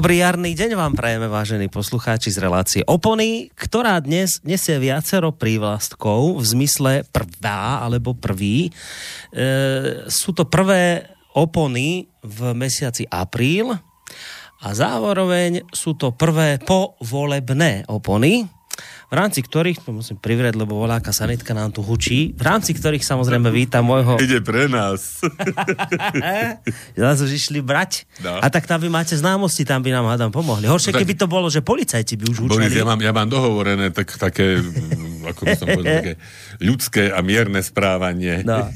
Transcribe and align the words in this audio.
Dobrý 0.00 0.24
jarný 0.24 0.56
deň 0.56 0.80
vám 0.80 0.96
prajeme, 0.96 1.28
vážení 1.28 1.68
poslucháči 1.68 2.32
z 2.32 2.40
relácie 2.40 2.80
Opony, 2.88 3.52
ktorá 3.52 4.00
dnes 4.00 4.40
nesie 4.48 4.80
viacero 4.80 5.28
prívlastkov 5.28 6.40
v 6.40 6.44
zmysle 6.56 6.92
prvá 7.12 7.84
alebo 7.84 8.16
prvý. 8.16 8.72
E, 8.72 10.08
sú 10.08 10.32
to 10.32 10.48
prvé 10.48 11.04
opony 11.36 12.08
v 12.24 12.38
mesiaci 12.56 13.04
apríl 13.12 13.76
a 14.64 14.68
zároveň 14.72 15.68
sú 15.68 15.92
to 15.92 16.16
prvé 16.16 16.56
povolebné 16.64 17.84
opony, 17.92 18.48
v 19.10 19.14
rámci 19.18 19.42
ktorých, 19.42 19.82
to 19.82 19.90
musím 19.90 20.22
privrieť, 20.22 20.54
lebo 20.54 20.78
voláka 20.78 21.10
sanitka 21.10 21.50
nám 21.50 21.74
tu 21.74 21.82
hučí, 21.82 22.30
v 22.30 22.42
rámci 22.46 22.78
ktorých 22.78 23.02
samozrejme 23.02 23.50
vítam 23.50 23.82
môjho... 23.82 24.22
Ide 24.22 24.38
pre 24.38 24.70
nás. 24.70 25.18
nás 26.94 27.18
už 27.18 27.30
išli 27.34 27.58
brať. 27.58 28.06
No. 28.22 28.38
A 28.38 28.46
tak 28.46 28.70
tam 28.70 28.78
vy 28.78 28.86
máte 28.86 29.18
známosti, 29.18 29.66
tam 29.66 29.82
by 29.82 29.90
nám 29.90 30.06
hádam 30.14 30.30
pomohli. 30.30 30.70
Horšie, 30.70 30.94
no, 30.94 31.02
keby 31.02 31.18
to 31.18 31.26
bolo, 31.26 31.50
že 31.50 31.58
policajti 31.58 32.14
by 32.14 32.24
už 32.30 32.36
hučali. 32.46 32.70
Boris, 32.70 32.70
ja 32.70 32.86
mám, 32.86 33.00
ja 33.02 33.10
mám 33.10 33.26
dohovorené 33.26 33.90
tak, 33.90 34.14
také, 34.14 34.62
ako 35.34 35.40
by 35.42 35.54
som 35.58 35.66
povedal, 35.66 35.94
také 36.06 36.14
ľudské 36.62 37.10
a 37.10 37.18
mierne 37.26 37.58
správanie. 37.66 38.46
No. 38.46 38.70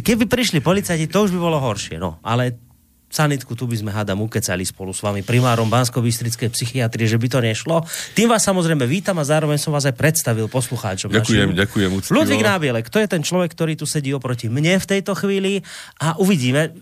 Keby 0.00 0.24
prišli 0.24 0.64
policajti, 0.64 1.04
to 1.04 1.28
už 1.28 1.36
by 1.36 1.40
bolo 1.52 1.60
horšie. 1.60 2.00
No. 2.00 2.16
Ale 2.24 2.69
sanitku, 3.10 3.58
tu 3.58 3.66
by 3.66 3.76
sme 3.76 3.90
hádam 3.90 4.22
ukecali 4.22 4.62
spolu 4.62 4.94
s 4.94 5.02
vami, 5.02 5.26
primárom 5.26 5.66
bansko 5.66 5.98
psychiatrie, 6.00 7.10
že 7.10 7.18
by 7.18 7.26
to 7.26 7.38
nešlo. 7.42 7.82
Tým 8.14 8.30
vás 8.30 8.46
samozrejme 8.46 8.86
vítam 8.86 9.18
a 9.18 9.26
zároveň 9.26 9.58
som 9.58 9.74
vás 9.74 9.84
aj 9.84 9.98
predstavil 9.98 10.46
poslucháčom. 10.46 11.10
Ďakujem, 11.10 11.52
našim. 11.52 11.60
ďakujem. 11.60 11.90
Úctivo. 11.90 12.14
Ludvík 12.14 12.46
Nábielek, 12.46 12.86
to 12.86 13.02
je 13.02 13.10
ten 13.10 13.20
človek, 13.26 13.50
ktorý 13.50 13.74
tu 13.74 13.84
sedí 13.84 14.14
oproti 14.14 14.46
mne 14.46 14.78
v 14.78 14.86
tejto 14.86 15.18
chvíli 15.18 15.66
a 15.98 16.14
uvidíme, 16.22 16.72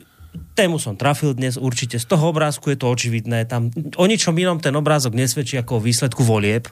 tému 0.53 0.77
som 0.77 0.95
trafil 0.95 1.33
dnes 1.33 1.56
určite. 1.56 1.97
Z 1.97 2.05
toho 2.05 2.31
obrázku 2.31 2.69
je 2.69 2.79
to 2.79 2.87
očividné. 2.93 3.49
Tam 3.49 3.73
o 3.97 4.05
ničom 4.05 4.37
inom 4.37 4.61
ten 4.61 4.77
obrázok 4.77 5.17
nesvedčí 5.17 5.56
ako 5.56 5.81
o 5.81 5.84
výsledku 5.84 6.21
volieb 6.21 6.69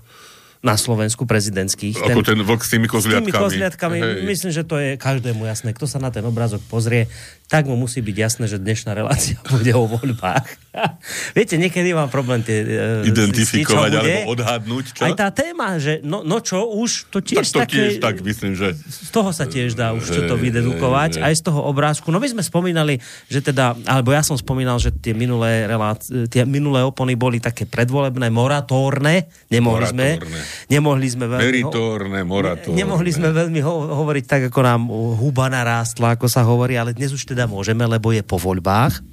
na 0.64 0.74
Slovensku 0.74 1.28
prezidentských. 1.28 1.94
Ako 2.00 2.24
ten, 2.24 2.36
ten 2.36 2.40
vlk 2.42 2.62
s 2.64 2.70
tými 2.72 2.88
kozliatkami. 2.88 3.28
S 3.28 3.30
tými 3.30 3.42
kozliatkami. 3.44 3.98
Myslím, 4.24 4.50
že 4.50 4.62
to 4.64 4.80
je 4.80 4.96
každému 4.96 5.44
jasné. 5.44 5.76
Kto 5.76 5.86
sa 5.86 6.00
na 6.00 6.10
ten 6.10 6.24
obrázok 6.24 6.64
pozrie, 6.66 7.06
tak 7.46 7.70
mu 7.70 7.78
musí 7.78 8.02
byť 8.02 8.16
jasné, 8.18 8.44
že 8.50 8.58
dnešná 8.58 8.90
relácia 8.90 9.38
bude 9.54 9.70
o 9.74 9.86
voľbách. 9.86 10.66
Viete, 11.38 11.56
niekedy 11.56 11.94
mám 11.94 12.10
problém 12.10 12.42
tie... 12.42 12.66
Uh, 12.66 13.08
Identifikovať 13.08 13.90
zistiť, 13.90 14.02
alebo 14.02 14.18
odhadnúť. 14.34 14.84
Čo? 14.92 15.02
Aj 15.06 15.12
tá 15.14 15.28
téma, 15.30 15.78
že 15.78 16.02
no, 16.02 16.26
no 16.26 16.42
čo 16.42 16.66
už, 16.66 17.08
to 17.08 17.22
tiež 17.22 17.46
tak 17.46 17.54
to 17.54 17.58
také... 17.64 17.76
tiež 17.78 17.92
tak 18.02 18.14
myslím, 18.20 18.52
že... 18.58 18.74
Z 18.76 19.10
toho 19.14 19.30
sa 19.30 19.46
tiež 19.46 19.78
dá 19.78 19.94
už 19.94 20.04
čo 20.04 20.22
to 20.26 20.34
vydedukovať. 20.34 21.22
Aj 21.22 21.32
z 21.32 21.42
toho 21.46 21.64
obrázku. 21.64 22.10
No 22.10 22.18
my 22.18 22.28
sme 22.28 22.42
spomínali, 22.42 22.98
že 23.30 23.40
teda, 23.40 23.78
alebo 23.86 24.10
ja 24.10 24.26
som 24.26 24.34
spomínal, 24.36 24.76
že 24.82 24.90
tie 24.90 25.14
minulé, 25.14 25.70
relá... 25.70 25.94
tie 26.28 26.42
minulé 26.44 26.82
opony 26.82 27.14
boli 27.14 27.38
také 27.38 27.64
predvolebné, 27.64 28.28
moratórne. 28.28 29.30
Nemohli 29.48 29.94
moratórne. 29.94 30.18
sme... 30.18 30.38
Nemohli 30.66 31.06
sme 31.08 31.24
veľmi... 31.30 31.44
Meritórne, 31.46 32.20
moratórne. 32.26 32.76
Nemohli 32.76 33.10
sme 33.14 33.28
veľmi 33.30 33.60
ho- 33.62 33.86
hovoriť 34.02 34.24
tak, 34.26 34.42
ako 34.50 34.60
nám 34.60 34.82
huba 35.16 35.46
narástla, 35.48 36.18
ako 36.18 36.26
sa 36.26 36.44
hovorí, 36.44 36.74
ale 36.76 36.92
dnes 36.92 37.14
už 37.14 37.24
teda 37.36 37.44
môžeme, 37.44 37.84
lebo 37.84 38.16
je 38.16 38.24
po 38.24 38.40
voľbách. 38.40 39.04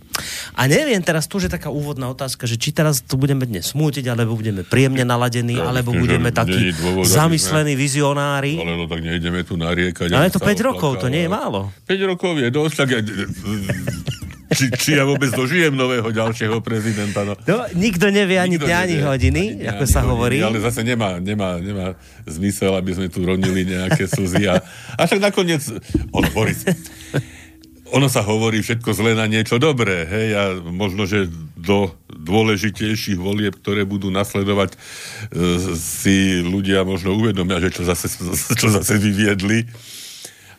A 0.54 0.70
neviem 0.70 1.02
teraz, 1.02 1.26
tu 1.26 1.42
je 1.42 1.50
taká 1.50 1.74
úvodná 1.74 2.08
otázka, 2.08 2.46
že 2.46 2.56
či 2.56 2.72
teraz 2.72 3.02
tu 3.04 3.20
budeme 3.20 3.44
dnes 3.44 3.68
smútiť, 3.74 4.08
alebo 4.08 4.38
budeme 4.38 4.64
príjemne 4.64 5.04
naladení, 5.04 5.58
ja, 5.58 5.68
alebo 5.68 5.92
budeme 5.92 6.30
takí 6.30 6.72
dôvod, 6.72 7.04
zamyslení 7.04 7.74
sme... 7.74 7.82
vizionári. 7.84 8.54
Ale 8.62 8.78
no 8.78 8.86
tak 8.86 9.02
nejdeme 9.02 9.42
tu 9.44 9.60
nariekať. 9.60 10.14
Ale 10.14 10.32
to 10.32 10.40
5 10.40 10.70
rokov, 10.70 11.02
to 11.04 11.10
nie 11.12 11.26
je 11.26 11.30
málo. 11.34 11.74
5 11.90 12.10
rokov 12.14 12.40
je 12.40 12.48
dosť, 12.54 12.76
tak 12.78 12.90
či, 14.54 14.70
či 14.70 14.90
ja 14.94 15.04
vôbec 15.04 15.34
dožijem 15.34 15.74
nového 15.74 16.14
ďalšieho 16.14 16.62
prezidenta. 16.62 17.26
No. 17.26 17.34
no 17.34 17.58
nikto 17.74 18.14
nevie 18.14 18.38
ani 18.38 18.62
dňa, 18.62 18.78
ani 18.86 18.98
hodiny, 19.02 19.44
ani, 19.58 19.66
ako 19.66 19.84
ani 19.84 19.92
sa 19.92 20.02
hodiny, 20.06 20.12
hovorí. 20.14 20.38
Ale 20.46 20.62
zase 20.62 20.86
nemá, 20.86 21.18
nemá, 21.18 21.58
nemá 21.58 21.98
zmysel, 22.30 22.78
aby 22.78 22.94
sme 22.94 23.08
tu 23.10 23.26
ronili 23.26 23.66
nejaké 23.66 24.06
slzy. 24.06 24.46
A, 24.46 24.62
a 24.94 25.02
však 25.10 25.20
nakoniec, 25.26 25.66
on, 26.14 26.24
Boris, 26.32 26.62
ono 27.94 28.10
sa 28.10 28.26
hovorí 28.26 28.66
všetko 28.66 28.90
zle 28.90 29.14
na 29.14 29.30
niečo 29.30 29.62
dobré, 29.62 30.10
hej, 30.10 30.28
a 30.34 30.44
možno, 30.60 31.06
že 31.06 31.30
do 31.54 31.94
dôležitejších 32.10 33.22
volieb, 33.22 33.54
ktoré 33.62 33.86
budú 33.86 34.10
nasledovať, 34.10 34.74
e, 34.74 34.78
si 35.78 36.42
ľudia 36.42 36.82
možno 36.82 37.14
uvedomia, 37.14 37.62
že 37.62 37.70
čo 37.70 37.86
zase, 37.86 38.10
čo 38.60 38.68
zase 38.74 38.98
vyviedli. 38.98 39.70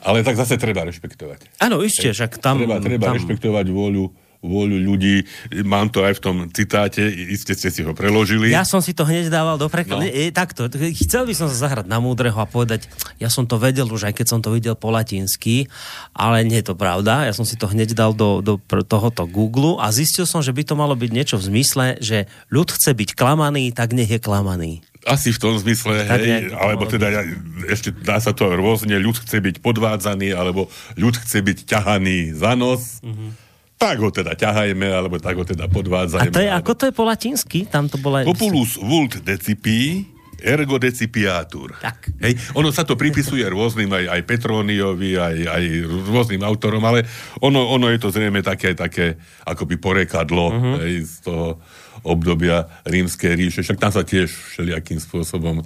Ale 0.05 0.23
tak 0.23 0.39
zase 0.39 0.61
treba 0.61 0.85
rešpektovať. 0.87 1.59
Áno, 1.65 1.81
ešte, 1.83 2.13
však 2.13 2.39
tam... 2.39 2.63
Treba, 2.63 2.79
treba 2.79 3.11
tam... 3.11 3.17
rešpektovať 3.19 3.67
vôľu 3.73 4.24
vôľu 4.45 4.77
ľudí. 4.77 5.25
Mám 5.65 5.89
to 5.89 6.05
aj 6.05 6.21
v 6.21 6.23
tom 6.23 6.37
citáte, 6.53 7.01
iste 7.09 7.57
ste 7.57 7.73
si 7.73 7.81
ho 7.81 7.97
preložili. 7.97 8.53
Ja 8.53 8.69
som 8.69 8.85
si 8.85 8.93
to 8.93 9.09
hneď 9.09 9.33
dával 9.33 9.57
do 9.57 9.73
prekladu. 9.73 10.05
No. 10.05 10.13
E, 10.13 10.29
takto, 10.29 10.69
chcel 10.69 11.25
by 11.25 11.35
som 11.35 11.49
sa 11.49 11.57
zahrať 11.69 11.89
na 11.89 11.99
múdreho 11.99 12.37
a 12.37 12.45
povedať, 12.45 12.87
ja 13.17 13.33
som 13.33 13.49
to 13.49 13.57
vedel 13.57 13.89
už, 13.89 14.13
aj 14.13 14.15
keď 14.21 14.27
som 14.29 14.41
to 14.45 14.53
videl 14.53 14.77
po 14.77 14.93
latinsky, 14.93 15.73
ale 16.13 16.45
nie 16.45 16.61
je 16.61 16.69
to 16.69 16.77
pravda. 16.77 17.25
Ja 17.25 17.33
som 17.33 17.49
si 17.49 17.57
to 17.57 17.65
hneď 17.73 17.97
dal 17.97 18.13
do, 18.13 18.45
do 18.45 18.61
tohoto 18.85 19.25
Google 19.25 19.81
a 19.81 19.89
zistil 19.89 20.29
som, 20.29 20.45
že 20.45 20.53
by 20.53 20.63
to 20.69 20.77
malo 20.77 20.93
byť 20.93 21.11
niečo 21.11 21.37
v 21.41 21.49
zmysle, 21.49 21.97
že 22.05 22.29
ľud 22.53 22.69
chce 22.69 22.93
byť 22.93 23.17
klamaný, 23.17 23.73
tak 23.73 23.97
nech 23.97 24.13
je 24.13 24.21
klamaný. 24.21 24.85
Asi 25.05 25.37
v 25.37 25.41
tom 25.41 25.53
zmysle, 25.61 26.09
tak 26.09 26.25
hej, 26.25 26.49
alebo 26.57 26.89
teda 26.89 27.13
ja, 27.13 27.23
ešte 27.69 27.93
dá 27.93 28.17
sa 28.25 28.33
to 28.33 28.49
rôzne, 28.57 28.97
ľud 28.97 29.21
chce 29.21 29.37
byť 29.37 29.61
podvádzaný, 29.61 30.33
alebo 30.33 30.73
ľud 30.97 31.21
chce 31.21 31.45
byť 31.45 31.59
ťahaný 31.69 32.33
za 32.33 32.57
nos. 32.57 33.05
Mm-hmm 33.05 33.44
tak 33.85 33.97
ho 34.01 34.09
teda 34.09 34.33
ťahajme, 34.33 34.89
alebo 34.89 35.21
tak 35.21 35.37
ho 35.37 35.45
teda 35.45 35.69
podvádzajme. 35.69 36.33
A 36.33 36.33
to 36.33 36.41
je, 36.41 36.49
alebo... 36.49 36.61
ako 36.65 36.73
to 36.73 36.85
je 36.89 36.93
po 36.97 37.05
latinsky? 37.05 37.59
Tam 37.69 37.85
to 37.93 38.01
bola... 38.01 38.25
Populus 38.25 38.81
vult 38.81 39.21
decipi, 39.21 40.09
ergo 40.41 40.81
decipiatur. 40.81 41.77
Tak. 41.81 42.17
Hej, 42.21 42.37
ono 42.57 42.73
sa 42.73 42.85
to 42.85 42.97
pripisuje 42.97 43.45
rôznym, 43.45 43.89
aj, 43.93 44.05
aj 44.09 44.21
Petroniovi, 44.25 45.21
aj, 45.21 45.37
aj 45.49 45.65
rôznym 46.09 46.41
autorom, 46.45 46.85
ale 46.85 47.05
ono, 47.41 47.65
ono 47.73 47.89
je 47.93 48.01
to 48.01 48.09
zrejme 48.09 48.41
také, 48.41 48.73
také 48.73 49.21
akoby 49.45 49.77
porekadlo 49.81 50.47
uh-huh. 50.49 50.77
hej, 50.85 51.05
z 51.05 51.17
toho 51.25 51.61
obdobia 52.05 52.69
rímskej 52.85 53.33
ríše. 53.37 53.61
Však 53.65 53.81
tam 53.81 53.93
sa 53.93 54.05
tiež 54.05 54.29
všelijakým 54.29 55.01
spôsobom 55.01 55.65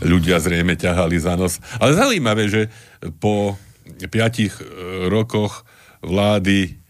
ľudia 0.00 0.40
zrejme 0.40 0.76
ťahali 0.76 1.16
za 1.20 1.36
nos. 1.36 1.60
Ale 1.76 1.92
zaujímavé, 1.92 2.48
že 2.48 2.72
po 3.20 3.60
piatich 4.08 4.56
e, 4.56 4.64
rokoch 5.12 5.68
vlády 6.00 6.83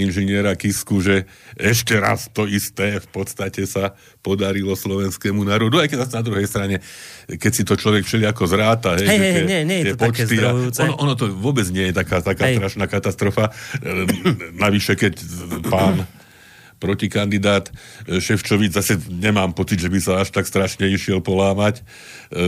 inžiniera 0.00 0.54
Kisku, 0.54 1.02
že 1.02 1.26
ešte 1.58 1.98
raz 1.98 2.30
to 2.30 2.46
isté 2.46 3.02
v 3.02 3.08
podstate 3.10 3.66
sa 3.66 3.98
podarilo 4.22 4.78
slovenskému 4.78 5.42
národu, 5.42 5.82
aj 5.82 5.88
keď 5.90 5.98
na 6.08 6.22
druhej 6.22 6.46
strane, 6.46 6.76
keď 7.26 7.52
si 7.52 7.62
to 7.66 7.74
človek 7.74 8.06
všelijako 8.06 8.44
zráta, 8.46 8.96
hej, 8.98 9.06
hej, 9.06 9.18
hej, 9.18 9.44
nie, 9.44 9.60
nie 9.66 9.78
je 9.82 9.94
to 9.94 9.96
počty, 9.98 10.36
také 10.38 10.86
ono, 10.86 10.94
ono 10.98 11.14
to 11.18 11.30
vôbec 11.32 11.66
nie 11.74 11.90
je 11.90 11.94
taká, 11.94 12.22
taká 12.22 12.54
strašná 12.54 12.86
katastrofa. 12.86 13.50
Ehm, 13.82 14.06
navyše, 14.56 14.94
keď 14.94 15.18
pán 15.66 16.06
protikandidát 16.78 17.68
e, 18.06 18.22
Ševčovič, 18.22 18.70
zase 18.72 18.96
nemám 19.10 19.52
pocit, 19.52 19.82
že 19.82 19.90
by 19.90 19.98
sa 19.98 20.22
až 20.22 20.30
tak 20.30 20.46
strašne 20.46 20.86
išiel 20.86 21.18
polámať, 21.18 21.82
e, 22.30 22.42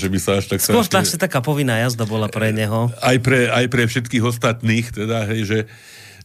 že 0.00 0.08
by 0.08 0.18
sa 0.18 0.40
až 0.40 0.48
tak 0.48 0.64
Skôr 0.64 0.82
strašne... 0.82 1.16
Skôr 1.16 1.28
taká 1.28 1.44
povinná 1.44 1.78
jazda 1.84 2.08
bola 2.08 2.26
pre 2.32 2.50
neho. 2.50 2.88
Aj 2.98 3.16
pre, 3.20 3.52
aj 3.52 3.68
pre 3.68 3.84
všetkých 3.84 4.24
ostatných, 4.24 4.90
teda, 4.90 5.28
hej, 5.28 5.40
že 5.44 5.58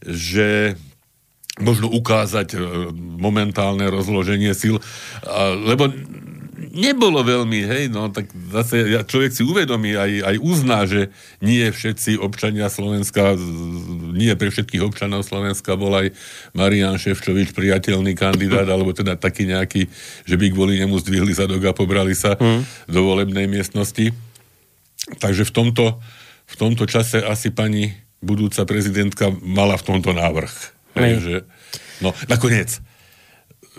že 0.04 0.78
možno 1.58 1.90
ukázať 1.90 2.54
e, 2.54 2.58
momentálne 3.18 3.90
rozloženie 3.90 4.54
síl, 4.54 4.78
lebo 5.66 5.90
nebolo 6.58 7.22
veľmi, 7.22 7.60
hej, 7.64 7.84
no 7.90 8.10
tak 8.10 8.30
zase 8.50 9.06
človek 9.06 9.32
si 9.34 9.42
uvedomí, 9.46 9.94
aj, 9.94 10.12
aj 10.26 10.36
uzná, 10.42 10.84
že 10.84 11.10
nie 11.38 11.62
všetci 11.66 12.18
občania 12.18 12.66
Slovenska, 12.70 13.38
nie 14.14 14.32
pre 14.34 14.50
všetkých 14.50 14.82
občanov 14.82 15.26
Slovenska 15.26 15.78
bol 15.78 15.94
aj 15.94 16.14
Marian 16.54 16.98
Ševčovič 16.98 17.54
priateľný 17.54 18.14
kandidát, 18.18 18.66
alebo 18.66 18.90
teda 18.90 19.14
taký 19.14 19.46
nejaký, 19.46 19.86
že 20.26 20.34
by 20.34 20.50
kvôli 20.50 20.82
nemu 20.82 20.98
zdvihli 20.98 21.32
zadok 21.34 21.62
a 21.70 21.76
pobrali 21.76 22.14
sa 22.14 22.34
mm. 22.34 22.90
do 22.90 23.00
volebnej 23.06 23.46
miestnosti. 23.46 24.10
Takže 25.22 25.46
v 25.46 25.52
tomto, 25.54 25.84
v 26.48 26.54
tomto 26.58 26.84
čase 26.84 27.22
asi 27.22 27.54
pani 27.54 28.07
budúca 28.18 28.66
prezidentka 28.66 29.30
mala 29.42 29.78
v 29.78 29.86
tomto 29.86 30.10
návrh. 30.10 30.54
Hej, 30.98 31.12
že, 31.22 31.36
no, 32.02 32.10
nakoniec, 32.26 32.82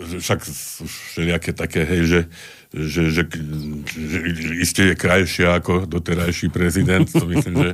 však 0.00 0.40
všelijaké 0.80 1.52
také, 1.52 1.84
hej, 1.84 2.02
že, 2.08 2.20
že, 2.72 3.02
že, 3.12 3.22
že 3.92 4.18
iste 4.56 4.82
je 4.92 4.94
krajšia 4.96 5.60
ako 5.60 5.84
doterajší 5.84 6.48
prezident, 6.48 7.04
to 7.04 7.28
myslím, 7.28 7.54
že 7.60 7.70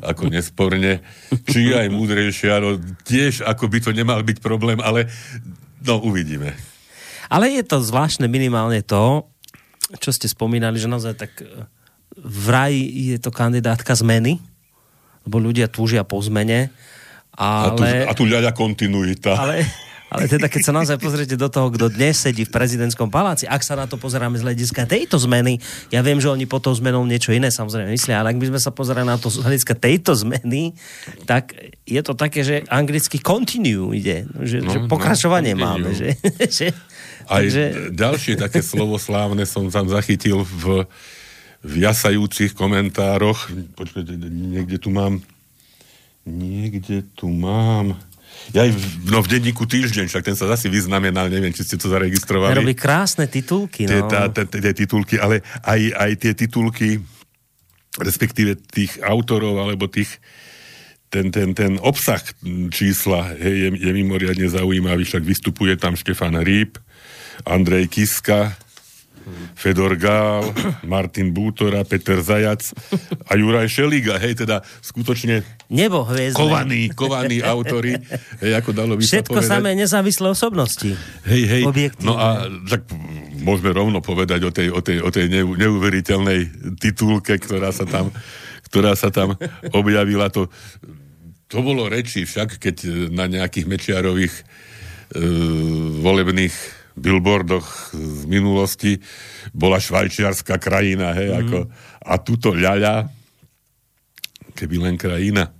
ako 0.00 0.32
nesporne. 0.32 1.04
Či 1.44 1.76
aj 1.76 1.92
múdrejšia, 1.92 2.62
no 2.64 2.80
tiež 3.04 3.44
ako 3.44 3.68
by 3.68 3.78
to 3.84 3.90
nemal 3.92 4.20
byť 4.24 4.38
problém, 4.40 4.80
ale 4.80 5.12
no 5.84 6.00
uvidíme. 6.00 6.56
Ale 7.28 7.52
je 7.52 7.60
to 7.60 7.84
zvláštne 7.84 8.24
minimálne 8.24 8.80
to, 8.80 9.28
čo 10.00 10.08
ste 10.12 10.24
spomínali, 10.24 10.80
že 10.80 10.88
naozaj 10.88 11.14
tak 11.20 11.32
vraj 12.16 12.72
je 12.80 13.20
to 13.20 13.28
kandidátka 13.28 13.92
zmeny, 13.92 14.40
lebo 15.28 15.36
ľudia 15.44 15.68
túžia 15.68 16.02
po 16.08 16.16
zmene. 16.24 16.72
Ale, 17.36 17.70
a, 17.70 17.76
tu, 17.76 17.84
a 17.84 18.12
tu 18.16 18.24
ľaďa 18.24 18.50
kontinuita. 18.56 19.36
Ale, 19.36 19.62
Ale 20.08 20.24
teda, 20.24 20.48
keď 20.48 20.62
sa 20.64 20.72
naozaj 20.72 20.96
pozriete 20.96 21.36
do 21.36 21.52
toho, 21.52 21.68
kto 21.68 21.92
dnes 21.92 22.16
sedí 22.16 22.48
v 22.48 22.52
prezidentskom 22.52 23.12
paláci, 23.12 23.44
ak 23.44 23.60
sa 23.60 23.76
na 23.76 23.84
to 23.84 24.00
pozeráme 24.00 24.40
z 24.40 24.44
hľadiska 24.48 24.88
tejto 24.88 25.20
zmeny, 25.20 25.60
ja 25.92 26.00
viem, 26.00 26.16
že 26.16 26.32
oni 26.32 26.48
potom 26.48 26.72
zmenou 26.72 27.04
niečo 27.04 27.28
iné 27.36 27.52
samozrejme 27.52 27.92
myslia, 27.92 28.24
ale 28.24 28.32
ak 28.32 28.40
by 28.40 28.48
sme 28.48 28.60
sa 28.60 28.72
pozerali 28.72 29.04
na 29.04 29.20
to 29.20 29.28
z 29.28 29.44
hľadiska 29.44 29.76
tejto 29.76 30.16
zmeny, 30.16 30.72
tak 31.28 31.52
je 31.84 32.00
to 32.00 32.16
také, 32.16 32.40
že 32.40 32.64
anglicky 32.72 33.20
continue 33.20 33.92
ide, 33.92 34.24
že, 34.40 34.64
no, 34.64 34.72
že 34.72 34.78
no, 34.80 34.88
pokračovanie 34.88 35.52
no, 35.52 35.60
máme. 35.60 35.92
Že, 35.92 36.08
že, 36.56 36.66
Aj 37.28 37.44
takže... 37.44 37.92
ďalšie 37.92 38.40
také 38.40 38.64
slovo 38.64 38.96
slávne 38.96 39.44
som 39.44 39.68
tam 39.68 39.92
zachytil 39.92 40.40
v, 40.40 40.88
v 40.88 40.88
jasajúcich 41.76 42.56
komentároch. 42.56 43.52
Počkajte, 43.76 44.16
niekde 44.30 44.80
tu 44.80 44.88
mám 44.88 45.20
niekde 46.28 47.08
tu 47.16 47.32
mám 47.32 47.96
ja 48.54 48.64
aj 48.64 48.70
v, 48.70 48.84
no 49.10 49.18
v 49.18 49.28
denníku 49.28 49.66
týždeň, 49.66 50.06
však 50.08 50.24
ten 50.24 50.36
sa 50.38 50.46
zase 50.48 50.70
vyznamenal, 50.70 51.26
neviem, 51.26 51.50
či 51.50 51.66
ste 51.66 51.76
to 51.76 51.90
zaregistrovali. 51.90 52.56
Robí 52.56 52.76
krásne 52.78 53.26
titulky, 53.26 53.84
no. 53.84 53.90
Tie, 53.90 54.00
tá, 54.30 54.30
tie 54.30 54.72
titulky, 54.72 55.18
ale 55.18 55.42
aj, 55.66 55.80
aj 55.92 56.10
tie 56.16 56.32
titulky, 56.38 57.02
respektíve 57.98 58.56
tých 58.70 59.02
autorov, 59.02 59.58
alebo 59.58 59.90
tých, 59.90 60.22
ten, 61.10 61.34
ten, 61.34 61.52
ten 61.52 61.82
obsah 61.82 62.22
čísla 62.70 63.36
hej, 63.36 63.68
je, 63.68 63.68
je 63.84 63.92
mimoriadne 63.92 64.46
zaujímavý, 64.48 65.02
však 65.02 65.24
vystupuje 65.26 65.74
tam 65.74 65.98
Štefan 65.98 66.38
Hríb, 66.38 66.78
Andrej 67.42 67.90
Kiska, 67.90 68.54
Fedor 69.58 69.98
Gál, 69.98 70.54
Martin 70.86 71.34
Bútora, 71.34 71.82
Peter 71.82 72.22
Zajac 72.22 72.62
a 73.26 73.32
Juraj 73.34 73.68
Šeliga, 73.68 74.16
hej, 74.22 74.44
teda 74.46 74.62
skutočne 74.80 75.42
Nebo 75.68 76.06
hviezdne. 76.06 76.38
kovaní, 76.38 76.82
kovaní 76.94 77.42
autory, 77.42 77.98
hej, 78.42 78.52
ako 78.56 78.70
dalo 78.72 78.94
by 78.96 79.02
Všetko 79.02 79.40
sa 79.42 79.58
samé 79.58 79.74
nezávislé 79.74 80.30
osobnosti. 80.30 80.94
Hej, 81.26 81.42
hej, 81.44 81.62
no 82.00 82.16
a 82.16 82.46
tak 82.70 82.86
môžeme 83.42 83.70
rovno 83.74 83.98
povedať 83.98 84.40
o 84.46 84.52
tej, 84.52 84.68
o 84.70 84.80
tej, 84.80 84.98
o 85.02 85.10
tej 85.10 85.26
neuveriteľnej 85.32 86.74
titulke, 86.78 87.38
ktorá 87.38 87.70
sa 87.74 87.86
tam, 87.86 88.14
ktorá 88.68 88.94
sa 88.94 89.08
tam 89.08 89.34
objavila. 89.72 90.30
To, 90.34 90.46
to 91.48 91.58
bolo 91.64 91.88
reči 91.88 92.28
však, 92.28 92.60
keď 92.60 93.08
na 93.10 93.24
nejakých 93.24 93.66
Mečiarových 93.66 94.34
e, 94.36 94.42
volebných 96.04 96.77
billboardoch 96.98 97.94
z 97.94 98.22
minulosti 98.26 98.98
bola 99.54 99.78
švajčiarská 99.78 100.58
krajina, 100.58 101.14
hej, 101.14 101.28
mm. 101.30 101.38
ako, 101.40 101.58
a 102.04 102.14
tuto 102.18 102.50
ľaľa, 102.52 103.08
keby 104.52 104.76
len 104.82 104.96
krajina. 104.98 105.54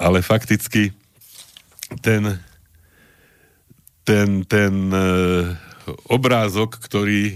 Ale 0.00 0.20
fakticky 0.20 0.90
ten 2.02 2.40
ten, 4.10 4.42
ten 4.42 4.74
e, 4.90 5.06
obrázok, 6.10 6.82
ktorý 6.82 7.20
e, 7.30 7.34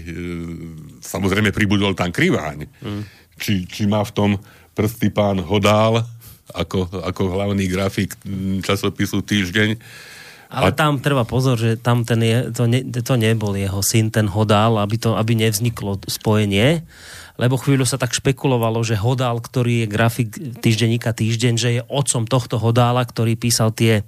samozrejme 0.99 1.55
pribudol 1.55 1.95
tam 1.95 2.11
kriváň, 2.11 2.67
mm. 2.67 3.03
či, 3.39 3.63
či 3.63 3.87
má 3.87 4.03
v 4.03 4.11
tom 4.11 4.31
prsty 4.75 5.07
pán 5.13 5.39
Hodál 5.39 6.03
ako, 6.51 7.01
ako 7.03 7.21
hlavný 7.31 7.65
grafik 7.71 8.15
časopisu 8.61 9.23
Týždeň, 9.23 9.79
ale 10.55 10.71
a... 10.71 10.75
tam 10.75 11.03
treba 11.03 11.27
pozor, 11.27 11.59
že 11.59 11.75
tam 11.75 12.07
ten 12.07 12.23
je, 12.23 12.37
to, 12.55 12.63
ne, 12.63 12.79
to 12.87 13.13
nebol 13.19 13.51
jeho 13.51 13.83
syn, 13.83 14.07
ten 14.07 14.31
Hodal, 14.31 14.79
aby, 14.79 14.95
to, 14.95 15.19
aby 15.19 15.35
nevzniklo 15.35 15.99
spojenie, 16.07 16.87
lebo 17.35 17.59
chvíľu 17.59 17.83
sa 17.83 17.99
tak 17.99 18.15
špekulovalo, 18.15 18.79
že 18.87 18.95
Hodal, 18.95 19.43
ktorý 19.43 19.83
je 19.83 19.87
grafik 19.91 20.29
týždenníka 20.63 21.11
Týždeň, 21.11 21.53
že 21.59 21.69
je 21.75 21.81
otcom 21.91 22.23
tohto 22.23 22.55
Hodála, 22.55 23.03
ktorý 23.03 23.35
písal 23.35 23.75
tie 23.75 24.07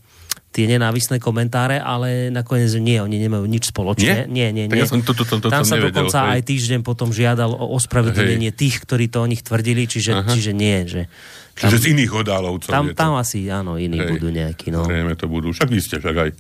tie 0.58 0.66
nenávisné 0.66 1.22
komentáre, 1.22 1.78
ale 1.78 2.34
nakoniec 2.34 2.74
nie, 2.82 2.98
oni 2.98 3.22
nemajú 3.22 3.46
nič 3.46 3.70
spoločné. 3.70 4.26
Nie, 4.26 4.50
nie, 4.50 4.66
nie. 4.66 4.74
nie. 4.74 4.82
Ja 4.82 4.90
som 4.90 5.06
to, 5.06 5.14
to, 5.14 5.22
to, 5.22 5.38
to, 5.38 5.54
Tam 5.54 5.62
sa 5.62 5.78
nevedel, 5.78 6.10
dokonca 6.10 6.20
hej. 6.26 6.30
aj 6.34 6.42
týždeň 6.50 6.80
potom 6.82 7.14
žiadal 7.14 7.54
o 7.54 7.78
ospravedlnenie 7.78 8.50
tých, 8.58 8.82
ktorí 8.82 9.06
to 9.14 9.22
o 9.22 9.30
nich 9.30 9.46
tvrdili, 9.46 9.86
čiže, 9.86 10.26
čiže 10.26 10.58
nie, 10.58 10.90
že 10.90 11.06
tam, 11.54 11.70
Čiže 11.70 11.78
z 11.78 11.86
iných 11.94 12.12
hodálovcov 12.14 12.70
tam, 12.74 12.86
tam 12.98 13.22
asi, 13.22 13.46
áno, 13.54 13.78
iní 13.78 14.02
Hej, 14.02 14.10
budú 14.18 14.34
nejakí, 14.34 14.74
no. 14.74 14.86
Zrejme 14.86 15.14
to 15.14 15.30
budú. 15.30 15.54
Však 15.54 15.70
vy 15.70 15.80
ste, 15.82 16.02
však 16.02 16.18
aj 16.18 16.32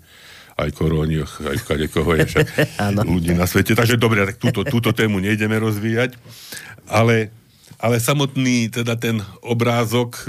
aj 0.58 0.74
koróni, 0.74 1.22
aj 1.22 1.58
kade 1.70 1.86
koho 1.86 2.18
je 2.18 2.26
však 2.26 2.46
ľudí 3.14 3.38
na 3.38 3.46
svete. 3.46 3.78
Takže 3.78 4.02
dobre, 4.02 4.26
tak 4.26 4.42
túto, 4.42 4.66
túto 4.66 4.90
tému 4.90 5.22
nejdeme 5.22 5.54
rozvíjať, 5.62 6.18
ale, 6.90 7.30
ale 7.78 8.02
samotný 8.02 8.74
teda 8.74 8.98
ten 8.98 9.22
obrázok 9.46 10.26
e, 10.26 10.28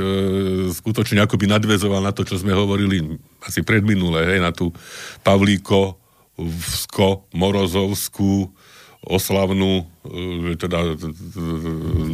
skutočne 0.72 1.24
akoby 1.24 1.48
nadvezoval 1.48 2.04
na 2.04 2.12
to, 2.12 2.20
čo 2.24 2.36
sme 2.36 2.52
hovorili 2.52 3.16
asi 3.40 3.64
predminulé, 3.64 4.36
hej, 4.36 4.40
na 4.44 4.52
tú 4.52 4.68
Pavlíko, 5.24 5.96
Vsko, 6.38 7.24
Morozovskú, 7.32 8.52
oslavnú, 9.00 9.88
e, 10.04 10.60
teda 10.60 10.92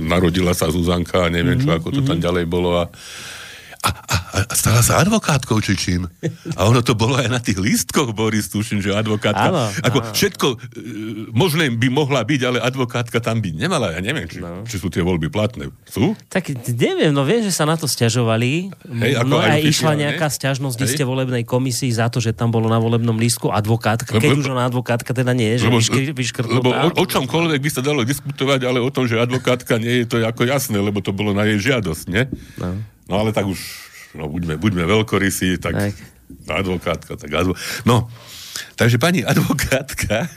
narodila 0.07 0.55
sa 0.55 0.71
Zuzanka 0.71 1.27
a 1.27 1.33
neviem 1.35 1.59
čo, 1.59 1.75
mhm, 1.75 1.77
ako 1.83 1.89
to 1.91 2.01
tam 2.07 2.19
mhm. 2.23 2.25
ďalej 2.25 2.45
bolo 2.47 2.71
a 2.79 2.85
a, 3.85 3.91
a, 3.93 4.17
a 4.49 4.55
stala 4.57 4.81
sa 4.81 4.97
advokátkou, 5.05 5.61
či 5.61 5.77
čím. 5.77 6.09
A 6.57 6.65
ono 6.65 6.81
to 6.81 6.97
bolo 6.97 7.21
aj 7.21 7.29
na 7.29 7.37
tých 7.37 7.61
lístkoch, 7.61 8.17
Boris, 8.17 8.49
tuším, 8.49 8.81
že 8.81 8.97
advokátka. 8.97 9.53
Áno, 9.53 9.69
ako 9.85 9.99
áno. 10.01 10.15
všetko 10.17 10.47
e, 10.49 10.57
možné 11.37 11.69
by 11.69 11.89
mohla 11.93 12.25
byť, 12.25 12.41
ale 12.49 12.59
advokátka 12.65 13.21
tam 13.21 13.45
byť 13.45 13.55
nemala. 13.61 13.93
Ja 13.93 14.01
neviem, 14.01 14.25
či, 14.25 14.41
no. 14.41 14.65
či 14.65 14.81
sú 14.81 14.89
tie 14.89 15.05
voľby 15.05 15.29
platné. 15.29 15.69
Sú? 15.85 16.17
Tak 16.33 16.57
neviem, 16.65 17.13
no 17.13 17.29
viem, 17.29 17.45
že 17.45 17.53
sa 17.53 17.69
na 17.69 17.77
to 17.77 17.85
stiažovali. 17.85 18.73
Hej, 19.05 19.13
ako 19.21 19.29
no 19.29 19.37
aj, 19.45 19.51
aj 19.53 19.63
išla 19.69 19.93
nejaká 20.01 20.27
stiažnosť 20.33 20.77
v 20.81 20.89
ste 20.89 21.05
volebnej 21.05 21.45
komisii 21.45 21.93
za 21.93 22.09
to, 22.09 22.25
že 22.25 22.33
tam 22.33 22.49
bolo 22.49 22.73
na 22.73 22.81
volebnom 22.81 23.21
lístku 23.21 23.53
advokátka, 23.53 24.17
lebo, 24.17 24.23
keď 24.25 24.31
už 24.41 24.49
ona 24.49 24.65
advokátka 24.65 25.13
teda 25.13 25.37
nie 25.37 25.55
je, 25.57 25.67
že 25.67 25.69
lebo, 25.69 25.79
lebo 26.49 26.71
o, 26.73 26.89
o 26.89 27.05
čomkoľvek 27.05 27.61
by 27.61 27.71
sa 27.71 27.83
dalo 27.85 28.01
diskutovať, 28.07 28.65
ale 28.65 28.81
o 28.81 28.89
tom, 28.89 29.05
že 29.05 29.21
advokátka 29.21 29.77
nie 29.77 30.03
je 30.03 30.07
to 30.09 30.17
ako 30.25 30.49
jasné, 30.49 30.81
lebo 30.81 31.05
to 31.05 31.13
bolo 31.13 31.37
na 31.37 31.45
jej 31.45 31.75
žiadosť, 31.75 32.05
nie? 32.09 32.25
No. 32.57 32.94
No 33.09 33.21
ale 33.21 33.31
tak 33.37 33.45
už, 33.45 33.59
no 34.17 34.29
buďme, 34.29 34.57
buďme 34.57 34.85
veľkorysí, 34.89 35.61
tak, 35.61 35.75
tak. 35.77 35.93
advokátka, 36.49 37.17
tak 37.17 37.31
advo... 37.33 37.53
No, 37.85 38.09
takže 38.79 38.97
pani 38.97 39.21
advokátka 39.21 40.29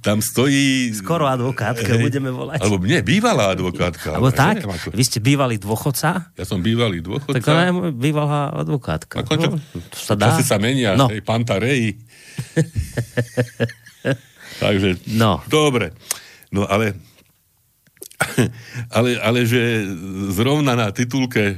tam 0.00 0.24
stojí... 0.24 0.96
Skoro 0.96 1.28
advokátka, 1.28 1.92
hej, 1.92 2.00
budeme 2.00 2.32
volať. 2.32 2.64
Alebo 2.64 2.80
nie, 2.88 3.04
bývalá 3.04 3.52
advokátka. 3.52 4.16
Alebo 4.16 4.32
tak, 4.32 4.64
neviem, 4.64 4.72
ako... 4.72 4.88
vy 4.96 5.04
ste 5.04 5.20
bývalý 5.20 5.60
dôchodca? 5.60 6.32
Ja 6.36 6.44
som 6.48 6.64
bývalý 6.64 7.04
dôchodca. 7.04 7.36
Tak 7.36 7.44
ona 7.44 7.62
je 7.68 7.72
bývalá 7.92 8.48
advokátka. 8.56 9.20
Ako, 9.20 9.32
čo, 9.36 9.50
no, 9.52 9.60
to 9.92 9.98
sa 10.00 10.16
dá. 10.16 10.32
Časy 10.32 10.44
sa 10.48 10.56
menia, 10.56 10.96
no. 10.96 11.12
hej, 11.12 11.20
pantareji. 11.20 12.00
Takže, 14.62 15.04
no. 15.16 15.44
dobre. 15.52 15.92
No 16.48 16.64
ale 16.64 16.96
ale, 18.96 19.16
ale 19.20 19.48
že 19.48 19.86
zrovna 20.32 20.76
na 20.76 20.92
titulke 20.92 21.44
e, 21.44 21.56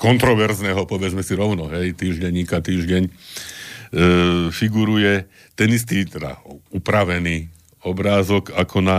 kontroverzného, 0.00 0.88
povedzme 0.88 1.20
si 1.20 1.36
rovno, 1.36 1.68
hej, 1.68 1.92
týždenníka, 1.94 2.64
týždeň, 2.64 3.02
e, 3.06 3.10
figuruje 4.50 5.28
ten 5.54 5.68
istý, 5.70 6.08
teda 6.08 6.40
upravený 6.72 7.52
obrázok 7.84 8.56
ako 8.56 8.78
na 8.80 8.98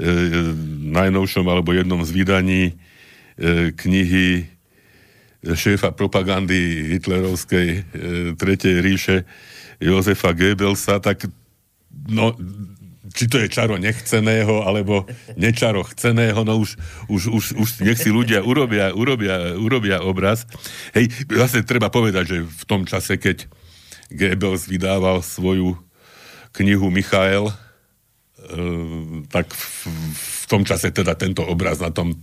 e, 0.00 0.04
najnovšom 0.92 1.44
alebo 1.48 1.76
jednom 1.76 2.00
z 2.04 2.10
vydaní 2.12 2.62
e, 2.68 2.74
knihy 3.72 4.56
šéfa 5.44 5.92
propagandy 5.92 6.96
hitlerovskej 6.96 7.68
e, 7.68 7.80
Tretej 8.34 8.76
ríše 8.82 9.16
Jozefa 9.80 10.32
Goebbelsa, 10.32 10.98
tak 11.04 11.28
no, 12.08 12.32
či 13.12 13.30
to 13.30 13.38
je 13.38 13.52
čaro 13.52 13.78
nechceného, 13.78 14.66
alebo 14.66 15.06
nečaro 15.38 15.86
chceného, 15.86 16.42
no 16.42 16.58
už, 16.58 16.74
už, 17.06 17.22
už, 17.30 17.44
už 17.58 17.68
nech 17.84 18.00
si 18.00 18.10
ľudia 18.10 18.42
urobia, 18.42 18.90
urobia, 18.90 19.54
urobia 19.54 20.02
obraz. 20.02 20.48
Hej, 20.96 21.12
zase 21.28 21.62
treba 21.62 21.92
povedať, 21.92 22.24
že 22.26 22.38
v 22.42 22.64
tom 22.66 22.82
čase, 22.88 23.20
keď 23.20 23.46
Goebbels 24.10 24.66
vydával 24.66 25.22
svoju 25.22 25.78
knihu 26.56 26.88
Michael, 26.88 27.50
e, 27.50 27.54
tak 29.28 29.50
v, 29.52 29.90
v 30.14 30.44
tom 30.46 30.62
čase 30.62 30.94
teda 30.94 31.18
tento 31.18 31.42
obraz 31.42 31.82
na, 31.82 31.90
tom, 31.90 32.14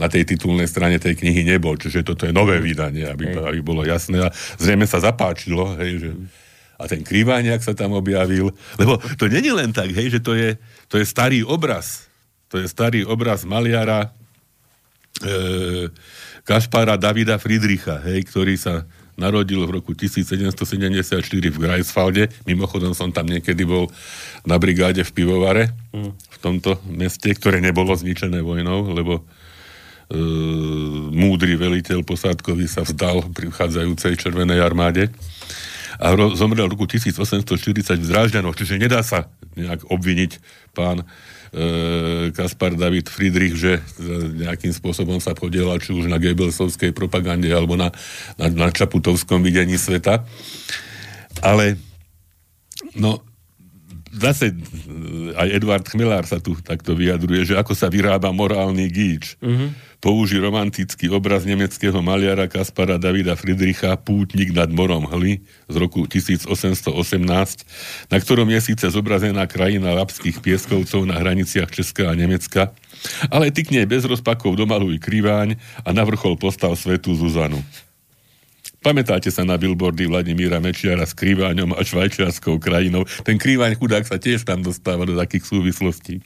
na 0.00 0.08
tej 0.08 0.24
titulnej 0.24 0.66
strane 0.66 0.96
tej 0.98 1.20
knihy 1.20 1.44
nebol, 1.44 1.76
čiže 1.76 2.02
toto 2.04 2.24
je 2.24 2.32
nové 2.32 2.58
vydanie, 2.58 3.06
aby, 3.06 3.38
aby 3.38 3.60
bolo 3.60 3.84
jasné. 3.84 4.24
A 4.24 4.34
zrejme 4.58 4.88
sa 4.88 4.98
zapáčilo, 4.98 5.76
hej, 5.78 5.92
že 6.00 6.10
a 6.78 6.86
ten 6.86 7.02
krýváňak 7.02 7.58
sa 7.58 7.74
tam 7.74 7.98
objavil. 7.98 8.54
Lebo 8.78 9.02
to 9.18 9.26
není 9.26 9.50
len 9.50 9.74
tak, 9.74 9.90
hej, 9.90 10.18
že 10.18 10.20
to 10.22 10.38
je, 10.38 10.54
to 10.86 11.02
je 11.02 11.04
starý 11.04 11.42
obraz. 11.42 12.06
To 12.54 12.62
je 12.62 12.70
starý 12.70 13.02
obraz 13.02 13.42
maliara 13.42 14.14
e, 15.20 15.90
Kašpara 16.46 16.94
Davida 16.96 17.36
Friedricha, 17.36 17.98
hej, 18.06 18.24
ktorý 18.30 18.54
sa 18.54 18.86
narodil 19.18 19.66
v 19.66 19.82
roku 19.82 19.92
1774 19.98 21.18
v 21.50 21.58
Greifswalde. 21.58 22.30
Mimochodom 22.46 22.94
som 22.94 23.10
tam 23.10 23.26
niekedy 23.26 23.66
bol 23.66 23.90
na 24.46 24.54
brigáde 24.56 25.02
v 25.02 25.10
Pivovare, 25.10 25.74
mm. 25.90 26.12
v 26.14 26.38
tomto 26.38 26.78
meste, 26.86 27.26
ktoré 27.34 27.58
nebolo 27.58 27.90
zničené 27.98 28.38
vojnou, 28.38 28.94
lebo 28.94 29.18
e, 29.18 29.22
múdry 31.10 31.58
veliteľ 31.58 32.06
posádkový 32.06 32.70
sa 32.70 32.86
vzdal 32.86 33.26
prichádzajúcej 33.34 34.14
červenej 34.14 34.62
armáde. 34.62 35.10
A 35.98 36.06
ro- 36.14 36.34
zomrel 36.34 36.70
v 36.70 36.78
roku 36.78 36.86
1840 36.86 37.98
v 37.98 38.08
Drážďanoch, 38.08 38.54
čiže 38.54 38.78
nedá 38.78 39.02
sa 39.02 39.30
nejak 39.58 39.90
obviniť 39.90 40.32
pán 40.72 41.02
e, 41.02 41.06
Kaspar 42.30 42.78
David 42.78 43.10
Friedrich, 43.10 43.58
že 43.58 43.82
nejakým 44.38 44.70
spôsobom 44.70 45.18
sa 45.18 45.34
podielal 45.34 45.82
či 45.82 45.90
už 45.90 46.06
na 46.06 46.22
Goebbelsovskej 46.22 46.94
propagande 46.94 47.50
alebo 47.50 47.74
na, 47.74 47.90
na, 48.38 48.46
na 48.46 48.68
Čaputovskom 48.70 49.42
videní 49.42 49.74
sveta. 49.74 50.22
Ale 51.42 51.78
no, 52.94 53.22
zase 54.18 54.52
aj 55.38 55.48
Eduard 55.54 55.86
Chmelár 55.86 56.26
sa 56.26 56.42
tu 56.42 56.58
takto 56.58 56.98
vyjadruje, 56.98 57.54
že 57.54 57.54
ako 57.54 57.72
sa 57.72 57.86
vyrába 57.86 58.34
morálny 58.34 58.90
gíč. 58.90 59.38
Uh-huh. 59.38 59.70
Použí 59.98 60.38
romantický 60.38 61.10
obraz 61.10 61.42
nemeckého 61.42 61.98
maliara 61.98 62.46
Kaspara 62.46 63.02
Davida 63.02 63.34
Friedricha 63.34 63.98
Pútnik 63.98 64.54
nad 64.54 64.70
morom 64.70 65.10
hly 65.10 65.42
z 65.66 65.74
roku 65.74 66.06
1818, 66.06 66.86
na 68.06 68.16
ktorom 68.22 68.46
je 68.54 68.60
síce 68.62 68.86
zobrazená 68.86 69.46
krajina 69.50 69.94
lapských 69.98 70.38
pieskovcov 70.38 71.02
na 71.02 71.18
hraniciach 71.18 71.70
Česka 71.70 72.10
a 72.10 72.18
Nemecka, 72.18 72.70
ale 73.26 73.50
ty 73.50 73.66
k 73.66 73.74
nej 73.74 73.86
bez 73.90 74.06
rozpakov 74.06 74.54
domaluj 74.54 75.02
kriváň 75.02 75.58
a 75.82 75.90
na 75.90 76.06
vrchol 76.06 76.38
postav 76.38 76.74
svetu 76.78 77.14
Zuzanu. 77.18 77.58
Pamätáte 78.88 79.28
sa 79.28 79.44
na 79.44 79.60
billboardy 79.60 80.08
Vladimíra 80.08 80.64
Mečiara 80.64 81.04
s 81.04 81.12
Krýváňom 81.12 81.76
a 81.76 81.84
švajčiarskou 81.84 82.56
krajinou? 82.56 83.04
Ten 83.20 83.36
Krývaň 83.36 83.76
chudák 83.76 84.08
sa 84.08 84.16
tiež 84.16 84.48
tam 84.48 84.64
dostáva 84.64 85.04
do 85.04 85.12
takých 85.12 85.44
súvislostí 85.44 86.24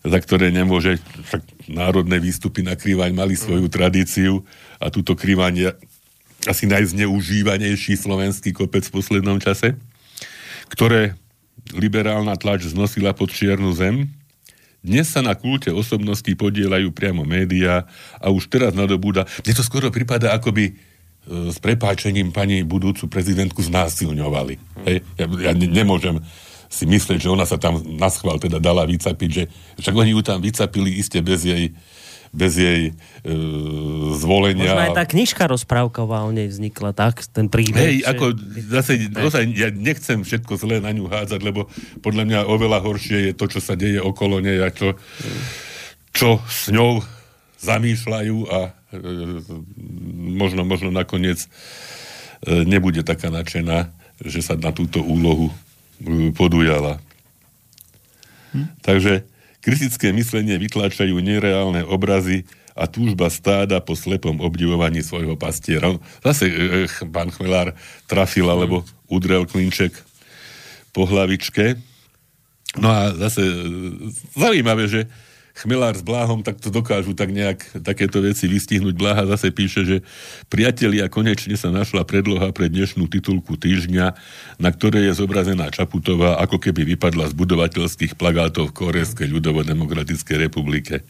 za 0.00 0.18
ktoré 0.18 0.48
nemôže, 0.48 0.96
však 1.28 1.68
národné 1.68 2.18
výstupy 2.24 2.64
na 2.64 2.72
Krývaň 2.72 3.12
mali 3.12 3.36
svoju 3.36 3.68
tradíciu 3.68 4.42
a 4.80 4.88
túto 4.88 5.12
Krývaň 5.12 5.54
je 5.54 5.68
asi 6.48 6.64
najzneužívanejší 6.66 8.00
slovenský 8.00 8.56
kopec 8.56 8.88
v 8.88 8.98
poslednom 8.98 9.36
čase, 9.36 9.76
ktoré 10.72 11.20
liberálna 11.76 12.34
tlač 12.34 12.64
znosila 12.66 13.12
pod 13.12 13.28
čiernu 13.28 13.76
zem. 13.76 14.08
Dnes 14.80 15.06
sa 15.12 15.20
na 15.20 15.36
kulte 15.36 15.68
osobnosti 15.68 16.32
podielajú 16.32 16.90
priamo 16.96 17.22
médiá 17.28 17.86
a 18.18 18.32
už 18.32 18.48
teraz 18.48 18.72
nadobúda, 18.72 19.28
mne 19.44 19.54
to 19.54 19.62
skoro 19.62 19.92
prípada, 19.92 20.34
ako 20.34 20.50
by 20.50 20.91
s 21.28 21.56
prepáčením 21.62 22.34
pani 22.34 22.66
budúcu 22.66 23.06
prezidentku 23.06 23.62
znásilňovali. 23.62 24.54
Hej? 24.90 24.96
Ja, 25.14 25.26
ja 25.26 25.52
ne, 25.54 25.66
nemôžem 25.70 26.18
si 26.72 26.88
myslieť, 26.88 27.28
že 27.28 27.30
ona 27.30 27.44
sa 27.44 27.60
tam 27.60 27.78
na 27.84 28.08
schvál 28.08 28.40
teda 28.40 28.56
dala 28.56 28.88
vycapiť, 28.88 29.30
že 29.30 29.44
však 29.78 29.94
oni 29.94 30.10
ju 30.16 30.20
tam 30.24 30.40
vycapili 30.40 30.98
iste 30.98 31.20
bez 31.20 31.44
jej 31.44 31.70
bez 32.32 32.56
jej 32.56 32.88
e, 32.88 32.92
zvolenia. 34.16 34.72
Možno 34.72 34.84
aj 34.88 34.96
tá 34.96 35.04
knižka 35.04 35.44
rozprávková 35.52 36.24
o 36.24 36.32
nej 36.32 36.48
vznikla, 36.48 36.96
tak? 36.96 37.28
Ten 37.28 37.52
príbeh. 37.52 37.76
Hej, 37.76 37.96
že... 38.00 38.08
ako 38.08 38.24
zase, 38.72 38.92
zase, 39.12 39.52
ja 39.52 39.68
nechcem 39.68 40.24
všetko 40.24 40.56
zlé 40.56 40.80
na 40.80 40.96
ňu 40.96 41.12
hádzať, 41.12 41.40
lebo 41.44 41.68
podľa 42.00 42.24
mňa 42.24 42.38
oveľa 42.48 42.80
horšie 42.80 43.18
je 43.30 43.32
to, 43.36 43.52
čo 43.52 43.60
sa 43.60 43.76
deje 43.76 44.00
okolo 44.00 44.40
nej 44.40 44.64
a 44.64 44.72
čo, 44.72 44.96
čo 46.16 46.40
s 46.48 46.72
ňou 46.72 47.04
zamýšľajú 47.60 48.36
a 48.48 48.80
možno, 50.36 50.62
možno 50.64 50.90
nakoniec 50.92 51.44
e, 51.44 51.48
nebude 52.68 53.00
taká 53.02 53.32
nadšená, 53.32 53.88
že 54.22 54.40
sa 54.44 54.54
na 54.54 54.70
túto 54.70 55.00
úlohu 55.00 55.48
e, 55.48 56.30
podujala. 56.36 57.00
Hm? 58.52 58.68
Takže 58.84 59.24
kritické 59.64 60.12
myslenie 60.12 60.58
vytláčajú 60.60 61.16
nereálne 61.22 61.86
obrazy 61.86 62.44
a 62.72 62.88
túžba 62.88 63.28
stáda 63.28 63.84
po 63.84 63.92
slepom 63.92 64.40
obdivovaní 64.40 65.04
svojho 65.04 65.36
pastiera. 65.36 65.92
Zase 66.24 66.48
e, 66.48 66.88
pán 67.08 67.28
Chmelár 67.32 67.76
trafil, 68.08 68.48
alebo 68.48 68.84
udrel 69.08 69.44
klinček 69.44 69.92
po 70.92 71.04
hlavičke. 71.08 71.76
No 72.80 72.88
a 72.88 73.12
zase 73.12 73.44
e, 73.44 73.54
zaujímavé, 74.36 74.88
že 74.88 75.00
Chmelár 75.52 75.92
s 75.92 76.00
Bláhom 76.00 76.40
takto 76.40 76.72
dokážu 76.72 77.12
tak 77.12 77.28
nejak 77.28 77.84
takéto 77.84 78.24
veci 78.24 78.48
vystihnúť. 78.48 78.96
Bláha 78.96 79.28
zase 79.28 79.52
píše, 79.52 79.84
že 79.84 79.96
priatelia, 80.48 81.12
konečne 81.12 81.60
sa 81.60 81.68
našla 81.68 82.08
predloha 82.08 82.56
pre 82.56 82.72
dnešnú 82.72 83.04
titulku 83.04 83.60
týždňa, 83.60 84.16
na 84.56 84.70
ktorej 84.72 85.12
je 85.12 85.18
zobrazená 85.20 85.68
Čaputová, 85.68 86.40
ako 86.40 86.56
keby 86.56 86.96
vypadla 86.96 87.28
z 87.28 87.36
budovateľských 87.36 88.16
plagátov 88.16 88.72
v 88.72 88.76
Korejskej 88.80 89.28
ľudovo-demokratickej 89.28 90.36
republike. 90.48 91.04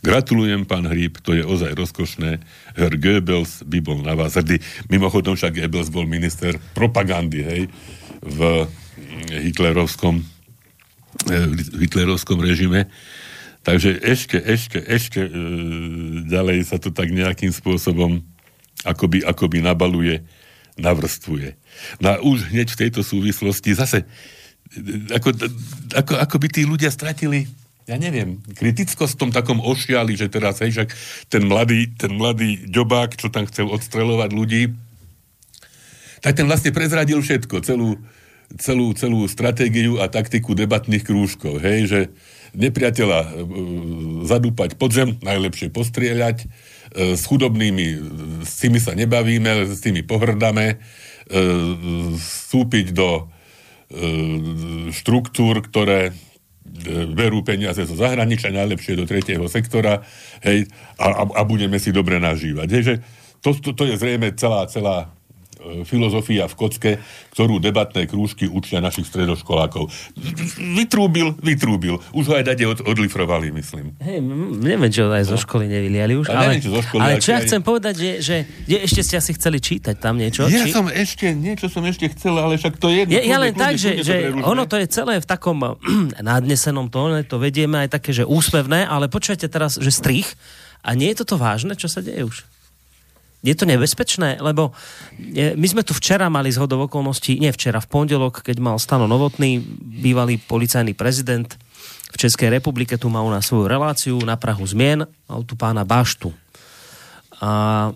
Gratulujem, 0.00 0.64
pán 0.64 0.88
Hríb, 0.88 1.20
to 1.20 1.36
je 1.36 1.44
ozaj 1.44 1.76
rozkošné. 1.76 2.40
Herr 2.72 2.94
Goebbels 2.96 3.66
by 3.68 3.78
bol 3.84 4.00
na 4.00 4.16
vás 4.16 4.38
hrdý. 4.38 4.64
Mimochodom 4.88 5.36
však 5.36 5.60
Goebbels 5.60 5.92
bol 5.92 6.08
minister 6.08 6.56
propagandy, 6.72 7.40
hej, 7.44 7.62
v 8.24 8.64
hitlerovskom, 9.28 10.24
eh, 11.28 11.46
hitlerovskom 11.76 12.40
režime. 12.40 12.88
Takže 13.68 14.00
ešte, 14.00 14.40
ešte, 14.40 14.78
ešte 14.80 15.20
e, 15.28 15.30
ďalej 16.24 16.72
sa 16.72 16.80
to 16.80 16.88
tak 16.88 17.12
nejakým 17.12 17.52
spôsobom 17.52 18.24
akoby, 18.80 19.20
akoby 19.20 19.60
nabaluje, 19.60 20.24
navrstvuje. 20.80 21.52
No 22.00 22.06
a 22.08 22.24
už 22.24 22.48
hneď 22.48 22.72
v 22.72 22.80
tejto 22.88 23.04
súvislosti 23.04 23.76
zase 23.76 24.08
e, 24.72 25.12
ako, 25.12 25.36
ako, 25.92 26.12
ako 26.16 26.36
by 26.40 26.48
tí 26.48 26.64
ľudia 26.64 26.88
stratili 26.88 27.44
ja 27.84 27.96
neviem, 27.96 28.40
kritickosť 28.56 29.16
v 29.16 29.20
tom 29.20 29.30
takom 29.32 29.64
ošiali, 29.64 30.12
že 30.12 30.28
teraz, 30.28 30.60
hej, 30.60 30.76
však 30.76 30.88
ten 31.32 31.48
mladý, 31.48 31.88
ten 31.96 32.12
mladý 32.12 32.68
ďobák, 32.68 33.16
čo 33.16 33.32
tam 33.32 33.48
chcel 33.48 33.72
odstrelovať 33.72 34.30
ľudí, 34.36 34.76
tak 36.20 36.36
ten 36.36 36.44
vlastne 36.44 36.68
prezradil 36.68 37.16
všetko, 37.24 37.64
celú, 37.64 37.96
celú, 38.56 38.96
celú 38.96 39.28
stratégiu 39.28 40.00
a 40.00 40.08
taktiku 40.08 40.56
debatných 40.56 41.04
krúžkov, 41.04 41.60
hej, 41.60 41.80
že 41.84 42.00
nepriateľa 42.56 43.20
e, 43.20 43.28
zadúpať 44.24 44.80
podzem, 44.80 45.20
najlepšie 45.20 45.68
postrieľať, 45.68 46.36
e, 46.44 46.46
s 47.12 47.28
chudobnými, 47.28 47.86
s 48.40 48.54
tými 48.56 48.80
sa 48.80 48.96
nebavíme, 48.96 49.68
s 49.68 49.84
tými 49.84 50.00
pohrdáme, 50.00 50.80
e, 51.28 51.36
do 52.96 53.28
štruktúr, 54.92 55.64
ktoré 55.64 56.12
berú 57.16 57.40
peniaze 57.40 57.80
zo 57.88 57.96
zahraničia, 57.96 58.52
najlepšie 58.52 59.00
do 59.00 59.08
tretieho 59.08 59.48
sektora, 59.48 60.04
hej, 60.44 60.68
a, 61.00 61.24
a, 61.24 61.40
budeme 61.48 61.80
si 61.80 61.88
dobre 61.88 62.20
nažívať. 62.20 62.68
Hej, 62.68 62.82
že 62.84 62.94
to, 63.40 63.56
to, 63.56 63.72
to 63.72 63.88
je 63.88 63.96
zrejme 63.96 64.36
celá, 64.36 64.68
celá 64.68 65.08
E, 65.08 65.17
filozofia 65.84 66.46
v 66.46 66.54
kocke, 66.54 66.90
ktorú 67.34 67.58
debatné 67.58 68.06
krúžky 68.06 68.46
učia 68.46 68.78
našich 68.78 69.06
stredoškolákov. 69.10 69.90
Vytrúbil, 70.58 71.34
vytrúbil. 71.38 71.98
Už 72.14 72.24
ho 72.30 72.34
aj 72.38 72.44
dade 72.54 72.64
od, 72.64 72.78
odlifrovali, 72.82 73.50
myslím. 73.54 73.94
Hej, 73.98 74.22
neviem, 74.58 74.90
čo 74.90 75.10
aj 75.10 75.24
zo 75.28 75.36
no. 75.36 75.42
školy 75.42 75.66
nevyliali 75.66 76.14
už. 76.18 76.26
Ale, 76.30 76.58
neviem, 76.58 76.62
čo 76.62 76.72
zo 76.74 76.82
školy, 76.82 77.00
ale 77.02 77.12
čo 77.18 77.30
ja 77.34 77.38
aj... 77.42 77.44
chcem 77.46 77.60
povedať, 77.62 77.94
že, 77.98 78.10
že 78.22 78.36
je, 78.66 78.76
ešte 78.78 79.00
ste 79.02 79.14
asi 79.18 79.32
chceli 79.34 79.58
čítať 79.58 79.96
tam 79.98 80.18
niečo? 80.18 80.46
Ja 80.46 80.66
či... 80.66 80.72
som 80.72 80.86
ešte, 80.86 81.26
niečo 81.34 81.66
som 81.70 81.82
ešte 81.86 82.10
chcel, 82.14 82.34
ale 82.38 82.56
však 82.56 82.74
to 82.78 82.88
je... 82.90 83.06
Ja, 83.10 83.22
ja 83.22 83.36
len 83.42 83.54
tak, 83.54 83.74
že, 83.78 84.02
že 84.02 84.30
ono 84.32 84.64
to 84.64 84.78
je 84.78 84.86
celé 84.90 85.18
v 85.18 85.26
takom 85.26 85.58
nadnesenom 86.28 86.90
tóne, 86.90 87.26
to 87.26 87.38
vedieme 87.42 87.86
aj 87.86 87.98
také, 87.98 88.10
že 88.14 88.24
úsmevné, 88.26 88.86
ale 88.86 89.10
počujete 89.10 89.50
teraz, 89.50 89.76
že 89.78 89.90
strich 89.90 90.38
a 90.82 90.94
nie 90.94 91.10
je 91.12 91.20
toto 91.24 91.36
vážne, 91.36 91.74
čo 91.74 91.90
sa 91.90 92.00
deje 92.00 92.22
už? 92.22 92.57
Je 93.38 93.54
to 93.54 93.70
nebezpečné, 93.70 94.42
lebo 94.42 94.74
my 95.32 95.66
sme 95.66 95.86
tu 95.86 95.94
včera 95.94 96.26
mali 96.26 96.50
zhodov 96.50 96.90
okolností, 96.90 97.38
nie 97.38 97.54
včera, 97.54 97.78
v 97.78 97.86
pondelok, 97.86 98.42
keď 98.42 98.56
mal 98.58 98.76
Stano 98.82 99.06
Novotný, 99.06 99.62
bývalý 100.02 100.42
policajný 100.42 100.98
prezident 100.98 101.46
v 102.10 102.16
Českej 102.18 102.50
republike, 102.50 102.98
tu 102.98 103.06
má 103.06 103.22
u 103.22 103.30
nás 103.30 103.46
svoju 103.46 103.70
reláciu 103.70 104.16
na 104.26 104.34
Prahu 104.34 104.66
zmien, 104.66 105.06
mal 105.30 105.40
tu 105.46 105.54
pána 105.54 105.86
Baštu. 105.86 106.34
A 107.38 107.94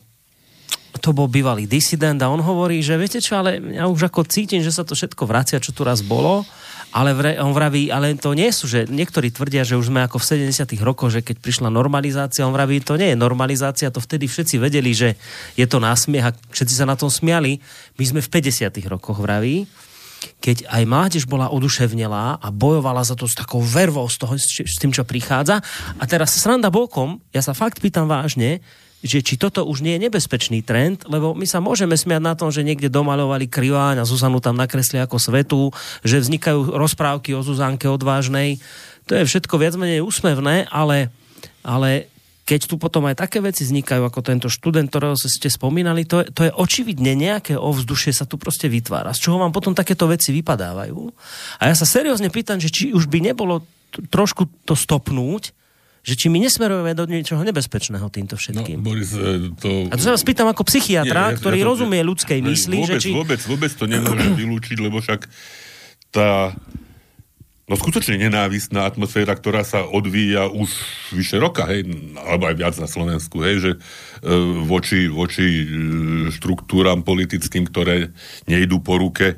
to 1.02 1.10
bol 1.10 1.26
bývalý 1.26 1.66
disident 1.66 2.20
a 2.22 2.30
on 2.30 2.38
hovorí, 2.38 2.78
že 2.78 2.94
viete 2.94 3.18
čo, 3.18 3.40
ale 3.40 3.58
ja 3.74 3.90
už 3.90 4.06
ako 4.06 4.22
cítim, 4.28 4.62
že 4.62 4.70
sa 4.70 4.86
to 4.86 4.94
všetko 4.94 5.26
vracia, 5.26 5.58
čo 5.58 5.74
tu 5.74 5.82
raz 5.82 6.04
bolo 6.04 6.46
ale 6.92 7.16
vre, 7.16 7.40
on 7.40 7.56
vraví, 7.56 7.88
ale 7.88 8.12
to 8.20 8.36
nie 8.36 8.52
sú, 8.52 8.68
že 8.68 8.84
niektorí 8.84 9.32
tvrdia, 9.32 9.64
že 9.64 9.80
už 9.80 9.88
sme 9.88 10.04
ako 10.04 10.20
v 10.20 10.52
70 10.52 10.76
rokoch, 10.84 11.08
že 11.08 11.24
keď 11.24 11.40
prišla 11.40 11.72
normalizácia, 11.72 12.44
on 12.44 12.52
vraví, 12.52 12.84
to 12.84 13.00
nie 13.00 13.12
je 13.12 13.18
normalizácia, 13.18 13.88
to 13.88 14.04
vtedy 14.04 14.28
všetci 14.28 14.60
vedeli, 14.60 14.92
že 14.92 15.16
je 15.56 15.64
to 15.64 15.80
násmiech 15.80 16.28
a 16.28 16.36
všetci 16.52 16.74
sa 16.76 16.84
na 16.84 16.92
tom 16.92 17.08
smiali. 17.08 17.64
My 17.96 18.04
sme 18.04 18.20
v 18.20 18.28
50 18.28 18.76
rokoch 18.92 19.16
vraví, 19.16 19.64
keď 20.38 20.68
aj 20.68 20.82
mládež 20.84 21.24
bola 21.24 21.50
oduševnelá 21.50 22.38
a 22.38 22.48
bojovala 22.52 23.02
za 23.02 23.16
to 23.16 23.24
s 23.24 23.34
takou 23.34 23.64
vervou 23.64 24.06
z 24.06 24.16
toho, 24.20 24.36
s 24.38 24.76
tým, 24.78 24.92
čo 24.92 25.08
prichádza. 25.08 25.64
A 25.96 26.04
teraz 26.04 26.36
sranda 26.36 26.68
bokom, 26.68 27.18
ja 27.32 27.40
sa 27.40 27.56
fakt 27.56 27.80
pýtam 27.80 28.06
vážne, 28.06 28.60
že 29.02 29.18
či 29.18 29.34
toto 29.34 29.66
už 29.66 29.82
nie 29.82 29.98
je 29.98 30.06
nebezpečný 30.06 30.62
trend, 30.62 31.02
lebo 31.10 31.34
my 31.34 31.42
sa 31.42 31.58
môžeme 31.58 31.98
smiať 31.98 32.22
na 32.22 32.38
tom, 32.38 32.54
že 32.54 32.62
niekde 32.62 32.86
domalovali 32.86 33.50
Kriváň 33.50 33.98
a 34.00 34.08
Zuzanu 34.08 34.38
tam 34.38 34.54
nakresli 34.54 35.02
ako 35.02 35.18
svetu, 35.18 35.74
že 36.06 36.22
vznikajú 36.22 36.78
rozprávky 36.78 37.34
o 37.34 37.42
Zuzanke 37.42 37.90
odvážnej. 37.90 38.62
To 39.10 39.18
je 39.18 39.26
všetko 39.26 39.58
viac 39.58 39.74
menej 39.74 40.06
úsmevné, 40.06 40.70
ale, 40.70 41.10
ale 41.66 42.06
keď 42.46 42.70
tu 42.70 42.78
potom 42.78 43.06
aj 43.10 43.22
také 43.22 43.42
veci 43.42 43.66
vznikajú, 43.66 44.02
ako 44.06 44.20
tento 44.22 44.48
študent, 44.50 44.90
ktorého 44.90 45.18
ste 45.18 45.50
spomínali, 45.50 46.06
to 46.06 46.22
je, 46.22 46.26
to 46.30 46.40
je 46.46 46.52
očividne 46.54 47.14
nejaké 47.14 47.58
ovzdušie 47.58 48.14
sa 48.14 48.26
tu 48.26 48.38
proste 48.38 48.66
vytvára, 48.70 49.14
z 49.14 49.26
čoho 49.26 49.42
vám 49.42 49.54
potom 49.54 49.74
takéto 49.74 50.06
veci 50.10 50.30
vypadávajú. 50.30 51.00
A 51.58 51.70
ja 51.70 51.74
sa 51.74 51.86
seriózne 51.86 52.30
pýtam, 52.30 52.62
že 52.62 52.70
či 52.70 52.94
už 52.94 53.06
by 53.10 53.18
nebolo 53.22 53.66
trošku 54.10 54.46
to 54.66 54.74
stopnúť, 54.74 55.54
že 56.02 56.18
či 56.18 56.26
my 56.26 56.42
nesmerujeme 56.42 56.98
do 56.98 57.06
niečoho 57.06 57.46
nebezpečného 57.46 58.10
týmto 58.10 58.34
všetkým. 58.34 58.82
No, 58.82 58.86
Boris, 58.90 59.14
e, 59.14 59.54
to... 59.54 59.86
A 59.86 59.94
to 59.94 60.02
sa 60.02 60.10
vás 60.18 60.26
pýtam 60.26 60.50
ako 60.50 60.66
psychiatra, 60.66 61.30
Nie, 61.30 61.34
ja, 61.34 61.38
ktorý 61.38 61.58
ja 61.62 61.64
to, 61.64 61.68
rozumie 61.70 62.00
ľudskej 62.02 62.40
mysli. 62.42 62.82
Vôbec, 62.82 62.98
že 62.98 63.02
či... 63.06 63.10
vôbec, 63.14 63.40
vôbec 63.46 63.70
to 63.70 63.86
nemôžem 63.86 64.34
vylúčiť, 64.42 64.78
lebo 64.82 64.98
však 64.98 65.30
tá 66.10 66.58
no 67.70 67.74
skutočne 67.78 68.18
nenávistná 68.18 68.84
atmosféra, 68.84 69.38
ktorá 69.38 69.62
sa 69.62 69.86
odvíja 69.86 70.50
už 70.50 70.68
vyše 71.14 71.38
roka, 71.38 71.70
hej, 71.70 71.86
alebo 72.18 72.50
aj 72.50 72.56
viac 72.58 72.74
na 72.76 72.90
Slovensku, 72.90 73.38
hej, 73.46 73.56
že 73.62 73.72
e, 73.72 73.78
voči, 74.66 75.06
voči 75.06 75.46
e, 75.46 75.66
štruktúram 76.34 77.06
politickým, 77.06 77.64
ktoré 77.70 78.10
nejdú 78.50 78.82
po 78.82 78.98
ruke 78.98 79.26
e, 79.32 79.36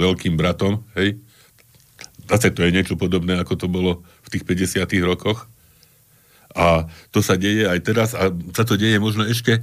veľkým 0.00 0.40
bratom, 0.40 0.88
hej. 0.96 1.20
Zase 2.28 2.52
to 2.52 2.62
je 2.62 2.74
niečo 2.76 2.94
podobné, 3.00 3.40
ako 3.40 3.54
to 3.56 3.66
bolo 3.66 4.04
v 4.24 4.28
tých 4.36 4.44
50 4.44 4.84
rokoch. 5.04 5.48
A 6.52 6.88
to 7.12 7.24
sa 7.24 7.36
deje 7.40 7.64
aj 7.64 7.80
teraz 7.84 8.12
a 8.12 8.32
sa 8.52 8.64
to 8.64 8.76
deje 8.76 9.00
možno 9.00 9.24
ešte 9.24 9.60
e, 9.60 9.62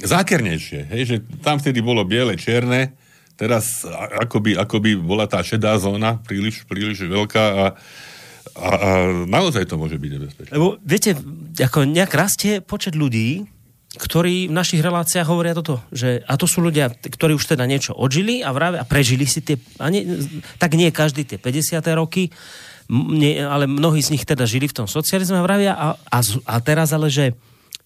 zákernejšie, 0.00 0.88
hej, 0.88 1.02
že 1.04 1.16
tam 1.44 1.60
vtedy 1.60 1.84
bolo 1.84 2.04
biele, 2.08 2.36
čierne, 2.40 2.96
teraz 3.38 3.84
akoby, 4.18 4.56
akoby 4.58 4.96
bola 4.98 5.28
tá 5.28 5.44
šedá 5.44 5.76
zóna 5.78 6.18
príliš, 6.24 6.64
príliš 6.66 7.04
veľká 7.04 7.44
a, 7.44 7.66
a, 8.58 8.68
a 8.74 8.90
naozaj 9.28 9.68
to 9.68 9.78
môže 9.78 10.00
byť 10.00 10.10
nebezpečné. 10.10 10.52
Lebo 10.56 10.80
viete, 10.82 11.14
ako 11.60 11.86
nejak 11.86 12.12
rastie 12.16 12.64
počet 12.64 12.98
ľudí, 12.98 13.46
ktorí 13.96 14.52
v 14.52 14.56
našich 14.56 14.84
reláciách 14.84 15.24
hovoria 15.24 15.56
toto, 15.56 15.80
že 15.88 16.20
a 16.28 16.36
to 16.36 16.44
sú 16.44 16.60
ľudia, 16.60 16.92
ktorí 16.92 17.32
už 17.32 17.56
teda 17.56 17.64
niečo 17.64 17.96
odžili 17.96 18.44
a, 18.44 18.52
vrave, 18.52 18.76
a 18.76 18.84
prežili 18.84 19.24
si 19.24 19.40
tie, 19.40 19.56
a 19.80 19.88
nie, 19.88 20.04
tak 20.60 20.76
nie 20.76 20.92
každý 20.92 21.24
tie 21.24 21.40
50. 21.40 21.80
roky, 21.96 22.28
nie, 22.92 23.40
ale 23.40 23.64
mnohí 23.64 24.04
z 24.04 24.12
nich 24.12 24.28
teda 24.28 24.44
žili 24.44 24.68
v 24.68 24.76
tom 24.84 24.88
socializme 24.88 25.40
a 25.40 25.44
vravia 25.44 25.72
a, 25.72 25.96
a, 25.96 26.18
a 26.20 26.54
teraz 26.60 26.92
ale, 26.92 27.08
že 27.08 27.32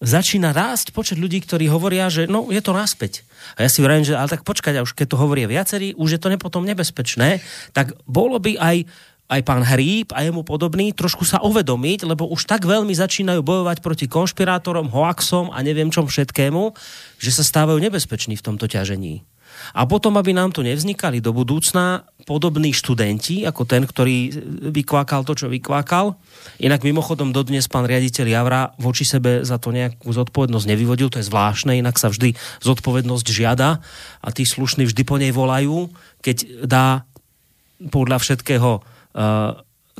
začína 0.03 0.51
rásť 0.51 0.91
počet 0.91 1.15
ľudí, 1.15 1.39
ktorí 1.39 1.71
hovoria, 1.71 2.11
že 2.11 2.27
no, 2.27 2.51
je 2.51 2.59
to 2.59 2.75
naspäť. 2.75 3.23
A 3.55 3.63
ja 3.63 3.69
si 3.71 3.79
vravím, 3.79 4.03
že 4.03 4.19
ale 4.19 4.27
tak 4.27 4.43
počkať, 4.43 4.79
a 4.79 4.83
už 4.83 4.91
keď 4.91 5.15
to 5.15 5.17
hovoria 5.19 5.47
viacerí, 5.47 5.95
už 5.95 6.19
je 6.19 6.19
to 6.19 6.27
nepotom 6.27 6.67
nebezpečné, 6.67 7.39
tak 7.71 7.95
bolo 8.03 8.35
by 8.43 8.59
aj 8.59 8.83
aj 9.31 9.41
pán 9.47 9.63
Hríb 9.63 10.11
a 10.11 10.21
jemu 10.21 10.43
podobný 10.43 10.91
trošku 10.91 11.23
sa 11.23 11.39
uvedomiť, 11.41 12.05
lebo 12.05 12.27
už 12.29 12.43
tak 12.45 12.67
veľmi 12.67 12.91
začínajú 12.91 13.39
bojovať 13.41 13.79
proti 13.79 14.05
konšpirátorom, 14.11 14.91
hoaxom 14.91 15.49
a 15.49 15.63
neviem 15.63 15.89
čom 15.89 16.05
všetkému, 16.05 16.75
že 17.17 17.31
sa 17.31 17.43
stávajú 17.43 17.79
nebezpeční 17.79 18.35
v 18.37 18.45
tomto 18.45 18.67
ťažení. 18.67 19.23
A 19.71 19.85
potom, 19.85 20.17
aby 20.17 20.33
nám 20.33 20.51
tu 20.51 20.65
nevznikali 20.65 21.21
do 21.21 21.31
budúcna 21.31 22.03
podobní 22.25 22.73
študenti, 22.73 23.45
ako 23.45 23.63
ten, 23.63 23.85
ktorý 23.85 24.33
vykvákal 24.73 25.23
to, 25.23 25.37
čo 25.37 25.47
vykvákal. 25.47 26.17
Inak 26.59 26.81
mimochodom 26.81 27.29
dodnes 27.31 27.69
pán 27.69 27.85
riaditeľ 27.85 28.25
Javra 28.27 28.61
voči 28.81 29.05
sebe 29.05 29.45
za 29.45 29.61
to 29.61 29.69
nejakú 29.69 30.09
zodpovednosť 30.09 30.67
nevyvodil, 30.67 31.13
to 31.13 31.21
je 31.21 31.29
zvláštne, 31.29 31.79
inak 31.79 32.01
sa 32.01 32.09
vždy 32.09 32.35
zodpovednosť 32.65 33.27
žiada 33.29 33.79
a 34.19 34.27
tí 34.33 34.43
slušní 34.43 34.89
vždy 34.89 35.03
po 35.05 35.15
nej 35.21 35.31
volajú, 35.31 35.93
keď 36.25 36.67
dá 36.67 37.05
podľa 37.91 38.19
všetkého 38.23 38.92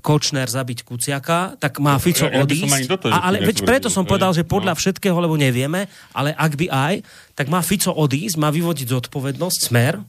Kočner 0.04 0.52
zabiť 0.52 0.84
Kuciaka, 0.84 1.56
tak 1.56 1.80
má 1.80 1.96
Fico 1.96 2.28
ja, 2.28 2.36
ja 2.36 2.44
odísť. 2.44 2.92
Toto, 2.92 3.08
a, 3.08 3.24
ale 3.24 3.40
veď 3.40 3.64
preto 3.64 3.88
som 3.88 4.04
povedal, 4.04 4.36
že 4.36 4.44
podľa 4.44 4.76
no. 4.76 4.80
všetkého, 4.84 5.16
lebo 5.16 5.40
nevieme, 5.40 5.88
ale 6.12 6.36
ak 6.36 6.60
by 6.60 6.68
aj, 6.68 6.96
tak 7.40 7.48
má 7.48 7.64
Fico 7.64 7.96
odísť, 7.96 8.36
má 8.36 8.52
vyvodiť 8.52 8.92
zodpovednosť, 8.92 9.60
smer. 9.64 10.04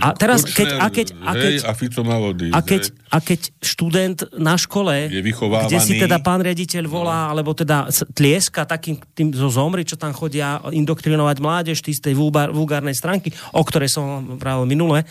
A 0.00 0.16
teraz, 0.16 0.48
Kočner, 0.48 0.56
keď, 0.56 0.68
a 0.80 0.86
keď, 0.88 1.06
a 1.12 1.32
keď, 1.36 1.52
hej, 1.52 1.68
a 1.68 1.72
Fico 1.76 2.00
má 2.00 2.16
odísť, 2.16 2.56
a 2.56 2.60
keď, 2.64 2.82
a 3.12 3.18
keď 3.20 3.40
študent 3.60 4.18
na 4.40 4.56
škole, 4.56 5.12
je 5.12 5.20
kde 5.20 5.78
si 5.84 6.00
teda 6.00 6.16
pán 6.24 6.40
riaditeľ 6.40 6.88
volá, 6.88 7.28
no. 7.28 7.36
alebo 7.36 7.52
teda 7.52 7.92
tlieska 8.16 8.64
takým 8.64 8.96
tým 9.12 9.36
zo 9.36 9.52
zomri, 9.52 9.84
čo 9.84 10.00
tam 10.00 10.16
chodia 10.16 10.64
indoktrinovať 10.72 11.36
mládež, 11.36 11.84
tí 11.84 11.92
z 11.92 12.00
tej 12.00 12.16
vulgárnej 12.16 12.96
stránky, 12.96 13.28
o 13.52 13.60
ktorej 13.60 13.92
som 13.92 14.40
pravil 14.40 14.64
minule, 14.64 15.04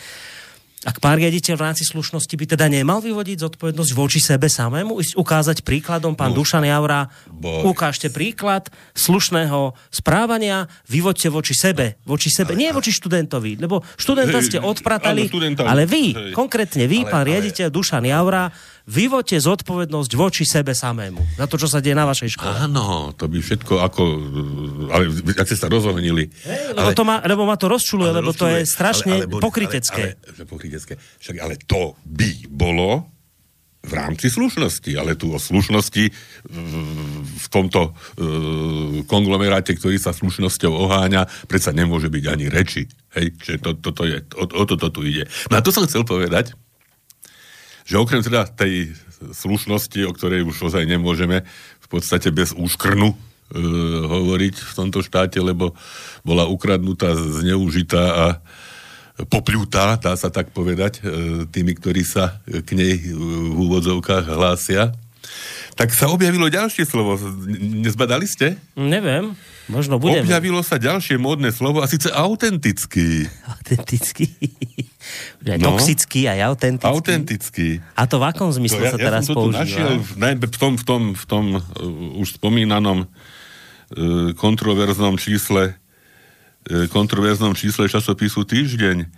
ak 0.80 0.96
pán 0.96 1.20
riaditeľ 1.20 1.60
v 1.60 1.64
rámci 1.68 1.84
slušnosti 1.84 2.32
by 2.32 2.56
teda 2.56 2.64
nemal 2.72 3.04
vyvodiť 3.04 3.44
zodpovednosť 3.44 3.92
voči 3.92 4.16
sebe 4.16 4.48
samému, 4.48 4.96
ísť 5.04 5.12
ukázať 5.12 5.60
príkladom, 5.60 6.16
pán 6.16 6.32
no, 6.32 6.40
Dušan 6.40 6.64
Javra, 6.64 7.12
boj. 7.28 7.68
ukážte 7.68 8.08
príklad 8.08 8.72
slušného 8.96 9.76
správania, 9.92 10.72
vyvoďte 10.88 11.28
voči 11.28 11.52
sebe, 11.52 12.00
voči 12.08 12.32
sebe, 12.32 12.56
nie 12.56 12.72
voči 12.72 12.96
študentovi, 12.96 13.60
lebo 13.60 13.84
študenta 14.00 14.40
ste 14.40 14.56
odpratali, 14.56 15.28
ale 15.60 15.84
vy, 15.84 16.32
konkrétne 16.32 16.88
vy, 16.88 17.04
pán 17.04 17.28
riaditeľ 17.28 17.68
Dušan 17.68 18.08
Javra, 18.08 18.48
vyvote 18.88 19.36
zodpovednosť 19.36 20.10
voči 20.16 20.44
sebe 20.48 20.72
samému 20.72 21.20
za 21.36 21.46
to, 21.50 21.56
čo 21.60 21.68
sa 21.68 21.82
deje 21.82 21.96
na 21.96 22.08
vašej 22.08 22.36
škole. 22.36 22.54
Áno, 22.64 23.12
to 23.16 23.28
by 23.28 23.38
všetko 23.40 23.74
ako... 23.80 24.02
Ale 24.90 25.04
ak 25.36 25.46
ste 25.46 25.58
sa 25.58 25.68
rozomenili. 25.68 26.30
Hey, 26.44 26.72
lebo, 26.72 26.90
ale, 26.90 26.96
to 26.96 27.04
ma, 27.04 27.20
lebo 27.24 27.42
ma 27.44 27.56
to 27.60 27.68
rozčuluje, 27.68 28.10
lebo 28.10 28.32
rozčuluje, 28.32 28.56
to 28.56 28.62
je 28.62 28.64
strašne 28.66 29.12
ale, 29.20 29.24
ale, 29.28 29.42
pokrytecké. 29.42 30.04
Ale, 30.16 30.34
ale, 30.38 30.44
pokrytecké. 30.48 30.92
Však, 30.96 31.36
ale 31.40 31.54
to 31.66 31.98
by 32.06 32.30
bolo 32.48 33.10
v 33.80 33.92
rámci 33.96 34.28
slušnosti, 34.28 34.92
ale 34.92 35.16
tu 35.16 35.32
o 35.32 35.40
slušnosti 35.40 36.04
v 37.40 37.46
tomto 37.48 37.80
e, 37.80 37.90
konglomeráte, 39.08 39.72
ktorý 39.72 39.96
sa 39.96 40.12
slušnosťou 40.12 40.68
oháňa, 40.68 41.24
predsa 41.48 41.72
nemôže 41.72 42.12
byť 42.12 42.24
ani 42.28 42.52
reči. 42.52 42.84
Hej, 43.16 43.40
že 43.40 43.56
to, 43.56 43.72
to, 43.80 43.90
to 43.96 44.04
je, 44.04 44.16
o, 44.36 44.44
o 44.44 44.64
toto 44.68 44.92
tu 44.92 45.00
ide. 45.08 45.24
No 45.48 45.58
a 45.58 45.64
to 45.64 45.72
som 45.72 45.88
chcel 45.88 46.04
povedať, 46.04 46.52
že 47.90 47.98
okrem 47.98 48.22
teda 48.22 48.46
tej 48.46 48.94
slušnosti, 49.34 50.06
o 50.06 50.14
ktorej 50.14 50.46
už 50.46 50.70
ozaj 50.70 50.86
nemôžeme 50.86 51.42
v 51.82 51.86
podstate 51.90 52.30
bez 52.30 52.54
úškrnu 52.54 53.10
e, 53.10 53.16
hovoriť 54.06 54.54
v 54.62 54.72
tomto 54.78 55.02
štáte, 55.02 55.42
lebo 55.42 55.74
bola 56.22 56.46
ukradnutá, 56.46 57.18
zneužitá 57.18 58.04
a 58.14 58.26
popľutá, 59.26 59.98
dá 59.98 60.14
sa 60.14 60.30
tak 60.30 60.54
povedať, 60.54 61.02
e, 61.02 61.44
tými, 61.50 61.74
ktorí 61.74 62.06
sa 62.06 62.38
k 62.46 62.68
nej 62.78 63.10
v 63.10 63.58
úvodzovkách 63.58 64.24
hlásia. 64.38 64.94
Tak 65.80 65.96
sa 65.96 66.12
objavilo 66.12 66.44
ďalšie 66.52 66.84
slovo. 66.84 67.16
Nezbadali 67.56 68.28
ste? 68.28 68.60
Neviem. 68.76 69.32
Možno 69.64 69.96
budeme. 69.96 70.28
Objavilo 70.28 70.60
sa 70.60 70.76
ďalšie 70.76 71.16
módne 71.16 71.48
slovo 71.56 71.80
a 71.80 71.88
síce 71.88 72.12
autentický. 72.12 73.24
Autentický. 73.56 74.28
no, 75.56 75.72
toxický 75.72 76.28
aj 76.28 76.52
autentický. 76.52 76.84
Autentický. 76.84 77.68
A 77.96 78.04
to 78.04 78.20
v 78.20 78.28
akom 78.28 78.52
zmysle 78.52 78.76
to 78.76 78.84
ja, 78.84 78.92
sa 78.92 78.98
teraz 79.00 79.24
ja 79.24 79.28
som 79.32 79.40
používa? 79.40 79.64
Našiel 79.64 79.90
v, 80.04 80.10
v 80.52 80.58
tom, 80.60 80.72
v 80.76 80.84
tom, 80.84 81.02
v 81.16 81.24
tom 81.24 81.44
uh, 81.56 82.20
už 82.20 82.36
spomínanom 82.36 83.08
uh, 83.08 84.36
kontroverznom 84.36 85.16
čísle 85.16 85.72
uh, 85.72 86.84
kontroverznom 86.92 87.56
čísle 87.56 87.88
časopisu 87.88 88.44
Týždeň. 88.44 89.08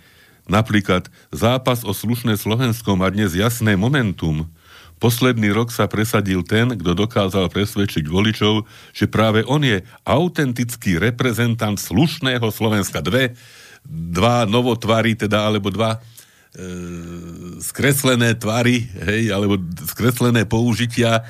Napríklad 0.47 1.11
zápas 1.27 1.83
o 1.83 1.91
slušné 1.91 2.39
Slovensko 2.39 2.95
má 2.95 3.11
dnes 3.11 3.35
jasné 3.35 3.75
momentum– 3.75 4.47
Posledný 5.03 5.51
rok 5.51 5.67
sa 5.67 5.91
presadil 5.91 6.47
ten, 6.47 6.79
kto 6.79 6.95
dokázal 6.95 7.51
presvedčiť 7.51 8.07
voličov, 8.07 8.63
že 8.95 9.11
práve 9.11 9.43
on 9.43 9.59
je 9.59 9.83
autentický 10.07 10.95
reprezentant 10.95 11.75
slušného 11.75 12.47
Slovenska. 12.47 13.03
Dve, 13.03 13.35
dva 13.83 14.47
novotvary, 14.47 15.19
teda, 15.19 15.51
alebo 15.51 15.67
dva 15.75 15.99
e, 15.99 17.59
skreslené 17.59 18.39
tvary, 18.39 18.87
hej, 19.03 19.27
alebo 19.35 19.59
skreslené 19.83 20.47
použitia 20.47 21.19
e, 21.19 21.23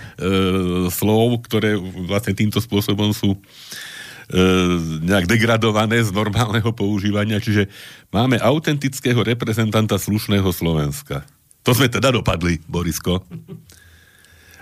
slov, 0.93 1.41
ktoré 1.49 1.73
vlastne 2.05 2.38
týmto 2.38 2.62
spôsobom 2.62 3.09
sú 3.09 3.33
e, 3.33 3.39
nejak 5.01 5.25
degradované 5.25 5.97
z 6.05 6.13
normálneho 6.13 6.69
používania. 6.77 7.41
Čiže 7.41 7.73
máme 8.13 8.38
autentického 8.38 9.25
reprezentanta 9.25 9.97
slušného 9.97 10.53
Slovenska. 10.53 11.25
To 11.63 11.71
sme 11.71 11.88
teda 11.88 12.12
dopadli, 12.12 12.60
Borisko. 12.67 13.23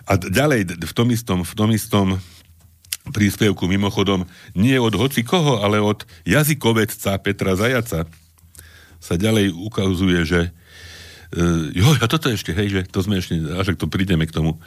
A 0.05 0.17
ďalej, 0.17 0.77
v 0.81 0.93
tom 0.93 1.09
istom, 1.09 1.41
v 1.41 1.53
tom 1.57 1.69
istom 1.73 2.07
príspevku 3.09 3.65
mimochodom, 3.65 4.29
nie 4.53 4.77
od 4.77 4.93
hoci 4.93 5.25
koho, 5.25 5.65
ale 5.65 5.81
od 5.81 6.05
jazykovedca 6.29 7.17
Petra 7.25 7.57
Zajaca 7.57 8.05
sa 9.01 9.15
ďalej 9.17 9.57
ukazuje, 9.57 10.21
že 10.21 10.39
jo, 11.71 11.87
a 11.99 12.05
toto 12.11 12.27
ešte, 12.27 12.51
hej, 12.51 12.67
že 12.67 12.81
to 12.91 12.99
sme 12.99 13.23
ešte, 13.23 13.39
až 13.55 13.79
to 13.79 13.87
prídeme 13.87 14.27
k 14.27 14.35
tomu, 14.35 14.59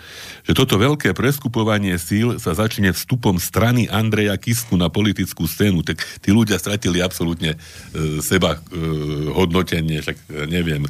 že 0.49 0.57
toto 0.57 0.81
veľké 0.81 1.13
preskupovanie 1.13 2.01
síl 2.01 2.41
sa 2.41 2.57
začne 2.57 2.97
vstupom 2.97 3.37
strany 3.37 3.85
Andreja 3.93 4.33
Kisku 4.41 4.73
na 4.81 4.89
politickú 4.89 5.45
scénu, 5.45 5.85
tak 5.85 6.01
tí 6.25 6.33
ľudia 6.33 6.57
stratili 6.57 7.05
absolútne 7.05 7.57
uh, 7.57 8.23
seba 8.25 8.57
uh, 8.57 8.61
hodnotenie, 9.37 10.01
však 10.01 10.17
uh, 10.17 10.49
neviem, 10.49 10.89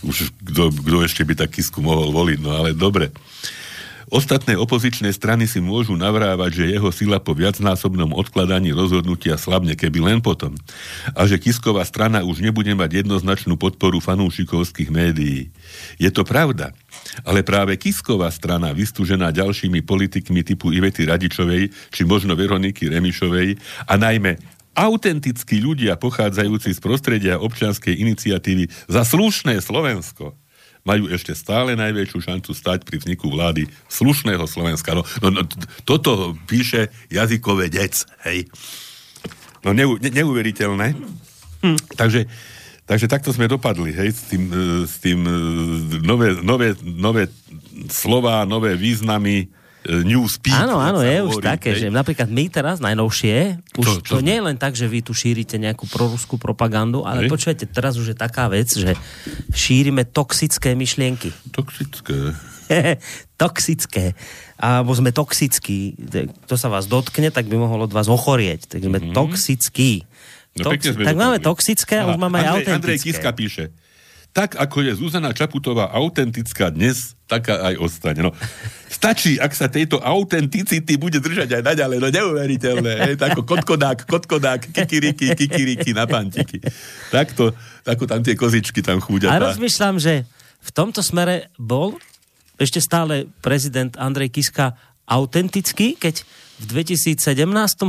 už 0.00 0.32
kto 0.40 0.72
ešte 1.04 1.20
by 1.28 1.36
tak 1.36 1.52
Kisku 1.52 1.84
mohol 1.84 2.08
voliť, 2.16 2.38
no 2.40 2.56
ale 2.56 2.72
dobre. 2.72 3.12
Ostatné 4.10 4.58
opozičné 4.58 5.14
strany 5.14 5.46
si 5.46 5.62
môžu 5.62 5.94
navrávať, 5.94 6.50
že 6.66 6.74
jeho 6.74 6.90
sila 6.90 7.22
po 7.22 7.30
viacnásobnom 7.30 8.10
odkladaní 8.10 8.74
rozhodnutia 8.74 9.38
slabne, 9.38 9.78
keby 9.78 10.02
len 10.02 10.18
potom. 10.18 10.58
A 11.14 11.30
že 11.30 11.38
Kisková 11.38 11.86
strana 11.86 12.26
už 12.26 12.42
nebude 12.42 12.74
mať 12.74 13.06
jednoznačnú 13.06 13.54
podporu 13.54 14.02
fanúšikovských 14.02 14.90
médií. 14.90 15.54
Je 16.02 16.10
to 16.10 16.26
pravda. 16.26 16.74
Ale 17.22 17.46
práve 17.46 17.78
Kisková 17.78 18.34
strana, 18.34 18.74
vystúžená 18.74 19.30
ďalšími 19.30 19.86
politikmi 19.86 20.42
typu 20.42 20.74
Ivety 20.74 21.06
Radičovej, 21.06 21.70
či 21.94 22.02
možno 22.02 22.34
Veroniky 22.34 22.90
Remišovej, 22.90 23.62
a 23.86 23.94
najmä 23.94 24.42
autentickí 24.74 25.62
ľudia 25.62 25.94
pochádzajúci 25.94 26.74
z 26.74 26.80
prostredia 26.82 27.38
občianskej 27.38 27.94
iniciatívy 27.94 28.66
za 28.90 29.06
slušné 29.06 29.62
Slovensko, 29.62 30.34
majú 30.90 31.06
ešte 31.06 31.38
stále 31.38 31.78
najväčšiu 31.78 32.18
šancu 32.18 32.50
stať 32.50 32.82
pri 32.82 32.98
vzniku 32.98 33.30
vlády 33.30 33.70
slušného 33.86 34.42
Slovenska. 34.50 34.98
No, 34.98 35.06
no, 35.22 35.28
no 35.30 35.42
toto 35.86 36.34
píše 36.50 36.90
jazykové 37.06 37.70
dec, 37.70 37.94
hej. 38.26 38.50
No 39.62 39.70
neu, 39.70 39.94
ne, 40.02 40.10
neuveriteľné. 40.10 40.98
Hm. 41.62 41.78
Takže, 41.94 42.26
takže 42.90 43.06
takto 43.06 43.30
sme 43.30 43.46
dopadli, 43.46 43.94
hej, 43.94 44.10
s 44.10 44.22
tým, 44.34 44.42
e, 44.50 44.62
s 44.88 44.98
tým 44.98 45.20
e, 45.22 45.32
nové, 46.02 46.34
nové, 46.42 46.74
nové 46.82 47.30
slova, 47.92 48.42
nové 48.48 48.74
významy, 48.74 49.46
newspeak. 49.86 50.68
Áno, 50.68 50.76
áno, 50.76 51.00
je 51.00 51.24
hovorí, 51.24 51.40
už 51.40 51.44
také, 51.44 51.72
hej. 51.72 51.86
že 51.86 51.86
napríklad 51.88 52.28
my 52.28 52.44
teraz 52.52 52.84
najnovšie, 52.84 53.64
už 53.80 53.84
čo, 53.84 53.92
čo 54.04 54.12
to 54.16 54.20
nie 54.20 54.36
je 54.36 54.44
len 54.44 54.56
tak, 54.60 54.76
že 54.76 54.84
vy 54.84 55.00
tu 55.00 55.16
šírite 55.16 55.56
nejakú 55.56 55.88
proruskú 55.88 56.36
propagandu, 56.36 57.08
ale 57.08 57.24
hej. 57.24 57.30
počujete, 57.32 57.64
teraz 57.64 57.96
už 57.96 58.12
je 58.12 58.16
taká 58.16 58.52
vec, 58.52 58.68
že 58.68 58.92
šírime 59.56 60.04
toxické 60.04 60.76
myšlienky. 60.76 61.32
Toxické. 61.56 62.36
toxické. 63.42 64.14
Alebo 64.60 64.92
sme 64.94 65.10
toxickí. 65.10 65.96
To 66.46 66.54
sa 66.54 66.68
vás 66.70 66.86
dotkne, 66.86 67.32
tak 67.34 67.50
by 67.50 67.56
mohol 67.58 67.88
od 67.88 67.92
vás 67.92 68.06
ochorieť. 68.06 68.70
Tak 68.70 68.80
sme 68.84 69.00
mm-hmm. 69.00 69.16
toxickí. 69.16 70.06
No, 70.60 70.74
Toxi- 70.74 70.98
tak 70.98 71.14
máme 71.14 71.38
toxické 71.38 72.02
a 72.02 72.10
už 72.10 72.18
máme 72.18 72.42
aj 72.42 72.46
autentické. 72.58 72.74
Andrej 72.74 72.98
Kiska 73.06 73.30
píše, 73.38 73.64
tak 74.30 74.54
ako 74.54 74.86
je 74.86 74.92
Zuzana 74.94 75.34
Čaputová 75.34 75.90
autentická 75.90 76.70
dnes, 76.70 77.18
taká 77.26 77.66
aj 77.66 77.74
ostane. 77.82 78.22
No, 78.22 78.30
stačí, 78.86 79.42
ak 79.42 79.50
sa 79.54 79.66
tejto 79.66 79.98
autenticity 79.98 80.94
bude 80.94 81.18
držať 81.18 81.58
aj 81.58 81.62
naďalej, 81.66 81.98
no 81.98 82.08
neuveriteľné, 82.14 82.92
je, 83.10 83.14
tako 83.18 83.42
kotkodák, 83.42 84.06
kotkodák, 84.06 84.70
kikiriki, 84.70 85.34
kikiriki 85.34 85.90
na 85.90 86.06
pantiky. 86.06 86.62
Takto, 87.10 87.50
tako 87.82 88.06
tam 88.06 88.22
tie 88.22 88.38
kozičky 88.38 88.86
tam 88.86 89.02
chúďa. 89.02 89.34
A 89.34 89.42
rozmýšľam, 89.42 89.98
že 89.98 90.22
v 90.62 90.70
tomto 90.70 91.02
smere 91.02 91.50
bol 91.58 91.98
ešte 92.60 92.78
stále 92.78 93.26
prezident 93.40 93.96
Andrej 93.98 94.30
Kiska 94.36 94.78
autentický, 95.10 95.98
keď 95.98 96.22
v 96.60 96.64
2017 96.86 97.18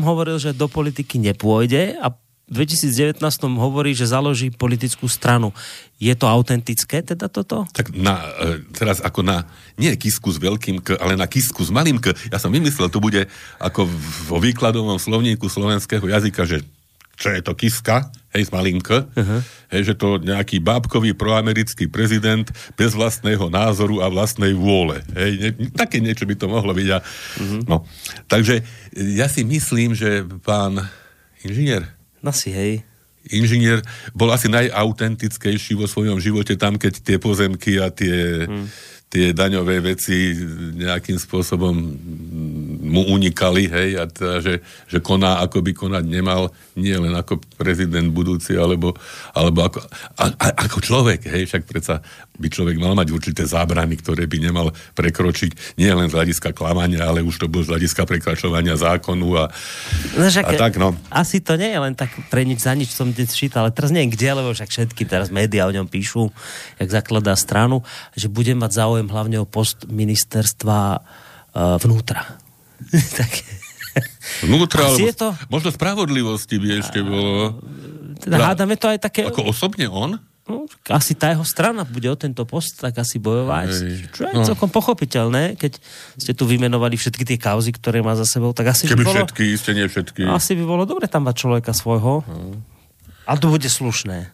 hovoril, 0.01 0.39
že 0.39 0.57
do 0.57 0.65
politiky 0.71 1.19
nepôjde 1.19 1.99
a 1.99 2.15
2019 2.51 3.23
hovorí, 3.55 3.95
že 3.95 4.11
založí 4.11 4.51
politickú 4.51 5.07
stranu. 5.07 5.55
Je 6.03 6.11
to 6.13 6.27
autentické 6.27 6.99
teda 6.99 7.31
toto? 7.31 7.63
Tak 7.71 7.95
na, 7.95 8.19
e, 8.43 8.67
teraz 8.75 8.99
ako 8.99 9.23
na, 9.23 9.47
nie 9.79 9.95
kisku 9.95 10.27
s 10.27 10.37
veľkým 10.37 10.83
K, 10.83 10.99
ale 10.99 11.15
na 11.15 11.31
kisku 11.31 11.63
s 11.63 11.71
malým 11.71 11.97
K. 11.97 12.11
Ja 12.27 12.43
som 12.43 12.51
vymyslel, 12.51 12.91
to 12.91 12.99
bude 12.99 13.31
ako 13.57 13.87
vo 14.27 14.37
výkladovom 14.43 14.99
slovníku 14.99 15.47
slovenského 15.47 16.03
jazyka, 16.03 16.43
že 16.43 16.67
čo 17.21 17.29
je 17.29 17.41
to 17.45 17.53
kiska, 17.53 18.09
hej, 18.33 18.49
s 18.49 18.51
malým 18.51 18.81
K, 18.81 19.05
uh-huh. 19.05 19.39
hej, 19.69 19.93
že 19.93 19.95
to 19.95 20.17
nejaký 20.17 20.57
bábkový 20.57 21.13
proamerický 21.13 21.85
prezident 21.85 22.49
bez 22.73 22.97
vlastného 22.97 23.45
názoru 23.53 24.01
a 24.01 24.09
vlastnej 24.09 24.57
vôle. 24.57 25.05
Hej, 25.13 25.31
ne, 25.37 25.49
také 25.69 26.01
niečo 26.01 26.25
by 26.25 26.33
to 26.33 26.49
mohlo 26.49 26.73
byť. 26.73 26.87
A, 26.89 26.99
uh-huh. 26.99 27.61
no. 27.69 27.85
Takže 28.25 28.65
ja 28.97 29.29
si 29.29 29.45
myslím, 29.45 29.93
že 29.93 30.25
pán 30.41 30.81
inžinier 31.45 32.00
asi, 32.25 32.49
hej. 32.53 32.73
Inžinier 33.29 33.85
bol 34.17 34.33
asi 34.33 34.49
najautentickejší 34.49 35.77
vo 35.77 35.85
svojom 35.85 36.17
živote 36.17 36.57
tam, 36.57 36.81
keď 36.81 37.05
tie 37.05 37.17
pozemky 37.21 37.77
a 37.77 37.93
tie, 37.93 38.49
hmm. 38.49 38.65
tie 39.13 39.29
daňové 39.29 39.93
veci 39.93 40.33
nejakým 40.73 41.21
spôsobom 41.21 41.75
mu 42.81 43.05
unikali, 43.13 43.69
hej, 43.69 43.89
a 44.01 44.09
teda, 44.09 44.41
že, 44.41 44.53
že 44.89 44.97
koná, 44.99 45.39
ako 45.45 45.61
by 45.61 45.71
konať 45.71 46.03
nemal, 46.09 46.49
nie 46.73 46.97
len 46.97 47.13
ako 47.13 47.37
prezident 47.55 48.09
budúci, 48.09 48.57
alebo, 48.57 48.97
alebo 49.37 49.69
ako, 49.69 49.79
a, 50.17 50.23
a, 50.33 50.47
ako 50.65 50.77
človek, 50.81 51.29
hej, 51.29 51.45
však 51.45 51.63
predsa 51.69 52.01
by 52.41 52.47
človek 52.49 52.81
mal 52.81 52.97
mať 52.97 53.13
určité 53.13 53.45
zábrany, 53.45 54.01
ktoré 54.01 54.25
by 54.25 54.37
nemal 54.41 54.73
prekročiť, 54.97 55.77
nie 55.77 55.93
len 55.93 56.09
z 56.09 56.17
hľadiska 56.17 56.57
klamania, 56.57 57.05
ale 57.05 57.21
už 57.21 57.37
to 57.37 57.45
bolo 57.45 57.63
z 57.63 57.77
hľadiska 57.77 58.03
prekračovania 58.09 58.73
zákonu 58.73 59.37
a, 59.37 59.45
no, 60.17 60.25
však, 60.25 60.45
a 60.49 60.51
tak, 60.57 60.81
no. 60.81 60.97
Asi 61.13 61.37
to 61.39 61.53
nie 61.53 61.69
je 61.69 61.79
len 61.79 61.93
tak 61.93 62.09
pre 62.33 62.41
nič 62.41 62.65
za 62.65 62.73
nič, 62.73 62.89
som 62.89 63.13
dnes 63.13 63.29
čítal, 63.37 63.69
ale 63.69 63.75
teraz 63.77 63.93
neviem 63.93 64.09
kde, 64.09 64.33
lebo 64.33 64.49
však 64.57 64.73
všetky 64.73 65.05
teraz 65.05 65.29
médiá 65.29 65.69
o 65.69 65.75
ňom 65.75 65.85
píšu, 65.85 66.33
jak 66.81 66.89
zakladá 66.89 67.37
stranu, 67.37 67.85
že 68.17 68.25
bude 68.25 68.57
mať 68.57 68.71
záujem 68.73 69.07
hlavne 69.07 69.37
o 69.37 69.45
post 69.45 69.85
ministerstva 69.85 70.79
uh, 70.97 71.77
vnútra. 71.77 72.40
tak... 73.19 73.31
Vnútra, 74.41 74.87
alebo 74.87 75.03
je 75.03 75.13
to... 75.13 75.29
možno 75.51 75.69
spravodlivosti 75.69 76.55
by 76.57 76.67
ešte 76.79 77.03
bolo. 77.03 77.59
Teda 78.17 78.53
hádame 78.53 78.79
to 78.79 78.87
aj 78.87 78.99
také... 79.03 79.27
Ako 79.27 79.51
osobne 79.51 79.91
on? 79.91 80.17
No, 80.49 80.65
asi 80.89 81.13
tá 81.13 81.31
jeho 81.31 81.45
strana 81.45 81.85
bude 81.85 82.09
o 82.09 82.17
tento 82.17 82.43
post 82.49 82.81
tak 82.81 82.97
asi 82.97 83.21
bojovať. 83.21 83.69
Hej. 83.71 84.09
Čo 84.09 84.21
je 84.25 84.35
no. 84.35 84.47
celkom 84.47 84.69
pochopiteľné, 84.73 85.55
keď 85.55 85.77
ste 86.17 86.33
tu 86.33 86.49
vymenovali 86.49 86.97
všetky 86.97 87.23
tie 87.23 87.37
kauzy, 87.37 87.71
ktoré 87.71 88.01
má 88.01 88.17
za 88.17 88.25
sebou, 88.25 88.51
tak 88.51 88.73
asi 88.73 88.89
Keby 88.89 88.99
by 88.99 89.05
bolo... 89.05 89.17
všetky, 89.21 89.43
isté 89.53 89.71
nie 89.77 89.85
všetky. 89.85 90.25
Asi 90.25 90.57
by 90.57 90.63
bolo 90.65 90.83
dobre 90.89 91.05
tam 91.05 91.29
mať 91.29 91.35
človeka 91.45 91.71
svojho. 91.71 92.25
No. 92.25 92.57
A 93.29 93.37
to 93.37 93.53
bude 93.53 93.69
slušné. 93.69 94.33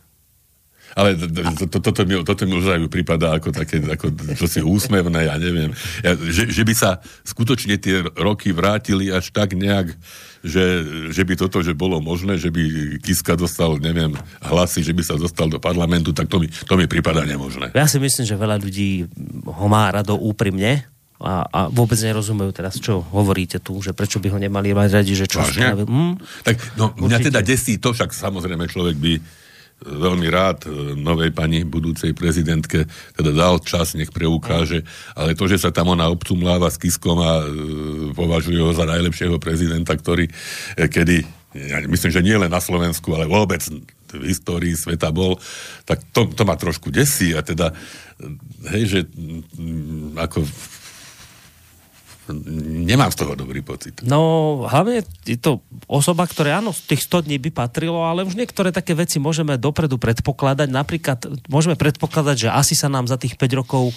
Ale 0.97 1.13
to, 1.13 1.69
to, 1.69 1.77
toto, 1.77 2.01
mi, 2.09 2.17
toto 2.25 2.49
mi 2.49 2.57
už 2.57 2.73
aj 2.73 2.81
prípada 2.89 3.37
ako 3.37 3.53
také, 3.53 3.77
ako 3.85 4.09
si 4.49 4.65
úsmevné, 4.65 5.29
ja 5.29 5.37
neviem. 5.37 5.69
Ja, 6.01 6.17
že, 6.17 6.49
že 6.49 6.65
by 6.65 6.73
sa 6.73 7.05
skutočne 7.21 7.77
tie 7.77 8.01
roky 8.17 8.49
vrátili 8.49 9.13
až 9.13 9.29
tak 9.29 9.53
nejak, 9.53 9.93
že, 10.41 10.65
že 11.13 11.21
by 11.21 11.37
toto, 11.37 11.61
že 11.61 11.77
bolo 11.77 12.01
možné, 12.01 12.41
že 12.41 12.49
by 12.49 12.97
Kiska 12.97 13.37
dostal, 13.37 13.77
neviem, 13.77 14.17
hlasy, 14.41 14.81
že 14.81 14.97
by 14.97 15.05
sa 15.05 15.13
dostal 15.21 15.53
do 15.53 15.61
parlamentu, 15.61 16.17
tak 16.17 16.25
to 16.33 16.41
mi, 16.41 16.49
to 16.49 16.73
mi 16.73 16.89
prípada 16.89 17.21
nemožné. 17.21 17.77
Ja 17.77 17.85
si 17.85 18.01
myslím, 18.01 18.25
že 18.25 18.33
veľa 18.33 18.57
ľudí 18.57 19.05
ho 19.45 19.65
má 19.69 19.93
rado 19.93 20.17
úprimne, 20.17 20.89
a, 21.17 21.49
a 21.49 21.59
vôbec 21.73 21.97
nerozumejú 21.97 22.53
teraz, 22.53 22.77
čo 22.77 23.01
hovoríte 23.01 23.57
tu, 23.57 23.81
že 23.81 23.89
prečo 23.97 24.21
by 24.21 24.29
ho 24.29 24.37
nemali 24.37 24.69
mať 24.77 25.01
radi, 25.01 25.17
že 25.17 25.25
čo. 25.25 25.41
Hm? 25.41 26.21
Tak 26.45 26.77
no, 26.77 26.93
mňa 26.93 27.33
teda 27.33 27.41
desí 27.41 27.81
to, 27.81 27.89
však 27.89 28.13
samozrejme 28.13 28.69
človek 28.69 28.97
by 29.01 29.13
veľmi 29.83 30.27
rád 30.33 30.65
e, 30.65 30.97
novej 30.97 31.29
pani 31.29 31.61
budúcej 31.61 32.17
prezidentke 32.17 32.89
teda 33.13 33.31
dal 33.33 33.61
čas, 33.61 33.93
nech 33.93 34.09
preukáže, 34.09 34.81
ale 35.13 35.37
to, 35.37 35.45
že 35.45 35.61
sa 35.61 35.69
tam 35.69 35.93
ona 35.93 36.09
obcumláva 36.09 36.73
s 36.73 36.81
Kiskom 36.81 37.17
a 37.21 37.41
e, 37.41 37.45
považuje 38.17 38.57
ho 38.57 38.73
za 38.73 38.89
najlepšieho 38.89 39.37
prezidenta, 39.37 39.93
ktorý 39.93 40.25
e, 40.25 40.89
kedy, 40.89 41.17
ja 41.53 41.77
myslím, 41.85 42.11
že 42.11 42.25
nie 42.25 42.37
len 42.37 42.49
na 42.49 42.61
Slovensku, 42.61 43.13
ale 43.13 43.29
vôbec 43.29 43.61
v 44.13 44.23
histórii 44.25 44.73
sveta 44.73 45.11
bol, 45.11 45.37
tak 45.83 46.01
to, 46.15 46.31
to 46.31 46.47
ma 46.47 46.55
trošku 46.55 46.89
desí. 46.89 47.35
A 47.35 47.43
teda, 47.43 47.75
hej, 48.71 48.83
že 48.87 48.99
m, 49.13 50.15
ako 50.15 50.47
nemám 52.31 53.11
z 53.11 53.17
toho 53.23 53.33
dobrý 53.33 53.63
pocit. 53.63 53.99
No, 54.03 54.63
hlavne 54.67 55.03
je 55.23 55.37
to 55.39 55.63
osoba, 55.87 56.27
ktorá 56.27 56.59
áno, 56.59 56.75
z 56.75 56.95
tých 56.95 57.07
100 57.07 57.27
dní 57.27 57.37
by 57.47 57.49
patrilo, 57.51 58.03
ale 58.03 58.23
už 58.27 58.35
niektoré 58.35 58.71
také 58.71 58.95
veci 58.95 59.17
môžeme 59.17 59.59
dopredu 59.59 59.99
predpokladať. 59.99 60.67
Napríklad 60.71 61.19
môžeme 61.47 61.75
predpokladať, 61.75 62.47
že 62.47 62.49
asi 62.51 62.73
sa 62.75 62.87
nám 62.87 63.07
za 63.07 63.19
tých 63.19 63.35
5 63.39 63.59
rokov 63.59 63.91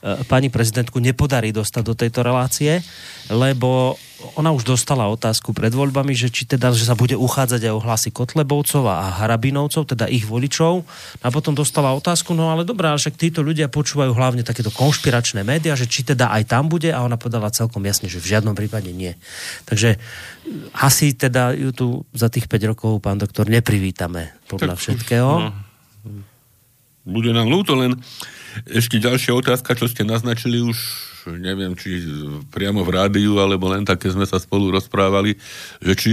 pani 0.00 0.48
prezidentku 0.48 0.96
nepodarí 0.96 1.52
dostať 1.52 1.82
do 1.84 1.94
tejto 1.94 2.24
relácie, 2.24 2.80
lebo 3.28 4.00
ona 4.36 4.52
už 4.52 4.68
dostala 4.68 5.08
otázku 5.08 5.56
pred 5.56 5.72
voľbami, 5.72 6.12
že 6.12 6.28
či 6.28 6.44
teda, 6.44 6.76
že 6.76 6.84
sa 6.84 6.92
bude 6.92 7.16
uchádzať 7.16 7.60
aj 7.68 7.72
o 7.72 7.80
hlasy 7.80 8.10
Kotlebovcov 8.12 8.84
a 8.84 9.16
Harabinovcov, 9.16 9.88
teda 9.96 10.12
ich 10.12 10.28
voličov. 10.28 10.84
A 11.24 11.32
potom 11.32 11.56
dostala 11.56 11.96
otázku, 11.96 12.36
no 12.36 12.52
ale 12.52 12.68
dobrá, 12.68 12.92
však 12.92 13.16
títo 13.16 13.40
ľudia 13.40 13.72
počúvajú 13.72 14.12
hlavne 14.12 14.44
takéto 14.44 14.68
konšpiračné 14.72 15.40
médiá, 15.40 15.72
že 15.72 15.88
či 15.88 16.04
teda 16.04 16.28
aj 16.36 16.52
tam 16.52 16.68
bude 16.68 16.92
a 16.92 17.00
ona 17.00 17.16
povedala 17.16 17.48
celkom 17.48 17.80
jasne, 17.84 18.12
že 18.12 18.20
v 18.20 18.36
žiadnom 18.36 18.52
prípade 18.52 18.92
nie. 18.92 19.16
Takže 19.64 19.96
asi 20.76 21.16
teda 21.16 21.56
ju 21.56 21.72
tu 21.72 21.86
za 22.12 22.28
tých 22.28 22.44
5 22.44 22.72
rokov, 22.76 23.00
pán 23.00 23.16
doktor, 23.16 23.48
neprivítame 23.48 24.36
podľa 24.52 24.76
tak, 24.76 24.80
všetkého. 24.84 25.32
No, 25.48 25.52
bude 27.08 27.32
nám 27.32 27.48
ľúto, 27.48 27.72
len 27.72 27.96
ešte 28.66 28.98
ďalšia 28.98 29.32
otázka, 29.34 29.78
čo 29.78 29.86
ste 29.86 30.02
naznačili 30.02 30.62
už, 30.62 30.76
neviem, 31.38 31.76
či 31.78 32.02
priamo 32.50 32.82
v 32.82 32.94
rádiu, 32.94 33.38
alebo 33.38 33.70
len 33.70 33.86
také 33.86 34.10
sme 34.10 34.26
sa 34.26 34.40
spolu 34.40 34.72
rozprávali, 34.72 35.38
že 35.82 35.94
či 35.94 36.12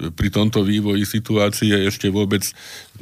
pri 0.00 0.32
tomto 0.32 0.64
vývoji 0.64 1.04
situácie 1.04 1.76
ešte 1.84 2.08
vôbec 2.08 2.40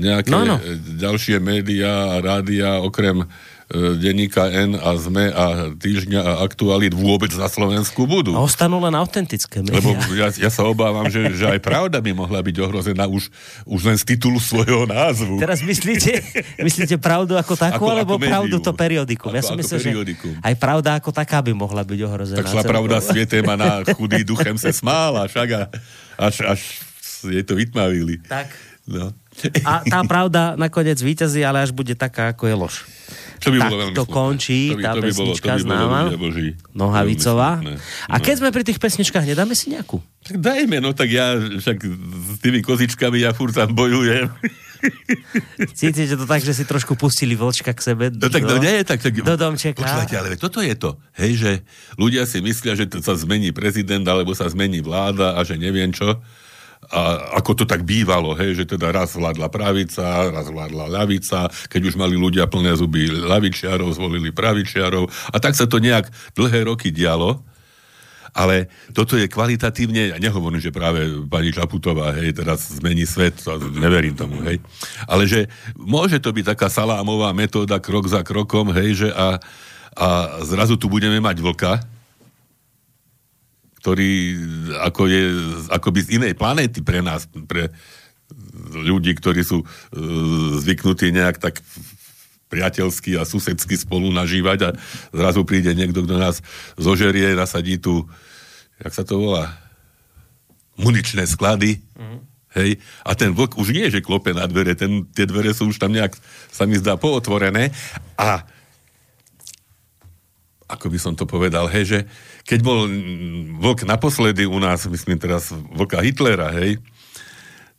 nejaké 0.01 0.35
no, 0.35 0.43
no. 0.43 0.57
ďalšie 0.99 1.39
médiá 1.39 2.19
a 2.19 2.23
rádia 2.23 2.83
okrem 2.83 3.23
denníka 3.69 4.49
N 4.49 4.81
a 4.81 4.97
ZME 4.97 5.29
a 5.29 5.45
týždňa 5.77 6.21
a 6.25 6.33
aktualit 6.41 6.97
vôbec 6.97 7.29
na 7.37 7.53
Slovensku 7.53 8.09
budú. 8.09 8.33
A 8.33 8.41
ostanú 8.41 8.81
len 8.81 8.97
autentické 8.97 9.61
médiá. 9.61 9.77
Lebo 9.77 9.93
ja, 10.17 10.33
ja 10.33 10.49
sa 10.49 10.65
obávam, 10.65 11.05
že, 11.13 11.37
že 11.37 11.45
aj 11.45 11.61
pravda 11.61 12.01
by 12.01 12.17
mohla 12.17 12.41
byť 12.41 12.57
ohrozená 12.65 13.05
už, 13.05 13.29
už 13.69 13.81
len 13.85 13.97
z 14.01 14.05
titulu 14.09 14.41
svojho 14.41 14.89
názvu. 14.89 15.37
Teraz 15.37 15.61
myslíte, 15.61 16.25
myslíte 16.65 16.97
pravdu 16.97 17.37
ako 17.37 17.61
takú, 17.61 17.85
ako, 17.85 17.93
alebo 17.93 18.15
ako 18.17 18.25
pravdu 18.25 18.57
to 18.57 18.73
periodikum? 18.73 19.29
Ako, 19.29 19.37
ja 19.37 19.43
si 19.45 19.53
myslím, 19.53 19.79
že 19.85 19.91
aj 20.41 20.55
pravda 20.57 20.97
ako 20.97 21.13
taká 21.13 21.45
by 21.45 21.53
mohla 21.53 21.85
byť 21.85 22.01
ohrozená. 22.09 22.41
Tak 22.41 22.49
šla 22.49 22.65
pravda 22.65 23.05
svietem 23.05 23.45
a 23.53 23.55
na 23.61 23.71
chudý 23.85 24.25
duchem 24.25 24.57
sa 24.57 24.73
smála, 24.73 25.29
však 25.29 25.49
a 25.53 25.61
až, 26.17 26.41
až 26.57 26.61
jej 27.29 27.45
to 27.45 27.53
vytmavili. 27.53 28.25
Tak. 28.25 28.49
No. 28.89 29.13
A 29.69 29.85
tá 29.85 30.01
pravda 30.09 30.57
nakoniec 30.57 30.97
víťazí, 30.99 31.45
ale 31.45 31.63
až 31.63 31.71
bude 31.71 31.93
taká, 31.93 32.33
ako 32.33 32.49
je 32.49 32.55
lož. 32.57 32.75
To 33.39 33.51
by 33.55 33.59
tak 33.59 33.69
bolo 33.71 33.77
veľmi 33.79 33.95
to 33.95 34.05
končí 34.05 34.61
to 34.75 34.77
by, 34.79 34.83
tá 34.83 34.93
to 34.95 35.01
by 35.01 35.07
pesnička 35.07 35.49
bolo, 35.49 35.59
to 35.59 35.63
by 35.63 35.67
známa. 35.67 36.01
Boží, 36.19 36.49
Nohavicová. 36.75 37.51
No. 37.63 37.79
A 38.11 38.17
keď 38.19 38.35
sme 38.43 38.49
pri 38.51 38.65
tých 38.67 38.79
pesničkách, 38.83 39.25
nedáme 39.25 39.55
si 39.55 39.71
nejakú? 39.71 40.03
Tak 40.27 40.43
dajme, 40.43 40.83
no 40.83 40.91
tak 40.93 41.09
ja 41.09 41.39
však 41.39 41.79
s 41.83 42.39
tými 42.43 42.61
kozičkami 42.61 43.23
ja 43.23 43.31
furt 43.33 43.55
tam 43.55 43.73
bojujem. 43.73 44.29
Cítite 45.75 46.15
to 46.15 46.27
tak, 46.27 46.43
že 46.43 46.55
si 46.55 46.63
trošku 46.63 46.95
pustili 46.95 47.35
vlčka 47.35 47.75
k 47.75 47.81
sebe? 47.83 48.05
No 48.15 48.31
tak 48.31 48.47
no, 48.47 48.63
nie, 48.63 48.83
tak, 48.87 49.03
tak 49.03 49.15
do 49.15 49.35
domčeka. 49.35 49.83
Počúvajte, 49.83 50.15
ale 50.15 50.39
toto 50.39 50.63
je 50.63 50.75
to. 50.79 50.95
Hej, 51.19 51.33
že 51.39 51.53
ľudia 51.99 52.27
si 52.31 52.39
myslia, 52.39 52.79
že 52.79 52.87
to 52.87 53.03
sa 53.03 53.19
zmení 53.19 53.51
prezident, 53.51 54.07
alebo 54.07 54.35
sa 54.39 54.47
zmení 54.47 54.79
vláda 54.79 55.35
a 55.35 55.43
že 55.43 55.59
neviem 55.59 55.91
čo 55.91 56.23
a 56.89 57.37
ako 57.37 57.53
to 57.53 57.65
tak 57.69 57.85
bývalo, 57.85 58.33
hej, 58.33 58.65
že 58.65 58.65
teda 58.65 58.89
raz 58.89 59.13
vládla 59.13 59.53
pravica, 59.53 60.33
raz 60.33 60.49
vládla 60.49 60.89
ľavica, 60.89 61.53
keď 61.69 61.83
už 61.93 61.95
mali 62.01 62.17
ľudia 62.17 62.49
plné 62.49 62.73
zuby 62.81 63.13
ľavičiarov, 63.13 63.93
zvolili 63.93 64.33
pravičiarov 64.33 65.05
a 65.05 65.37
tak 65.37 65.53
sa 65.53 65.69
to 65.69 65.85
nejak 65.85 66.09
dlhé 66.33 66.65
roky 66.65 66.89
dialo. 66.89 67.45
Ale 68.37 68.69
toto 68.93 69.17
je 69.17 69.25
kvalitatívne, 69.25 70.15
ja 70.15 70.19
nehovorím, 70.21 70.61
že 70.61 70.73
práve 70.73 71.01
pani 71.27 71.49
Čaputová, 71.49 72.13
hej, 72.13 72.37
teraz 72.37 72.71
zmení 72.77 73.09
svet, 73.09 73.41
neverím 73.73 74.15
tomu, 74.15 74.45
hej. 74.45 74.61
Ale 75.09 75.25
že 75.25 75.49
môže 75.75 76.21
to 76.21 76.31
byť 76.31 76.55
taká 76.55 76.69
salámová 76.69 77.33
metóda 77.33 77.81
krok 77.81 78.07
za 78.07 78.21
krokom, 78.21 78.71
hej, 78.77 79.05
že 79.05 79.09
a, 79.13 79.41
a 79.97 80.09
zrazu 80.45 80.77
tu 80.77 80.93
budeme 80.93 81.19
mať 81.19 81.41
vlka, 81.41 81.73
ktorý 83.89 84.37
ako 84.85 85.03
je 85.09 85.23
akoby 85.73 86.01
z 86.05 86.09
inej 86.21 86.37
planéty 86.37 86.85
pre 86.85 87.01
nás, 87.01 87.25
pre 87.49 87.73
ľudí, 88.77 89.17
ktorí 89.17 89.41
sú 89.41 89.65
e, 89.65 89.67
zvyknutí 90.61 91.09
nejak 91.09 91.41
tak 91.41 91.65
priateľsky 92.53 93.17
a 93.17 93.25
susedsky 93.25 93.81
spolu 93.81 94.13
nažívať 94.13 94.59
a 94.61 94.71
zrazu 95.17 95.41
príde 95.49 95.73
niekto, 95.73 96.05
kto 96.05 96.21
nás 96.21 96.45
zožerie, 96.77 97.33
nasadí 97.33 97.81
tu, 97.81 98.05
jak 98.77 98.93
sa 98.93 99.09
to 99.09 99.25
volá, 99.25 99.57
muničné 100.77 101.25
sklady, 101.25 101.81
mm. 101.97 102.21
hej, 102.61 102.77
a 103.09 103.17
ten 103.17 103.33
vlk 103.33 103.57
už 103.57 103.73
nie 103.73 103.89
že 103.89 104.05
klope 104.05 104.37
na 104.37 104.45
dvere, 104.45 104.77
ten, 104.77 105.09
tie 105.17 105.25
dvere 105.25 105.57
sú 105.57 105.73
už 105.73 105.81
tam 105.81 105.97
nejak, 105.97 106.13
sa 106.53 106.69
mi 106.69 106.77
zdá, 106.77 107.01
pootvorené. 107.01 107.73
A 108.21 108.45
ako 110.69 110.93
by 110.93 110.99
som 111.01 111.17
to 111.17 111.25
povedal, 111.25 111.65
hej, 111.73 111.85
že 111.89 111.99
keď 112.45 112.61
bol 112.61 112.85
vlk 113.59 113.89
naposledy 113.89 114.45
u 114.45 114.61
nás, 114.61 114.85
myslím 114.85 115.17
teraz 115.17 115.49
vlka 115.51 116.05
Hitlera, 116.05 116.53
hej, 116.53 116.77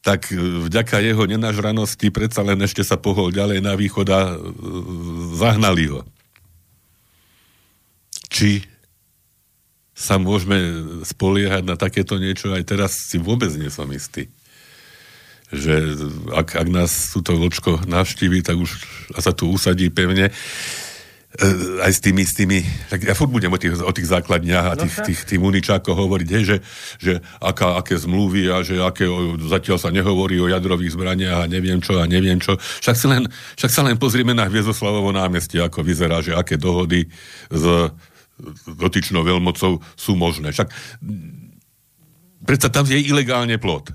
tak 0.02 0.32
vďaka 0.34 0.98
jeho 1.04 1.24
nenažranosti 1.30 2.10
predsa 2.10 2.42
len 2.42 2.58
ešte 2.66 2.82
sa 2.82 2.98
pohol 2.98 3.30
ďalej 3.30 3.60
na 3.62 3.78
východ 3.78 4.08
a 4.10 4.22
e, 4.32 4.36
zahnali 5.38 5.92
ho. 5.92 6.02
Či 8.32 8.64
sa 9.92 10.16
môžeme 10.16 10.56
spoliehať 11.04 11.68
na 11.68 11.76
takéto 11.76 12.16
niečo, 12.16 12.56
aj 12.56 12.64
teraz 12.64 12.92
si 13.12 13.20
vôbec 13.20 13.52
nie 13.60 13.68
som 13.68 13.92
istý. 13.92 14.32
Že 15.52 16.00
ak, 16.32 16.56
ak 16.56 16.68
nás 16.72 17.12
túto 17.12 17.36
vlčko 17.36 17.84
navštíví, 17.84 18.40
tak 18.40 18.56
už 18.56 18.80
a 19.12 19.20
sa 19.20 19.36
tu 19.36 19.52
usadí 19.52 19.92
pevne, 19.92 20.32
aj 21.86 21.92
s 21.94 22.02
tými, 22.02 22.26
s 22.26 22.34
tými, 22.34 22.58
tak 22.90 23.06
ja 23.06 23.14
furt 23.14 23.30
budem 23.30 23.54
o 23.54 23.62
tých, 23.62 23.78
o 23.86 23.94
tých 23.94 24.10
základniach 24.10 24.66
a 24.66 24.74
tých, 24.74 24.96
no, 24.98 25.06
tých, 25.06 25.20
tých 25.30 25.38
muničákoch 25.38 25.94
hovoriť, 25.94 26.30
hej, 26.34 26.44
že, 26.44 26.58
že 26.98 27.14
aká, 27.38 27.78
aké 27.78 28.02
zmluvy 28.02 28.50
a 28.50 28.66
že 28.66 28.82
aké, 28.82 29.06
o, 29.06 29.38
zatiaľ 29.38 29.78
sa 29.78 29.94
nehovorí 29.94 30.42
o 30.42 30.50
jadrových 30.50 30.98
zbraniach 30.98 31.46
a 31.46 31.52
neviem 31.52 31.78
čo 31.86 32.02
a 32.02 32.10
neviem 32.10 32.42
čo. 32.42 32.58
Však, 32.58 32.96
si 32.98 33.06
len, 33.06 33.30
však 33.62 33.72
sa 33.72 33.86
len 33.86 34.02
pozrieme 34.02 34.34
na 34.34 34.50
Hviezoslavovo 34.50 35.14
námestie, 35.14 35.62
ako 35.62 35.86
vyzerá, 35.86 36.26
že 36.26 36.34
aké 36.34 36.58
dohody 36.58 37.06
s 37.54 37.94
dotyčnou 38.66 39.22
veľmocou 39.22 39.86
sú 39.94 40.18
možné. 40.18 40.50
Však 40.50 40.74
predsa 42.42 42.74
tam 42.74 42.90
je 42.90 42.98
ilegálne 42.98 43.62
plot. 43.62 43.94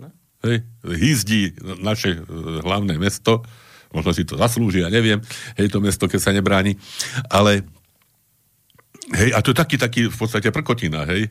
No. 0.00 0.08
Hej, 0.48 0.64
hýzdí 0.80 1.60
naše 1.84 2.16
e, 2.16 2.20
hlavné 2.64 2.96
mesto, 2.96 3.44
možno 3.90 4.10
si 4.14 4.22
to 4.26 4.38
zaslúži, 4.38 4.86
ja 4.86 4.90
neviem, 4.90 5.18
hej, 5.58 5.68
to 5.70 5.82
mesto, 5.82 6.06
keď 6.06 6.20
sa 6.20 6.34
nebráni, 6.34 6.78
ale 7.26 7.66
hej, 9.14 9.34
a 9.34 9.42
to 9.42 9.50
je 9.50 9.58
taký, 9.58 9.76
taký 9.78 10.00
v 10.06 10.16
podstate 10.16 10.50
prkotina, 10.54 11.06
hej, 11.06 11.30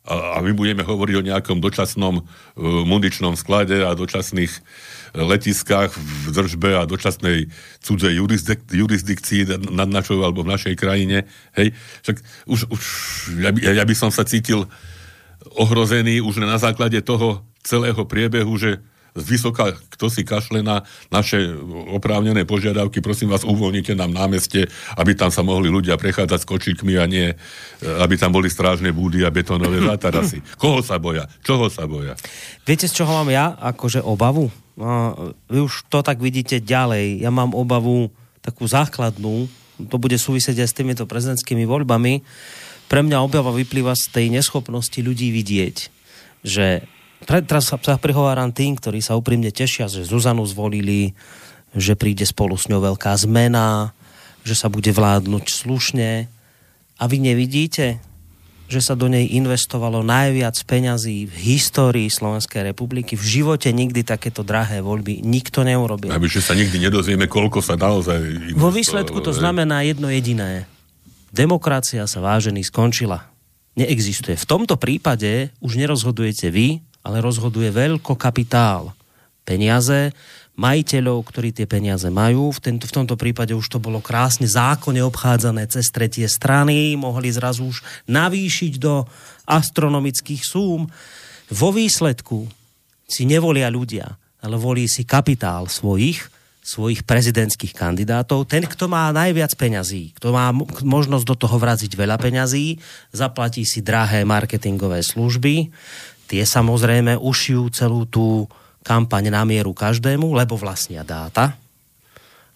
a, 0.00 0.36
a 0.36 0.42
my 0.42 0.56
budeme 0.56 0.80
hovoriť 0.80 1.14
o 1.20 1.26
nejakom 1.28 1.60
dočasnom 1.60 2.14
uh, 2.18 2.24
muničnom 2.88 3.36
sklade 3.36 3.84
a 3.84 3.92
dočasných 3.92 4.48
uh, 4.48 4.60
letiskách 5.28 5.92
v 5.92 6.26
držbe 6.32 6.72
a 6.72 6.88
dočasnej 6.88 7.52
cudzej 7.84 8.16
jurisdik- 8.16 8.64
jurisdikcii 8.72 9.60
nad 9.68 9.88
našou 9.92 10.24
alebo 10.24 10.40
v 10.40 10.56
našej 10.56 10.74
krajine. 10.80 11.28
Hej, 11.52 11.76
však 12.00 12.16
už, 12.48 12.60
už 12.72 12.82
ja, 13.44 13.52
by, 13.52 13.60
ja 13.60 13.84
by 13.84 13.94
som 13.94 14.08
sa 14.08 14.24
cítil 14.24 14.64
ohrozený 15.60 16.24
už 16.24 16.48
na 16.48 16.56
základe 16.56 16.96
toho 17.04 17.44
celého 17.60 18.00
priebehu, 18.08 18.56
že 18.56 18.80
z 19.14 19.22
vysoka, 19.26 19.74
kto 19.90 20.06
si 20.06 20.22
kašle 20.22 20.62
na 20.62 20.86
naše 21.10 21.50
oprávnené 21.90 22.46
požiadavky, 22.46 23.02
prosím 23.02 23.34
vás, 23.34 23.42
uvoľnite 23.42 23.98
nám 23.98 24.14
námestie, 24.14 24.70
aby 24.94 25.18
tam 25.18 25.34
sa 25.34 25.42
mohli 25.42 25.66
ľudia 25.66 25.98
prechádzať 25.98 26.38
s 26.42 26.48
kočíkmi 26.48 26.94
a 26.98 27.04
nie, 27.10 27.26
aby 27.82 28.14
tam 28.14 28.30
boli 28.30 28.46
strážne 28.46 28.94
búdy 28.94 29.26
a 29.26 29.34
betónové 29.34 29.82
zátarasy. 29.90 30.42
Koho 30.56 30.80
sa 30.84 31.02
boja? 31.02 31.26
Čoho 31.42 31.66
sa 31.66 31.90
boja? 31.90 32.14
Viete, 32.62 32.86
z 32.86 33.02
čoho 33.02 33.10
mám 33.10 33.30
ja 33.30 33.58
akože 33.58 34.02
obavu? 34.04 34.48
No, 34.80 35.12
vy 35.50 35.58
už 35.66 35.90
to 35.92 36.00
tak 36.00 36.22
vidíte 36.22 36.62
ďalej. 36.62 37.20
Ja 37.20 37.28
mám 37.28 37.52
obavu 37.52 38.08
takú 38.40 38.64
základnú, 38.64 39.50
to 39.88 39.96
bude 39.96 40.16
súvisieť 40.16 40.60
aj 40.60 40.68
s 40.68 40.76
týmito 40.76 41.04
prezidentskými 41.04 41.64
voľbami. 41.64 42.24
Pre 42.90 43.00
mňa 43.06 43.22
objava 43.22 43.54
vyplýva 43.54 43.94
z 43.94 44.04
tej 44.12 44.26
neschopnosti 44.32 44.98
ľudí 44.98 45.30
vidieť, 45.30 45.76
že 46.42 46.84
teraz 47.26 47.72
sa, 47.72 47.76
prihováram 47.76 48.52
tým, 48.52 48.76
ktorí 48.76 49.04
sa 49.04 49.16
úprimne 49.16 49.52
tešia, 49.52 49.90
že 49.90 50.08
Zuzanu 50.08 50.44
zvolili, 50.48 51.12
že 51.76 51.94
príde 51.94 52.24
spolu 52.24 52.56
s 52.56 52.66
ňou 52.66 52.80
veľká 52.94 53.12
zmena, 53.20 53.92
že 54.42 54.56
sa 54.56 54.72
bude 54.72 54.90
vládnuť 54.90 55.44
slušne. 55.52 56.26
A 57.00 57.02
vy 57.08 57.16
nevidíte, 57.20 58.00
že 58.70 58.78
sa 58.78 58.94
do 58.94 59.10
nej 59.10 59.26
investovalo 59.34 60.06
najviac 60.06 60.54
peňazí 60.62 61.26
v 61.26 61.34
histórii 61.58 62.06
Slovenskej 62.06 62.70
republiky. 62.70 63.18
V 63.18 63.42
živote 63.42 63.66
nikdy 63.74 64.06
takéto 64.06 64.46
drahé 64.46 64.78
voľby 64.78 65.26
nikto 65.26 65.66
neurobil. 65.66 66.14
Že 66.14 66.42
sa 66.44 66.54
nikdy 66.54 66.78
nedozvieme, 66.78 67.26
koľko 67.26 67.58
sa 67.58 67.74
naozaj 67.74 68.54
Vo 68.54 68.70
výsledku 68.70 69.18
to 69.18 69.34
znamená 69.34 69.82
jedno 69.82 70.06
jediné. 70.06 70.70
Demokracia 71.34 72.06
sa 72.06 72.22
vážený 72.22 72.62
skončila. 72.62 73.26
Neexistuje. 73.74 74.38
V 74.38 74.46
tomto 74.46 74.78
prípade 74.78 75.50
už 75.58 75.74
nerozhodujete 75.74 76.50
vy, 76.50 76.82
ale 77.04 77.24
rozhoduje 77.24 77.72
veľko 77.72 78.16
kapitál. 78.16 78.92
Peniaze, 79.44 80.12
majiteľov, 80.60 81.24
ktorí 81.24 81.56
tie 81.56 81.64
peniaze 81.64 82.06
majú. 82.12 82.52
V, 82.52 82.60
tento, 82.60 82.84
v 82.84 82.96
tomto 83.00 83.16
prípade 83.16 83.56
už 83.56 83.66
to 83.72 83.78
bolo 83.80 84.04
krásne 84.04 84.44
zákonne 84.44 85.00
obchádzané 85.08 85.64
cez 85.72 85.88
tretie 85.88 86.28
strany, 86.28 86.94
mohli 87.00 87.32
zrazu 87.32 87.72
už 87.72 87.80
navýšiť 88.04 88.72
do 88.76 89.08
astronomických 89.48 90.42
súm. 90.44 90.84
Vo 91.50 91.72
výsledku 91.72 92.44
si 93.08 93.24
nevolia 93.26 93.72
ľudia, 93.72 94.06
ale 94.44 94.54
volí 94.60 94.86
si 94.86 95.02
kapitál 95.02 95.66
svojich, 95.66 96.20
svojich 96.60 97.02
prezidentských 97.08 97.74
kandidátov. 97.74 98.46
Ten, 98.46 98.68
kto 98.68 98.86
má 98.86 99.10
najviac 99.10 99.56
peňazí, 99.56 100.14
kto 100.20 100.30
má 100.30 100.52
možnosť 100.84 101.24
do 101.26 101.34
toho 101.34 101.56
vraziť 101.56 101.96
veľa 101.96 102.20
peňazí, 102.20 102.78
zaplatí 103.10 103.66
si 103.66 103.82
drahé 103.82 104.22
marketingové 104.22 105.02
služby, 105.02 105.72
tie 106.30 106.46
samozrejme 106.46 107.18
ušijú 107.18 107.66
celú 107.74 108.06
tú 108.06 108.46
kampaň 108.86 109.34
na 109.34 109.42
mieru 109.42 109.74
každému, 109.74 110.30
lebo 110.30 110.54
vlastnia 110.54 111.02
dáta. 111.02 111.58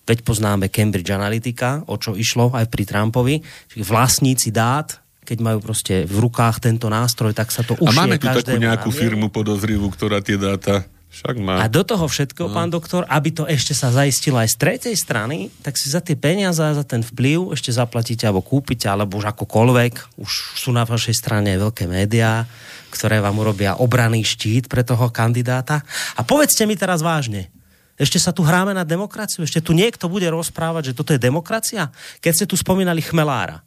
Veď 0.07 0.23
poznáme 0.23 0.71
Cambridge 0.71 1.11
Analytica, 1.11 1.83
o 1.91 1.99
čo 1.99 2.15
išlo 2.15 2.55
aj 2.55 2.71
pri 2.71 2.85
Trumpovi. 2.87 3.37
Vlastníci 3.75 4.55
dát, 4.55 5.01
keď 5.25 5.39
majú 5.41 5.59
proste 5.65 6.05
v 6.05 6.17
rukách 6.29 6.61
tento 6.61 6.87
nástroj, 6.93 7.33
tak 7.33 7.51
sa 7.51 7.65
to 7.65 7.75
ušie 7.81 7.91
A 7.91 8.01
máme 8.05 8.21
tu 8.21 8.29
takú 8.29 8.61
nejakú 8.61 8.93
firmu 8.93 9.33
podozrivú, 9.33 9.89
ktorá 9.91 10.21
tie 10.21 10.37
dáta 10.37 10.85
Však 11.15 11.37
má. 11.39 11.63
A 11.63 11.71
do 11.71 11.87
toho 11.87 12.11
všetko, 12.11 12.51
no. 12.51 12.55
pán 12.59 12.75
doktor, 12.75 13.07
aby 13.07 13.31
to 13.31 13.47
ešte 13.47 13.71
sa 13.71 13.95
zaistilo 13.95 14.35
aj 14.43 14.51
z 14.51 14.57
tretej 14.59 14.95
strany, 14.99 15.47
tak 15.63 15.79
si 15.79 15.87
za 15.87 16.03
tie 16.03 16.19
peniaze 16.19 16.59
za 16.59 16.83
ten 16.83 17.07
vplyv 17.07 17.55
ešte 17.55 17.71
zaplatíte 17.71 18.27
alebo 18.27 18.43
kúpite, 18.43 18.91
alebo 18.91 19.23
už 19.23 19.31
akokoľvek. 19.31 20.19
Už 20.19 20.59
sú 20.59 20.75
na 20.75 20.83
vašej 20.83 21.15
strane 21.15 21.55
veľké 21.55 21.87
médiá, 21.87 22.51
ktoré 22.95 23.19
vám 23.19 23.35
urobia 23.35 23.75
obraný 23.83 24.23
štít 24.23 24.71
pre 24.71 24.87
toho 24.87 25.11
kandidáta. 25.11 25.83
A 26.15 26.23
povedzte 26.23 26.63
mi 26.65 26.79
teraz 26.79 27.03
vážne, 27.03 27.51
ešte 27.95 28.19
sa 28.19 28.35
tu 28.35 28.43
hráme 28.43 28.75
na 28.75 28.83
demokraciu? 28.83 29.47
Ešte 29.47 29.63
tu 29.63 29.71
niekto 29.71 30.11
bude 30.11 30.27
rozprávať, 30.27 30.91
že 30.91 30.97
toto 30.99 31.15
je 31.15 31.21
demokracia? 31.23 31.95
Keď 32.19 32.33
ste 32.35 32.47
tu 32.51 32.59
spomínali 32.59 32.99
Chmelára. 32.99 33.63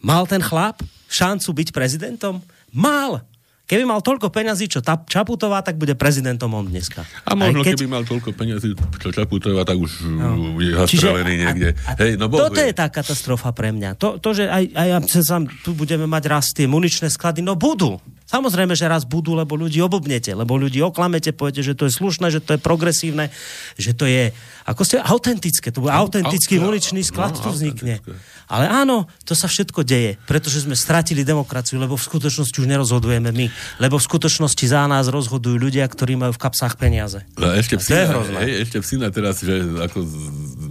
Mal 0.00 0.24
ten 0.28 0.40
chlap 0.40 0.80
šancu 1.08 1.52
byť 1.52 1.68
prezidentom? 1.72 2.44
Mal. 2.72 3.24
Keby 3.70 3.86
mal 3.86 4.02
toľko 4.02 4.34
peňazí, 4.34 4.66
čo 4.66 4.82
ta, 4.82 4.98
Čaputová, 4.98 5.62
tak 5.62 5.78
bude 5.78 5.94
prezidentom 5.94 6.50
on 6.50 6.66
dneska. 6.66 7.06
A 7.22 7.38
možno, 7.38 7.62
keď... 7.62 7.78
keby 7.78 7.86
mal 7.86 8.02
toľko 8.02 8.34
peňazí, 8.34 8.74
čo 8.74 9.14
Čaputová, 9.14 9.62
tak 9.62 9.78
už 9.78 10.10
no. 10.10 10.58
je 10.58 10.74
zastrelený 10.74 11.34
niekde. 11.38 11.68
A, 11.86 11.94
a, 11.94 12.00
Hej, 12.02 12.18
no 12.18 12.26
toto 12.26 12.58
je 12.58 12.74
tá 12.74 12.90
katastrofa 12.90 13.54
pre 13.54 13.70
mňa. 13.70 13.94
To, 13.94 14.18
to 14.18 14.34
že 14.34 14.50
aj, 14.50 14.74
aj 14.74 14.88
sám, 15.22 15.46
tu 15.62 15.78
budeme 15.78 16.02
mať 16.10 16.24
raz 16.26 16.50
tie 16.50 16.66
muničné 16.66 17.14
sklady, 17.14 17.46
no 17.46 17.54
budú. 17.54 18.02
Samozrejme, 18.30 18.78
že 18.78 18.86
raz 18.86 19.02
budú, 19.02 19.34
lebo 19.34 19.58
ľudí 19.58 19.82
obobnete, 19.82 20.30
lebo 20.38 20.54
ľudí 20.54 20.78
oklamete, 20.86 21.34
poviete, 21.34 21.66
že 21.66 21.74
to 21.74 21.90
je 21.90 21.98
slušné, 21.98 22.30
že 22.30 22.38
to 22.38 22.54
je 22.54 22.60
progresívne, 22.62 23.34
že 23.74 23.90
to 23.90 24.06
je, 24.06 24.30
ako 24.70 24.86
ste, 24.86 25.02
autentické. 25.02 25.74
To 25.74 25.82
bude 25.82 25.90
autentický 25.90 26.62
muničný 26.62 27.02
sklad, 27.02 27.34
no, 27.34 27.42
tu 27.42 27.48
vznikne. 27.50 27.98
Ale 28.46 28.70
áno, 28.70 29.10
to 29.26 29.34
sa 29.34 29.50
všetko 29.50 29.82
deje, 29.82 30.14
pretože 30.30 30.62
sme 30.62 30.78
stratili 30.78 31.26
demokraciu, 31.26 31.82
lebo 31.82 31.98
v 31.98 32.06
skutočnosti 32.06 32.54
už 32.54 32.70
nerozhodujeme 32.70 33.34
my, 33.34 33.46
lebo 33.82 33.98
v 33.98 34.06
skutočnosti 34.06 34.62
za 34.62 34.86
nás 34.86 35.10
rozhodujú 35.10 35.58
ľudia, 35.58 35.82
ktorí 35.90 36.14
majú 36.14 36.30
v 36.30 36.42
kapsách 36.46 36.78
peniaze. 36.78 37.26
No, 37.34 37.50
ešte 37.50 37.82
psina, 37.82 38.14
hej, 38.46 38.62
ešte 38.62 38.78
psina 38.78 39.10
teraz, 39.10 39.42
že 39.42 39.58
ako 39.58 40.06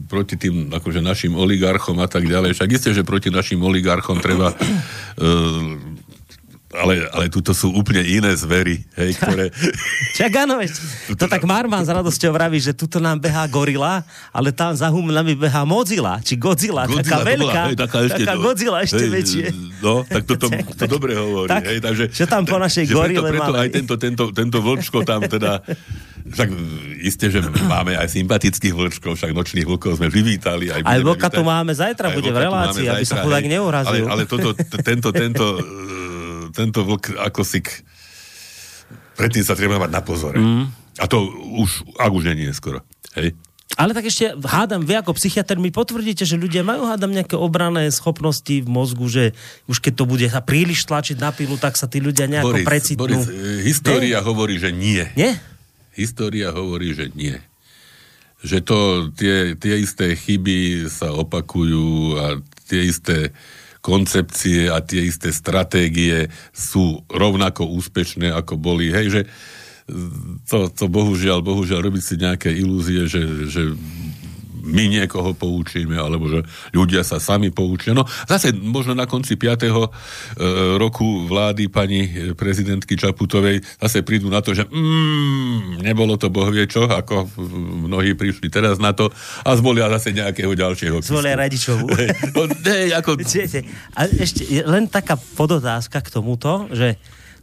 proti 0.07 0.39
tým 0.39 0.71
akože 0.71 1.03
našim 1.03 1.35
oligarchom 1.35 1.99
a 1.99 2.07
tak 2.07 2.23
ďalej. 2.23 2.55
Však 2.55 2.69
isté, 2.71 2.89
že 2.95 3.03
proti 3.03 3.27
našim 3.29 3.59
oligarchom 3.59 4.23
treba 4.23 4.55
uh, 4.55 5.98
ale, 6.69 7.01
ale 7.09 7.25
tuto 7.33 7.49
sú 7.49 7.73
úplne 7.73 8.05
iné 8.05 8.29
zvery, 8.37 8.85
hej, 8.93 9.17
ktoré... 9.17 9.49
Čak 10.21 10.31
áno, 10.45 10.61
to 11.17 11.25
tak 11.25 11.41
Marman 11.41 11.81
s 11.81 11.89
radosťou 11.89 12.29
vraví, 12.29 12.61
že 12.61 12.77
tuto 12.77 13.01
nám 13.01 13.17
behá 13.17 13.49
gorila, 13.49 14.05
ale 14.29 14.53
tam 14.53 14.77
za 14.77 14.93
nami 14.93 15.33
behá 15.33 15.65
Mozilla, 15.65 16.21
či 16.21 16.37
Godzilla, 16.37 16.85
Godzilla 16.85 17.01
taká 17.01 17.17
veľká, 17.25 17.63
hej, 17.73 17.77
taká, 17.77 17.97
ešte, 18.05 18.21
taká 18.21 18.35
Godzilla 18.37 18.77
ešte 18.85 19.01
hej, 19.01 19.09
väčšie. 19.09 19.45
No, 19.81 20.05
tak 20.05 20.29
toto 20.29 20.45
to, 20.45 20.61
to 20.77 20.85
dobre 20.95 21.17
hovorí. 21.17 21.49
Tak, 21.49 21.63
hej, 21.65 21.79
takže, 21.81 22.05
čo 22.13 22.29
tam 22.29 22.45
po 22.45 22.61
našej 22.61 22.85
gorile 22.85 23.25
preto, 23.25 23.33
preto 23.33 23.51
máme. 23.57 23.61
aj 23.65 23.69
tento, 23.73 23.93
tento, 23.97 24.23
tento 24.29 24.57
vlčko 24.61 25.01
tam 25.01 25.25
teda 25.25 25.65
však 26.29 26.49
isté, 27.01 27.33
že 27.33 27.41
máme 27.65 27.97
aj 27.97 28.13
sympatických 28.13 28.73
vlčkov, 28.77 29.17
však 29.17 29.33
nočných 29.33 29.65
vlkov 29.65 29.97
sme 29.97 30.13
privítali. 30.13 30.69
Aj, 30.69 30.85
aj 30.85 31.01
vlka 31.01 31.33
tu 31.33 31.41
máme 31.41 31.73
zajtra, 31.73 32.13
bude 32.13 32.29
v 32.29 32.45
relácii, 32.45 32.85
aby 32.85 33.01
sa 33.01 33.25
chudák 33.25 33.45
neurazil. 33.49 34.05
Ale, 34.05 34.21
ale 34.21 34.23
toto, 34.29 34.53
tento, 34.85 35.09
tento 35.09 35.45
tento 36.59 36.83
vlk 36.83 37.15
ako 37.15 37.41
si... 37.47 37.63
K... 37.63 37.71
Predtým 39.15 39.47
sa 39.47 39.55
treba 39.55 39.79
mať 39.79 39.91
na 39.91 40.03
pozore. 40.03 40.39
Mm. 40.39 40.67
A 40.99 41.05
to 41.07 41.23
už, 41.55 41.87
ak 41.95 42.11
už 42.11 42.35
nie 42.35 42.51
je 42.51 42.55
skoro. 42.55 42.83
Hej? 43.15 43.31
Ale 43.77 43.93
tak 43.93 44.09
ešte 44.09 44.33
hádam, 44.33 44.81
vy 44.81 44.97
ako 44.97 45.13
psychiatr 45.13 45.61
mi 45.61 45.69
potvrdíte, 45.69 46.25
že 46.25 46.41
ľudia 46.41 46.65
majú 46.65 46.89
hádam 46.89 47.13
nejaké 47.13 47.37
obrané 47.37 47.93
schopnosti 47.93 48.49
v 48.49 48.65
mozgu, 48.65 49.05
že 49.07 49.23
už 49.69 49.77
keď 49.79 49.93
to 49.93 50.05
bude 50.09 50.25
sa 50.25 50.41
príliš 50.41 50.89
tlačiť 50.89 51.21
na 51.21 51.29
pilu, 51.29 51.53
tak 51.55 51.77
sa 51.77 51.85
tí 51.85 52.01
ľudia 52.01 52.25
nejako 52.25 52.59
Boris, 52.59 52.65
precitnú. 52.65 52.99
Boris, 53.05 53.29
e, 53.29 53.61
história 53.63 54.19
nie? 54.19 54.25
hovorí, 54.25 54.55
že 54.57 54.73
nie. 54.73 55.05
Nie? 55.13 55.37
História 55.93 56.49
hovorí, 56.49 56.97
že 56.97 57.13
nie. 57.13 57.37
Že 58.41 58.57
to, 58.65 58.79
tie, 59.13 59.53
tie 59.53 59.75
isté 59.79 60.17
chyby 60.17 60.89
sa 60.89 61.13
opakujú 61.13 62.17
a 62.17 62.25
tie 62.65 62.89
isté 62.89 63.31
koncepcie 63.89 64.69
a 64.69 64.77
tie 64.85 65.09
isté 65.09 65.33
stratégie 65.33 66.29
sú 66.53 67.01
rovnako 67.09 67.65
úspešné, 67.73 68.29
ako 68.29 68.61
boli. 68.61 68.93
Hej, 68.93 69.07
že 69.09 69.21
to, 70.45 70.69
to 70.69 70.85
bohužiaľ, 70.85 71.41
bohužiaľ 71.41 71.89
robiť 71.89 72.03
si 72.05 72.15
nejaké 72.21 72.53
ilúzie, 72.53 73.09
že, 73.09 73.49
že 73.49 73.73
my 74.63 74.85
niekoho 74.91 75.33
poučíme, 75.33 75.95
alebo 75.95 76.27
že 76.27 76.43
ľudia 76.75 77.01
sa 77.01 77.17
sami 77.17 77.49
poučia. 77.49 77.95
No 77.95 78.05
zase 78.27 78.51
možno 78.53 78.93
na 78.93 79.09
konci 79.09 79.35
5. 79.35 79.65
E, 79.65 79.71
roku 80.77 81.25
vlády 81.25 81.71
pani 81.71 82.33
prezidentky 82.35 82.99
Čaputovej 82.99 83.63
zase 83.79 84.03
prídu 84.03 84.27
na 84.27 84.43
to, 84.43 84.53
že 84.53 84.67
mm, 84.67 85.83
nebolo 85.83 86.19
to 86.19 86.31
bohvie 86.31 86.67
čo, 86.69 86.85
ako 86.85 87.27
mnohí 87.89 88.13
prišli 88.13 88.47
teraz 88.51 88.77
na 88.77 88.91
to 88.91 89.09
a 89.43 89.49
zvolia 89.55 89.89
zase 89.89 90.13
nejakého 90.15 90.51
ďalšieho. 90.53 91.01
Zvolia 91.01 91.39
Radičovú. 91.39 91.87
no, 92.35 92.41
ne, 92.45 92.93
ako... 92.93 93.19
A 93.95 94.01
ešte 94.05 94.43
len 94.63 94.85
taká 94.87 95.15
podotázka 95.17 96.03
k 96.03 96.09
tomuto, 96.09 96.67
že 96.71 96.99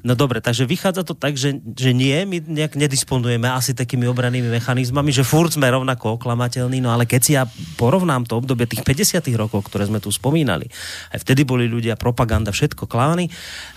No 0.07 0.15
dobre, 0.15 0.39
takže 0.39 0.71
vychádza 0.71 1.03
to 1.03 1.19
tak, 1.19 1.35
že, 1.35 1.59
že 1.75 1.91
nie, 1.91 2.15
my 2.23 2.39
nejak 2.39 2.79
nedisponujeme 2.79 3.51
asi 3.51 3.75
takými 3.75 4.07
obranými 4.07 4.47
mechanizmami, 4.55 5.11
že 5.11 5.27
furt 5.27 5.51
sme 5.51 5.67
rovnako 5.67 6.15
oklamateľní, 6.15 6.79
no 6.79 6.95
ale 6.95 7.11
keď 7.11 7.21
si 7.27 7.35
ja 7.35 7.43
porovnám 7.75 8.23
to 8.31 8.39
obdobie 8.39 8.71
tých 8.71 8.87
50 8.87 9.27
rokov, 9.35 9.67
ktoré 9.67 9.91
sme 9.91 9.99
tu 9.99 10.15
spomínali, 10.15 10.71
aj 11.11 11.27
vtedy 11.27 11.43
boli 11.43 11.67
ľudia, 11.67 11.99
propaganda, 11.99 12.55
všetko 12.55 12.87
klány, 12.87 13.27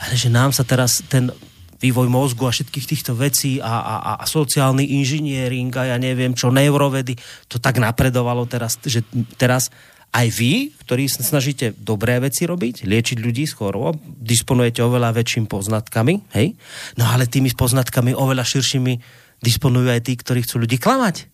ale 0.05 0.13
že 0.13 0.29
nám 0.29 0.53
sa 0.53 0.61
teraz 0.61 1.01
ten 1.09 1.33
vývoj 1.81 2.05
mozgu 2.11 2.45
a 2.45 2.53
všetkých 2.53 2.85
týchto 2.85 3.17
vecí 3.17 3.57
a, 3.57 3.81
a, 3.81 3.95
a 4.21 4.23
sociálny 4.29 5.01
inžiniering 5.01 5.73
a 5.73 5.95
ja 5.95 5.97
neviem 5.97 6.37
čo, 6.37 6.53
neurovedy, 6.53 7.17
to 7.49 7.57
tak 7.57 7.81
napredovalo 7.81 8.45
teraz, 8.45 8.77
že 8.85 9.01
teraz 9.33 9.73
aj 10.09 10.27
vy, 10.33 10.73
ktorí 10.85 11.05
snažíte 11.05 11.77
dobré 11.77 12.17
veci 12.17 12.49
robiť, 12.49 12.89
liečiť 12.89 13.17
ľudí 13.21 13.45
z 13.45 13.53
chorôb, 13.53 14.01
disponujete 14.17 14.81
oveľa 14.81 15.13
väčším 15.13 15.45
poznatkami, 15.45 16.25
hej? 16.33 16.57
No 16.97 17.05
ale 17.05 17.29
tými 17.29 17.53
poznatkami 17.53 18.17
oveľa 18.17 18.41
širšími 18.41 18.93
disponujú 19.39 19.87
aj 19.93 20.01
tí, 20.03 20.17
ktorí 20.17 20.41
chcú 20.43 20.65
ľudí 20.65 20.81
klamať. 20.81 21.29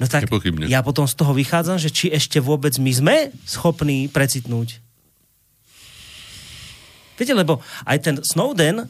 No 0.00 0.10
tak 0.10 0.26
Nepochybne. 0.26 0.66
ja 0.66 0.82
potom 0.82 1.06
z 1.06 1.14
toho 1.14 1.36
vychádzam, 1.36 1.78
že 1.78 1.92
či 1.92 2.10
ešte 2.10 2.42
vôbec 2.42 2.74
my 2.80 2.90
sme 2.90 3.16
schopní 3.46 4.10
precitnúť. 4.10 4.82
Viete, 7.18 7.34
lebo 7.34 7.58
aj 7.86 7.98
ten 8.02 8.16
Snowden 8.22 8.86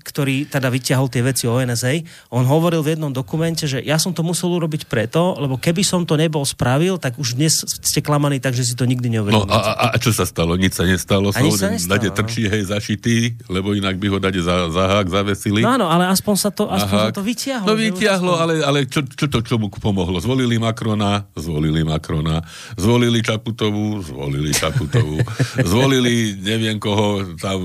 ktorý 0.00 0.48
teda 0.48 0.72
vyťahol 0.72 1.12
tie 1.12 1.20
veci 1.20 1.44
o 1.44 1.60
NSA, 1.60 2.00
on 2.32 2.48
hovoril 2.48 2.80
v 2.80 2.96
jednom 2.96 3.12
dokumente, 3.12 3.68
že 3.68 3.84
ja 3.84 4.00
som 4.00 4.16
to 4.16 4.24
musel 4.24 4.48
urobiť 4.56 4.88
preto, 4.88 5.36
lebo 5.36 5.60
keby 5.60 5.84
som 5.84 6.08
to 6.08 6.16
nebol 6.16 6.42
spravil, 6.42 6.96
tak 6.96 7.20
už 7.20 7.36
dnes 7.36 7.60
ste 7.62 8.00
klamaní, 8.00 8.40
takže 8.40 8.64
si 8.64 8.74
to 8.74 8.88
nikdy 8.88 9.12
neuvedomíte. 9.12 9.48
No 9.48 9.52
a, 9.52 9.92
a, 9.92 9.96
čo 10.00 10.16
sa 10.16 10.24
stalo? 10.24 10.56
Nič 10.56 10.80
sa 10.80 10.88
nestalo. 10.88 11.28
A 11.34 11.38
nič 11.44 11.60
sa 11.60 11.68
nestalo. 11.68 11.92
Dade 11.92 12.08
no. 12.08 12.16
trčí, 12.16 12.42
hej, 12.48 12.62
zašitý, 12.72 13.36
lebo 13.52 13.76
inak 13.76 14.00
by 14.00 14.06
ho 14.12 14.18
dade 14.18 14.40
za, 14.40 14.72
za 14.72 14.84
hák 14.96 15.06
zavesili. 15.12 15.60
No 15.60 15.76
áno, 15.76 15.86
ale 15.92 16.08
aspoň 16.08 16.34
sa 16.40 16.50
to, 16.54 16.68
aspoň 16.72 16.98
sa 17.10 17.12
to 17.12 17.24
vyťahlo. 17.24 17.66
No 17.68 17.72
vyťahlo, 17.76 18.32
ale, 18.40 18.54
ale 18.64 18.78
čo, 18.88 19.04
čo 19.04 19.28
to 19.28 19.44
čomu 19.44 19.68
pomohlo? 19.68 20.16
Zvolili 20.22 20.56
Macrona, 20.56 21.28
zvolili 21.36 21.84
Macrona, 21.84 22.40
zvolili 22.80 23.20
Čaputovú, 23.20 24.00
zvolili 24.00 24.50
Čaputovú, 24.56 25.20
zvolili 25.70 26.38
neviem 26.40 26.80
koho 26.80 27.36
tam 27.36 27.60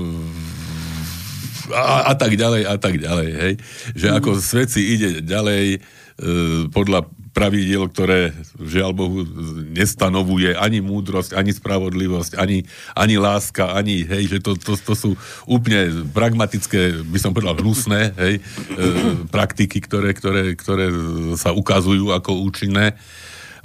a, 1.72 2.12
a 2.12 2.14
tak 2.14 2.36
ďalej, 2.36 2.62
a 2.68 2.76
tak 2.76 2.94
ďalej, 3.00 3.28
hej. 3.32 3.54
Že 3.96 4.06
ako 4.20 4.30
mm. 4.36 4.40
svet 4.40 4.68
si 4.70 4.82
ide 4.94 5.10
ďalej 5.24 5.64
e, 5.76 5.78
podľa 6.70 7.08
pravidiel, 7.32 7.88
ktoré 7.88 8.36
žiaľ 8.60 8.92
Bohu 8.92 9.24
nestanovuje 9.72 10.52
ani 10.52 10.84
múdrosť, 10.84 11.32
ani 11.32 11.56
spravodlivosť, 11.56 12.36
ani, 12.36 12.68
ani 12.92 13.16
láska, 13.16 13.72
ani, 13.72 14.04
hej, 14.04 14.36
že 14.36 14.38
to, 14.44 14.52
to, 14.60 14.76
to 14.76 14.92
sú 14.92 15.10
úplne 15.48 16.12
pragmatické, 16.12 17.00
by 17.08 17.18
som 17.18 17.32
povedal, 17.32 17.56
hnusné, 17.56 18.12
hej, 18.20 18.34
e, 18.38 18.40
praktiky, 19.32 19.80
ktoré, 19.80 20.12
ktoré, 20.12 20.52
ktoré 20.52 20.92
sa 21.40 21.56
ukazujú 21.56 22.12
ako 22.12 22.44
účinné. 22.44 23.00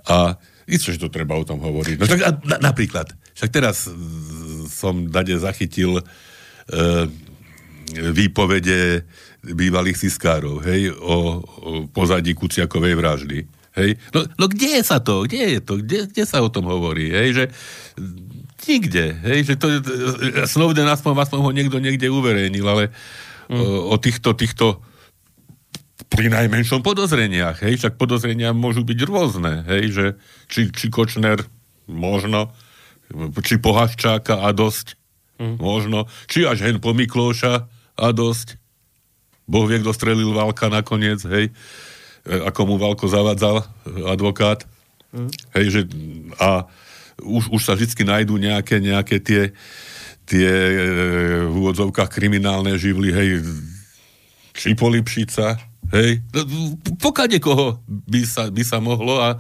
A 0.08 0.40
isté, 0.64 0.96
že 0.96 1.04
to 1.04 1.12
treba 1.12 1.36
o 1.36 1.44
tom 1.44 1.60
hovoriť. 1.60 1.96
No 2.00 2.08
tak 2.08 2.24
na, 2.48 2.72
napríklad, 2.72 3.12
však 3.36 3.52
teraz 3.52 3.92
som 4.72 5.12
dade 5.12 5.36
zachytil 5.36 6.00
e, 6.00 6.04
výpovede 7.96 9.08
bývalých 9.48 9.96
siskárov, 9.96 10.60
hej, 10.68 10.92
o, 10.92 11.40
o 11.40 11.70
pozadí 11.88 12.36
Kuciakovej 12.36 13.00
vraždy. 13.00 13.48
Hej. 13.78 13.96
No, 14.12 14.26
no 14.36 14.46
kde 14.50 14.82
je 14.82 14.84
sa 14.84 14.98
to? 14.98 15.24
Kde 15.24 15.58
je 15.58 15.60
to? 15.62 15.74
Kde, 15.80 16.10
kde 16.10 16.24
sa 16.26 16.42
o 16.42 16.50
tom 16.50 16.66
hovorí? 16.66 17.14
Hej, 17.14 17.30
že 17.32 17.44
nikde. 18.66 19.16
Hej, 19.24 19.54
že 19.54 19.56
to, 19.56 19.70
Snowden 20.50 20.90
aspoň, 20.90 21.14
aspoň 21.24 21.40
ho 21.40 21.52
niekto 21.54 21.78
niekde 21.78 22.10
uverejnil, 22.10 22.66
ale 22.66 22.84
mm. 23.48 23.56
o, 23.56 23.94
o 23.94 23.96
týchto, 24.02 24.34
týchto 24.34 24.82
pri 26.08 26.34
najmenšom 26.34 26.82
podozreniach, 26.82 27.62
hej, 27.64 27.80
však 27.80 28.00
podozrenia 28.00 28.56
môžu 28.56 28.82
byť 28.82 29.00
rôzne, 29.06 29.66
hej, 29.70 29.84
že 29.94 30.06
či, 30.50 30.74
či 30.74 30.88
Kočner 30.90 31.46
možno, 31.88 32.52
či 33.44 33.62
Pohaščáka 33.62 34.42
a 34.42 34.50
dosť, 34.52 34.98
mm. 35.38 35.56
možno, 35.62 36.10
či 36.26 36.48
až 36.48 36.66
hen 36.66 36.82
po 36.82 36.92
Miklóša, 36.98 37.70
a 37.98 38.14
dosť. 38.14 38.62
Boh 39.48 39.66
vie, 39.66 39.82
kto 39.82 39.92
strelil 39.96 40.32
válka 40.32 40.70
nakoniec, 40.70 41.24
hej. 41.26 41.50
ako 42.28 42.62
mu 42.68 42.76
Valko 42.76 43.08
zavadzal, 43.08 43.64
advokát. 44.06 44.68
Mm. 45.16 45.32
Hej, 45.56 45.66
že, 45.72 45.82
a 46.38 46.68
už, 47.24 47.50
už 47.50 47.62
sa 47.64 47.74
vždy 47.74 48.04
nájdú 48.04 48.36
nejaké, 48.38 48.84
nejaké 48.84 49.24
tie, 49.24 49.56
tie 50.28 50.50
v 51.48 51.54
úvodzovkách 51.56 52.12
kriminálne 52.12 52.76
živly, 52.76 53.10
hej, 53.16 53.30
Čipolipšica, 54.58 55.58
hej, 55.94 56.20
no, 56.34 56.42
pokade 56.98 57.38
koho 57.38 57.80
by 57.86 58.22
sa, 58.26 58.50
by 58.50 58.64
sa 58.66 58.82
mohlo 58.82 59.22
a, 59.22 59.38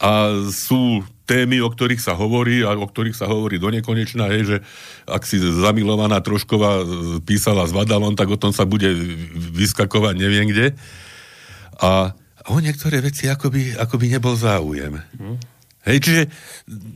a 0.00 0.10
sú 0.48 1.04
témy, 1.28 1.60
o 1.60 1.68
ktorých 1.68 2.00
sa 2.00 2.16
hovorí 2.16 2.64
a 2.64 2.72
o 2.72 2.88
ktorých 2.88 3.12
sa 3.12 3.28
hovorí 3.28 3.60
do 3.60 3.68
nekonečna, 3.68 4.32
hej, 4.32 4.42
že 4.48 4.56
ak 5.04 5.28
si 5.28 5.36
zamilovaná 5.36 6.24
Trošková 6.24 6.88
písala 7.28 7.68
s 7.68 7.76
Vadalon, 7.76 8.16
tak 8.16 8.32
o 8.32 8.40
tom 8.40 8.56
sa 8.56 8.64
bude 8.64 8.88
vyskakovať 9.36 10.14
neviem 10.16 10.48
kde. 10.48 10.72
A 11.84 12.16
o 12.48 12.56
niektoré 12.64 13.04
veci 13.04 13.28
akoby, 13.28 13.76
akoby 13.76 14.16
nebol 14.16 14.32
záujem. 14.32 15.04
Mm. 15.20 15.36
Hej, 15.88 16.04
čiže 16.04 16.22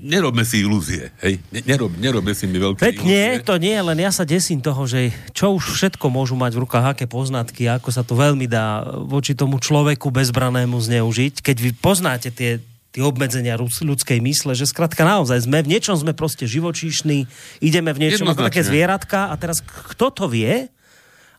nerobme 0.04 0.44
si 0.44 0.60
ilúzie, 0.60 1.16
hej, 1.24 1.40
nerob, 1.64 1.96
nerobme 1.96 2.36
si 2.36 2.44
mi 2.44 2.60
veľké 2.60 2.82
Veď 2.82 2.96
nie, 3.08 3.28
to 3.40 3.56
nie, 3.56 3.72
len 3.78 3.96
ja 3.96 4.12
sa 4.12 4.28
desím 4.28 4.60
toho, 4.60 4.84
že 4.84 5.14
čo 5.32 5.56
už 5.56 5.80
všetko 5.80 6.12
môžu 6.12 6.36
mať 6.36 6.52
v 6.52 6.62
rukách, 6.66 6.86
aké 6.92 7.04
poznatky, 7.08 7.72
ako 7.72 7.88
sa 7.88 8.04
to 8.04 8.12
veľmi 8.12 8.44
dá 8.44 8.84
voči 9.08 9.32
tomu 9.32 9.62
človeku 9.62 10.12
bezbranému 10.12 10.76
zneužiť, 10.76 11.40
keď 11.40 11.56
vy 11.62 11.70
poznáte 11.72 12.28
tie 12.34 12.60
tie 12.92 13.00
obmedzenia 13.00 13.56
ľudskej 13.56 14.20
mysle, 14.20 14.52
že 14.52 14.68
skrátka 14.68 15.00
naozaj 15.02 15.48
sme, 15.48 15.64
v 15.64 15.72
niečom 15.72 15.96
sme 15.96 16.12
proste 16.12 16.44
živočíšni, 16.44 17.24
ideme 17.64 17.90
v 17.96 18.08
niečom 18.08 18.28
ako 18.28 18.52
také 18.52 18.60
zvieratka 18.60 19.32
a 19.32 19.34
teraz 19.40 19.64
kto 19.64 20.12
to 20.12 20.24
vie? 20.28 20.68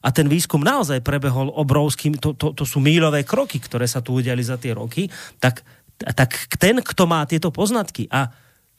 A 0.04 0.12
ten 0.12 0.28
výskum 0.28 0.60
naozaj 0.60 1.00
prebehol 1.00 1.54
obrovským, 1.54 2.20
to, 2.20 2.36
to, 2.36 2.52
to 2.52 2.68
sú 2.68 2.84
míľové 2.84 3.24
kroky, 3.24 3.62
ktoré 3.62 3.88
sa 3.88 4.04
tu 4.04 4.20
udiali 4.20 4.44
za 4.44 4.60
tie 4.60 4.76
roky, 4.76 5.08
tak, 5.40 5.64
tak 5.96 6.52
ten, 6.60 6.84
kto 6.84 7.08
má 7.08 7.24
tieto 7.24 7.54
poznatky 7.54 8.12
a 8.12 8.34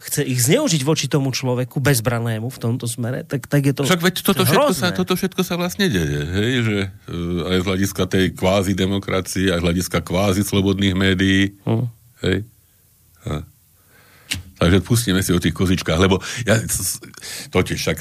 chce 0.04 0.20
ich 0.26 0.42
zneužiť 0.42 0.82
voči 0.84 1.06
tomu 1.06 1.30
človeku 1.30 1.78
bezbranému 1.78 2.50
v 2.50 2.58
tomto 2.58 2.84
smere, 2.84 3.24
tak, 3.24 3.46
tak 3.46 3.62
je 3.64 3.72
to 3.72 3.86
Však 3.86 4.02
veď 4.02 4.14
toto 4.20 4.42
všetko, 4.44 4.72
sa, 4.74 4.90
toto 4.90 5.14
všetko 5.16 5.42
sa 5.46 5.54
vlastne 5.56 5.86
deje, 5.86 6.22
hej, 6.28 6.52
že 6.60 6.78
uh, 7.08 7.54
aj 7.54 7.58
z 7.62 7.66
hľadiska 7.70 8.02
tej 8.10 8.26
kvázi 8.34 8.72
demokracie, 8.76 9.48
aj 9.54 9.62
z 9.62 9.64
hľadiska 9.64 9.98
kvázi 10.04 10.42
slobodných 10.44 10.92
médií, 10.98 11.56
hmm. 11.64 11.86
hej, 12.26 12.44
Takže 14.54 14.78
pustíme 14.80 15.20
si 15.20 15.34
o 15.34 15.42
tých 15.42 15.52
kozičkách, 15.52 15.98
lebo 15.98 16.22
ja 16.46 16.56
totiž 17.50 17.78
však 17.78 17.98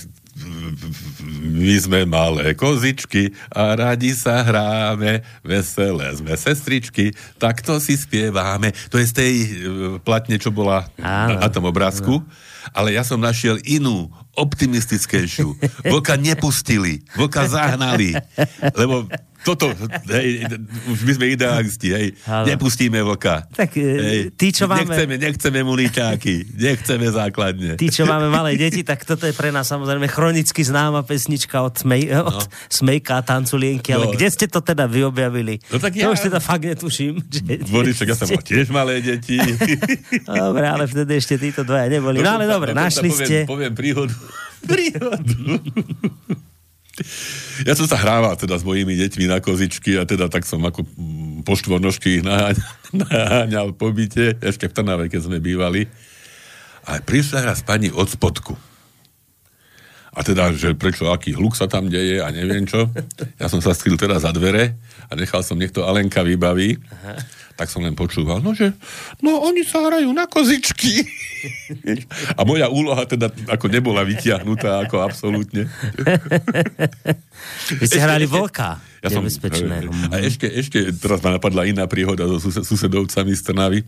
my 1.53 1.76
sme 1.78 2.09
malé 2.09 2.57
kozičky 2.57 3.30
a 3.53 3.78
radi 3.78 4.17
sa 4.17 4.41
hráme, 4.41 5.21
veselé 5.45 6.09
sme 6.17 6.34
sestričky, 6.34 7.13
tak 7.38 7.61
to 7.61 7.78
si 7.78 7.93
spieváme. 7.93 8.74
To 8.89 8.97
je 8.97 9.05
z 9.05 9.13
tej 9.13 9.34
e, 9.38 9.47
platne, 10.01 10.41
čo 10.41 10.49
bola 10.49 10.89
na, 10.97 11.38
na 11.38 11.49
tom 11.53 11.69
obrázku. 11.69 12.26
Ale 12.74 12.97
ja 12.97 13.05
som 13.05 13.21
našiel 13.21 13.61
inú, 13.61 14.09
optimistickejšiu. 14.34 15.53
Vlka 15.86 16.17
nepustili, 16.17 17.05
vlka 17.13 17.45
zahnali, 17.45 18.17
lebo 18.74 19.05
toto, 19.44 19.76
hej, 20.08 20.48
už 20.88 21.00
my 21.04 21.12
sme 21.20 21.26
idealisti, 21.36 21.91
hej, 21.91 22.08
Halo. 22.24 22.48
nepustíme 22.48 23.04
vlka. 23.04 23.52
Tak 23.52 23.76
e, 23.76 23.84
hej, 23.84 24.20
tí, 24.39 24.56
čo 24.56 24.72
máme... 24.72 24.88
Nechceme, 24.88 25.16
nechceme 25.20 25.60
muničáky, 25.68 26.48
nechceme 26.56 27.08
základne. 27.12 27.76
Tí, 27.76 27.91
čo 27.91 28.08
máme 28.08 28.32
malé 28.32 28.56
deti, 28.56 28.88
tak 28.88 29.04
toto 29.04 29.28
je 29.28 29.36
pre 29.36 29.52
nás 29.52 29.68
samozrejme 29.68 30.08
chronicky 30.08 30.64
známa 30.64 31.04
pesnička 31.04 31.60
od, 31.60 31.76
smej, 31.76 32.16
no. 32.16 32.32
od 32.32 32.48
Smejka 32.72 33.20
a 33.20 33.22
Tanculienky, 33.22 33.91
ale 33.91 34.08
no. 34.08 34.14
kde 34.16 34.28
ste 34.32 34.46
to 34.48 34.64
teda 34.64 34.88
vyobjavili? 34.88 35.60
No 35.68 35.78
tak 35.78 36.00
ja... 36.00 36.08
To 36.08 36.16
už 36.16 36.32
teda 36.32 36.39
fakt 36.39 36.64
netuším. 36.64 37.20
Že... 37.28 37.68
Boriček, 37.68 38.08
ja 38.08 38.16
som 38.16 38.32
mal 38.32 38.44
tiež 38.56 38.72
malé 38.72 39.04
deti. 39.04 39.38
dobre, 40.24 40.66
ale 40.66 40.88
vtedy 40.88 41.20
ešte 41.20 41.36
títo 41.36 41.68
dvaja 41.68 41.91
neboli. 41.91 42.24
No 42.24 42.39
ale 42.39 42.48
dobre, 42.48 42.72
našli 42.72 43.12
poviem, 43.12 43.28
ste. 43.28 43.38
Poviem 43.44 43.74
príhodu. 43.76 44.16
Príhodu. 44.64 45.36
Ja 47.66 47.74
som 47.74 47.89
sa 47.89 47.98
hrával 47.98 48.38
teda 48.38 48.54
s 48.54 48.62
mojimi 48.62 48.94
deťmi 48.94 49.26
na 49.26 49.41
kozičky 49.41 49.98
a 49.98 50.06
teda 50.06 50.30
tak 50.30 50.46
som 50.46 50.62
ako 50.62 50.86
po 51.41 51.54
štvornožky 51.58 52.22
ich 52.22 52.24
naháňal, 53.02 53.74
po 53.74 53.89
byte, 53.89 54.38
ešte 54.38 54.70
v 54.70 54.76
Trnave, 54.78 55.06
keď 55.10 55.26
sme 55.26 55.41
bývali. 55.41 55.89
A 56.86 57.02
prišla 57.02 57.50
raz 57.50 57.66
pani 57.66 57.89
od 57.89 58.06
spodku. 58.06 58.54
A 60.14 60.22
teda, 60.22 60.54
že 60.54 60.78
prečo, 60.78 61.10
aký 61.10 61.34
hluk 61.34 61.58
sa 61.58 61.66
tam 61.66 61.89
deje 61.89 62.22
a 62.22 62.30
neviem 62.30 62.70
čo. 62.70 62.86
Ja 63.41 63.50
som 63.50 63.66
sa 63.66 63.74
skryl 63.74 63.98
teda 63.98 64.22
za 64.22 64.30
dvere 64.30 64.78
a 65.10 65.18
nechal 65.18 65.41
som, 65.41 65.58
nech 65.58 65.74
to 65.74 65.89
Alenka 65.89 66.22
vybaví. 66.22 66.78
Aha 66.94 67.43
tak 67.54 67.70
som 67.70 67.86
len 67.86 67.93
počúval, 67.93 68.41
no 68.41 68.58
že, 68.58 68.74
no 69.22 69.38
oni 69.45 69.62
sa 69.62 69.86
hrajú 69.86 70.10
na 70.10 70.26
kozičky. 70.26 71.06
A 72.39 72.41
moja 72.47 72.72
úloha 72.72 73.04
teda 73.06 73.30
ako 73.51 73.68
nebola 73.70 74.01
vytiahnutá, 74.08 74.82
ako 74.88 75.04
absolútne. 75.04 75.70
Vy 77.78 77.86
ste 77.86 77.99
hrali 78.01 78.26
vlka. 78.26 78.80
Ja 79.04 79.12
som, 79.12 79.28
A 79.28 80.16
ešte, 80.24 80.47
ešte, 80.47 80.80
teraz 80.95 81.20
ma 81.20 81.36
napadla 81.36 81.68
iná 81.68 81.84
príhoda 81.86 82.24
so 82.39 82.39
susedovcami 82.39 83.36
z 83.36 83.41
Trnavy. 83.43 83.80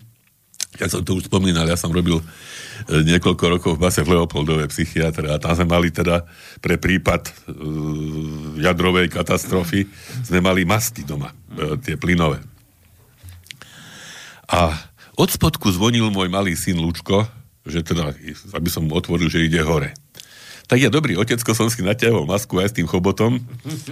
Ja 0.75 0.91
som 0.91 1.07
to 1.07 1.15
už 1.15 1.31
spomínal, 1.31 1.63
ja 1.71 1.79
som 1.79 1.87
robil 1.87 2.19
e, 2.19 2.25
niekoľko 3.07 3.43
rokov 3.47 3.71
v 3.79 3.87
base 3.87 4.03
v 4.03 4.11
Leopoldove 4.11 4.67
psychiatre 4.67 5.31
a 5.31 5.39
tam 5.39 5.55
sme 5.55 5.71
mali 5.71 5.87
teda 5.87 6.27
pre 6.59 6.75
prípad 6.75 7.31
uh, 7.31 8.59
jadrovej 8.59 9.07
katastrofy 9.07 9.87
sme 10.27 10.43
mali 10.43 10.67
masky 10.67 11.07
doma, 11.07 11.31
uh, 11.31 11.79
tie 11.79 11.95
plynové. 11.95 12.43
A 14.49 14.75
od 15.15 15.29
spodku 15.31 15.71
zvonil 15.71 16.11
môj 16.11 16.27
malý 16.29 16.53
syn 16.53 16.77
Lučko, 16.81 17.25
že 17.65 17.81
teda, 17.81 18.13
aby 18.53 18.69
som 18.69 18.85
mu 18.85 18.93
otvoril, 18.93 19.31
že 19.31 19.45
ide 19.45 19.63
hore. 19.65 19.95
Tak 20.65 20.81
ja 20.81 20.89
dobrý 20.89 21.13
otecko 21.17 21.53
som 21.53 21.69
si 21.69 21.85
natiahol 21.85 22.25
masku 22.25 22.57
aj 22.57 22.73
s 22.73 22.77
tým 22.77 22.89
chobotom, 22.89 23.37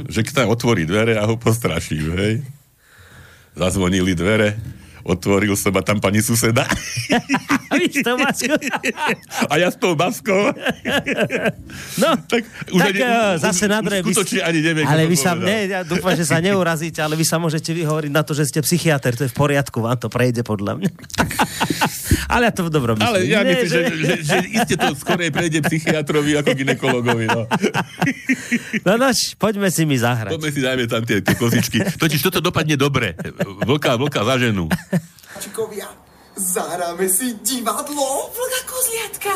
že 0.10 0.26
keď 0.26 0.50
otvorí 0.50 0.90
dvere 0.90 1.18
a 1.18 1.26
ho 1.30 1.38
postraším, 1.38 2.18
hej. 2.18 2.34
Zazvonili 3.54 4.18
dvere, 4.18 4.58
otvoril 5.04 5.56
som 5.60 5.76
a 5.76 5.82
tam 5.84 6.00
pani 6.00 6.24
suseda. 6.24 6.64
A 9.52 9.54
ja 9.60 9.70
s 9.70 9.78
tou 9.78 9.96
maskou. 9.98 10.52
No, 11.94 12.18
tak, 12.26 12.46
už 12.74 12.80
tak 12.82 12.94
ani, 12.94 13.02
uh, 13.06 13.38
zase 13.38 13.66
na 13.70 13.80
dre. 13.82 14.02
Skutočne 14.02 14.42
ani 14.46 14.66
neviem, 14.66 14.86
ale 14.86 15.06
vy 15.06 15.18
sa, 15.18 15.38
ne, 15.38 15.70
ja 15.70 15.86
dúfam, 15.86 16.14
že 16.18 16.26
sa 16.26 16.42
neurazíte, 16.42 17.02
ale 17.02 17.14
vy 17.14 17.26
sa 17.26 17.38
môžete 17.38 17.70
vyhovoriť 17.70 18.12
na 18.14 18.26
to, 18.26 18.34
že 18.34 18.50
ste 18.50 18.60
psychiatr, 18.66 19.14
to 19.14 19.26
je 19.26 19.32
v 19.32 19.38
poriadku, 19.38 19.78
vám 19.82 19.98
to 19.98 20.10
prejde 20.10 20.42
podľa 20.42 20.82
mňa. 20.82 20.90
ale 22.34 22.50
ja 22.50 22.54
to 22.54 22.66
v 22.66 22.72
dobrom 22.74 22.98
myslím. 22.98 23.10
Ale 23.10 23.20
ja 23.30 23.42
ne, 23.46 23.54
myslím, 23.54 23.70
že, 23.70 23.82
že, 23.94 24.14
že, 24.26 24.38
iste 24.58 24.76
to 24.78 24.88
skorej 24.98 25.30
prejde 25.30 25.60
psychiatrovi 25.66 26.32
ako 26.42 26.50
ginekologovi. 26.54 27.26
No. 27.30 27.42
no 28.86 28.92
noč, 28.98 29.38
poďme 29.38 29.70
si 29.70 29.86
mi 29.86 29.98
zahrať. 29.98 30.34
Poďme 30.34 30.50
si, 30.50 30.60
dajme 30.62 30.86
tam 30.90 31.04
tie, 31.06 31.22
tie 31.22 31.36
kozičky. 31.38 31.78
Totiž 32.02 32.20
toto 32.26 32.42
dopadne 32.42 32.76
dobre. 32.76 33.14
Vlka, 33.66 33.98
vlka 34.02 34.22
za 34.26 34.36
ženu. 34.42 34.66
Čikovia, 35.40 35.90
zahráme 36.36 37.10
si 37.10 37.34
divadlo 37.42 38.30
Vlka 38.30 38.62
kozliatka. 38.70 39.34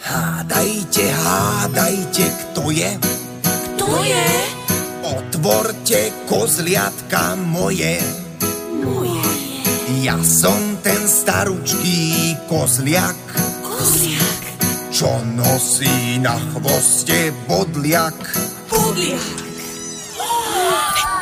Hádajte, 0.00 1.04
hádajte, 1.12 2.24
kto 2.24 2.70
je? 2.72 2.90
Kto 3.44 3.88
je? 4.04 4.57
Otvorte 5.38 6.10
kozliatka 6.26 7.38
moje. 7.38 8.02
Ja 10.02 10.18
som 10.18 10.82
ten 10.82 11.06
staručký 11.06 12.34
kozliak, 12.50 13.14
kozliak, 13.62 14.42
čo 14.90 15.06
nosí 15.38 16.18
na 16.18 16.34
chvoste 16.34 17.30
bodliak. 17.46 18.18
Bodliak. 18.66 19.38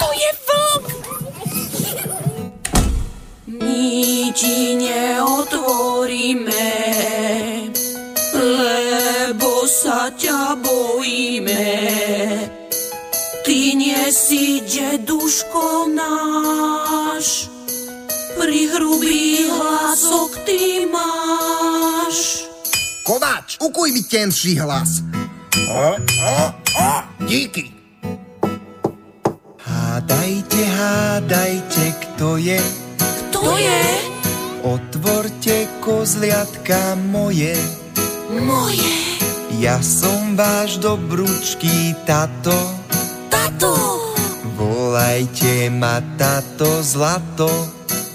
To 0.00 0.08
je 0.16 0.30
vlk. 0.48 0.86
My 3.52 4.32
ti 4.32 4.80
neotvoríme, 4.80 6.72
lebo 8.32 9.68
sa 9.68 10.08
ťa 10.08 10.56
bojíme. 10.64 11.68
Si 14.06 14.62
deduško 14.62 15.90
náš, 15.90 17.50
pri 18.38 18.70
hrubý 18.70 19.50
hlasok 19.50 20.46
ty 20.46 20.86
máš. 20.86 22.46
Kováč, 23.02 23.58
ukuj 23.58 23.90
mi 23.90 24.06
tenší 24.06 24.62
hlas. 24.62 25.02
O, 25.66 25.98
o, 26.22 26.38
o, 26.78 26.90
díky. 27.26 27.74
Hádajte, 29.66 30.60
hádajte, 30.64 31.84
kto 31.98 32.38
je, 32.38 32.62
Kto 33.02 33.58
je 33.58 33.82
otvorte 34.62 35.66
kozliatka 35.82 36.94
moje. 37.10 37.58
moje 38.38 38.94
Ja 39.58 39.82
som 39.82 40.38
váš 40.38 40.78
dobrúčký 40.78 41.96
tato, 42.06 42.54
tato? 43.30 43.96
volajte 44.56 45.68
ma 45.70 46.00
tato 46.16 46.82
zlato. 46.82 47.48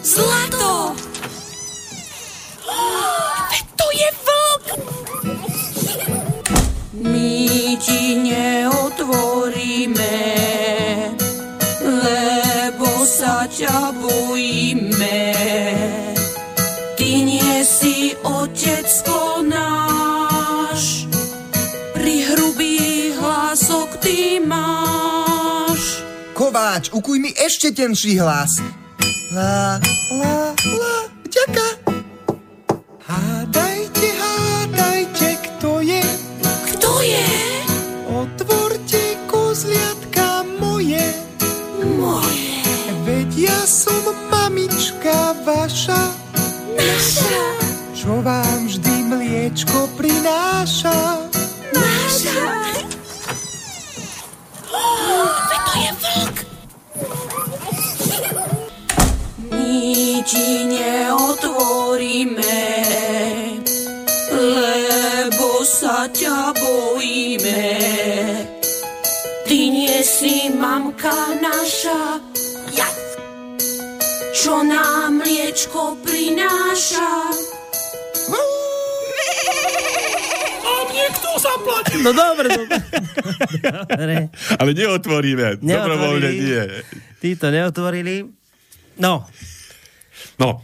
Zlato! 0.01 0.95
Veď 3.51 3.65
to 3.77 3.87
je 3.93 4.09
vlk! 4.25 4.65
My 7.05 7.77
ti 7.77 8.17
neotvoríme, 8.17 10.17
lebo 11.85 13.05
sa 13.05 13.45
ťa 13.45 13.93
bojíme. 14.01 14.80
Kováč, 26.61 26.93
ukuj 26.93 27.17
mi 27.17 27.33
ešte 27.33 27.73
tenší 27.73 28.21
hlas. 28.21 28.61
La, 29.33 29.81
la, 30.13 30.53
la, 30.53 30.95
vďaka. 31.25 31.67
Hádajte, 33.01 34.07
hádajte, 34.21 35.29
kto 35.41 35.81
je, 35.81 36.05
Kto 36.69 37.01
je 37.01 37.25
otvorte 38.13 39.01
kozliatka 39.25 40.45
moje. 40.61 41.01
moje? 41.97 42.61
Veď 43.09 43.29
ja 43.49 43.61
som 43.65 43.97
mamička 44.29 45.33
vaša, 45.41 46.13
Naša, 46.77 47.41
čo 47.97 48.21
vám 48.21 48.69
vždy 48.69 49.09
mliečko 49.09 49.89
prináša. 49.97 51.25
naša. 51.73 52.37
Veď 55.49 55.61
to 55.65 55.73
je 55.73 55.91
vlk. 55.97 56.30
Ti 60.31 60.63
neotvoríme, 60.63 62.63
lebo 64.31 65.59
sa 65.67 66.07
ťa 66.07 66.55
bojíme. 66.55 67.67
Ty 69.43 69.59
nie 69.59 69.99
si 70.07 70.47
mamka 70.55 71.35
naša, 71.35 72.23
ja. 72.71 72.87
čo 74.31 74.63
nám 74.63 75.19
mliečko 75.19 75.99
prináša. 75.99 77.11
No 82.01 82.17
dobre, 82.17 82.49
dobre. 82.49 82.81
dobre. 83.61 84.15
Ale 84.57 84.69
neotvoríme. 84.73 85.61
Dobrovoľne 85.61 86.31
nie. 86.33 86.65
Tí 87.21 87.37
to 87.37 87.53
neotvorili. 87.53 88.25
No, 88.97 89.29
No, 90.41 90.57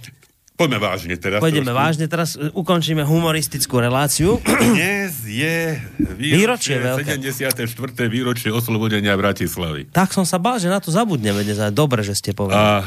poďme 0.58 0.82
vážne 0.82 1.14
teraz. 1.22 1.38
trošku. 1.38 1.70
vážne. 1.70 2.06
Teraz 2.10 2.34
e, 2.34 2.50
ukončíme 2.50 3.06
humoristickú 3.06 3.78
reláciu. 3.78 4.42
Dnes 4.42 5.22
je 5.22 5.78
Výročie 6.18 6.82
výročie, 6.82 6.82
veľké. 6.82 7.22
74. 7.22 8.10
výročie 8.10 8.50
oslobodenia 8.50 9.14
Bratislavy. 9.14 9.94
tak 9.94 10.18
som 10.18 10.26
sa 10.26 10.42
bál, 10.42 10.58
že 10.58 10.66
na 10.66 10.82
to 10.82 10.90
zabudneme 10.90 11.46
dnes. 11.46 11.62
ale 11.62 11.70
Dobre, 11.70 12.02
že 12.02 12.18
ste 12.18 12.34
povedali. 12.34 12.58
A 12.58 12.82
e, 12.82 12.86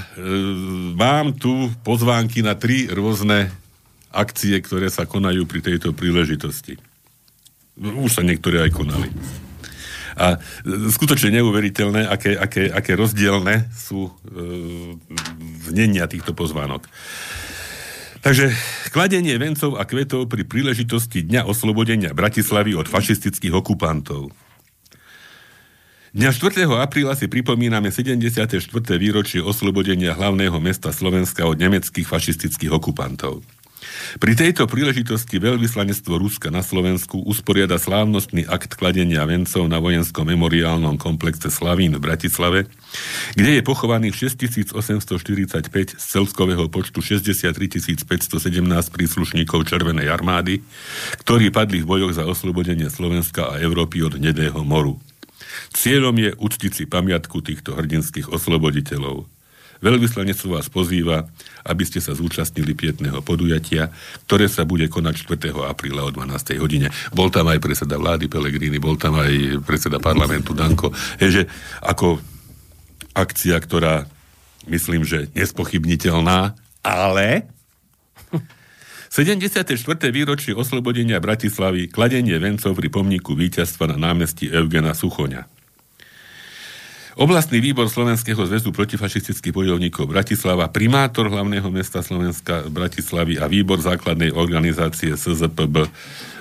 mám 0.99 1.39
tu 1.39 1.71
pozvánky 1.87 2.43
na 2.43 2.59
tri 2.59 2.91
rôzne 2.91 3.55
akcie, 4.11 4.59
ktoré 4.59 4.91
sa 4.91 5.07
konajú 5.07 5.47
pri 5.47 5.63
tejto 5.63 5.95
príležitosti. 5.95 6.75
Už 7.79 8.11
sa 8.11 8.27
niektoré 8.27 8.67
aj 8.67 8.71
konali. 8.75 9.09
A 10.21 10.37
skutočne 10.93 11.41
neuveriteľné, 11.41 12.05
aké, 12.05 12.37
aké, 12.37 12.69
aké 12.69 12.93
rozdielne 12.93 13.73
sú 13.73 14.05
e, 14.05 14.13
znenia 15.65 16.05
týchto 16.05 16.37
pozvánok. 16.37 16.85
Takže 18.21 18.53
kladenie 18.93 19.41
vencov 19.41 19.81
a 19.81 19.89
kvetov 19.89 20.29
pri 20.29 20.45
príležitosti 20.45 21.25
Dňa 21.25 21.49
oslobodenia 21.49 22.13
Bratislavy 22.13 22.77
od 22.77 22.85
fašistických 22.85 23.57
okupantov. 23.57 24.29
Dňa 26.13 26.31
4. 26.35 26.69
apríla 26.69 27.17
si 27.17 27.31
pripomíname 27.31 27.89
74. 27.89 28.51
výročie 28.99 29.41
oslobodenia 29.41 30.13
hlavného 30.13 30.59
mesta 30.61 30.93
Slovenska 30.93 31.49
od 31.49 31.57
nemeckých 31.57 32.05
fašistických 32.05 32.75
okupantov. 32.77 33.41
Pri 34.21 34.33
tejto 34.37 34.69
príležitosti 34.69 35.41
veľvyslanectvo 35.41 36.21
Ruska 36.21 36.53
na 36.53 36.61
Slovensku 36.61 37.25
usporiada 37.25 37.81
slávnostný 37.81 38.45
akt 38.45 38.77
kladenia 38.77 39.25
vencov 39.25 39.65
na 39.71 39.81
vojenskom 39.81 40.29
memoriálnom 40.29 41.01
komplexe 41.01 41.49
Slavín 41.49 41.97
v 41.97 42.05
Bratislave, 42.05 42.69
kde 43.39 43.61
je 43.61 43.63
pochovaných 43.65 44.37
6845 44.37 45.97
z 45.97 46.05
celkového 46.05 46.69
počtu 46.69 47.01
63 47.01 48.05
517 48.05 48.41
príslušníkov 48.93 49.65
Červenej 49.65 50.13
armády, 50.13 50.61
ktorí 51.25 51.49
padli 51.49 51.81
v 51.81 51.89
bojoch 51.89 52.13
za 52.13 52.29
oslobodenie 52.29 52.93
Slovenska 52.93 53.57
a 53.57 53.59
Európy 53.63 54.05
od 54.05 54.21
Nedého 54.21 54.61
moru. 54.61 55.01
Cieľom 55.73 56.15
je 56.19 56.31
uctiť 56.37 56.73
si 56.75 56.85
pamiatku 56.85 57.41
týchto 57.41 57.79
hrdinských 57.79 58.29
osloboditeľov. 58.29 59.40
Veľvyslanectvo 59.81 60.61
vás 60.61 60.69
pozýva, 60.69 61.25
aby 61.65 61.89
ste 61.89 62.05
sa 62.05 62.13
zúčastnili 62.13 62.77
pietného 62.77 63.25
podujatia, 63.25 63.89
ktoré 64.29 64.45
sa 64.45 64.69
bude 64.69 64.93
konať 64.93 65.25
4. 65.25 65.57
apríla 65.57 66.05
o 66.05 66.13
12. 66.13 66.61
hodine. 66.61 66.93
Bol 67.17 67.33
tam 67.33 67.49
aj 67.49 67.65
predseda 67.65 67.97
vlády 67.97 68.29
Pelegrini, 68.29 68.77
bol 68.77 69.01
tam 69.01 69.17
aj 69.17 69.65
predseda 69.65 69.97
parlamentu 69.97 70.53
Danko. 70.53 70.93
Je, 71.17 71.33
že 71.33 71.43
ako 71.81 72.21
akcia, 73.17 73.57
ktorá 73.57 74.05
myslím, 74.69 75.09
že 75.09 75.33
nespochybniteľná, 75.33 76.53
ale 76.85 77.49
74. 79.11 79.65
výročie 80.13 80.53
oslobodenia 80.53 81.19
Bratislavy, 81.19 81.89
kladenie 81.91 82.37
vencov 82.37 82.77
pri 82.77 82.89
pomníku 82.93 83.33
víťazstva 83.33 83.91
na 83.91 83.97
námestí 83.97 84.47
Eugena 84.53 84.95
Suchoňa. 84.95 85.60
Oblastný 87.21 87.61
výbor 87.61 87.85
Slovenského 87.93 88.41
zväzu 88.49 88.73
protifašistických 88.73 89.53
bojovníkov 89.53 90.09
Bratislava, 90.09 90.73
primátor 90.73 91.29
hlavného 91.29 91.69
mesta 91.69 92.01
Slovenska 92.01 92.65
Bratislavy 92.73 93.37
a 93.37 93.45
výbor 93.45 93.77
základnej 93.77 94.33
organizácie 94.33 95.13
SZPB 95.13 95.85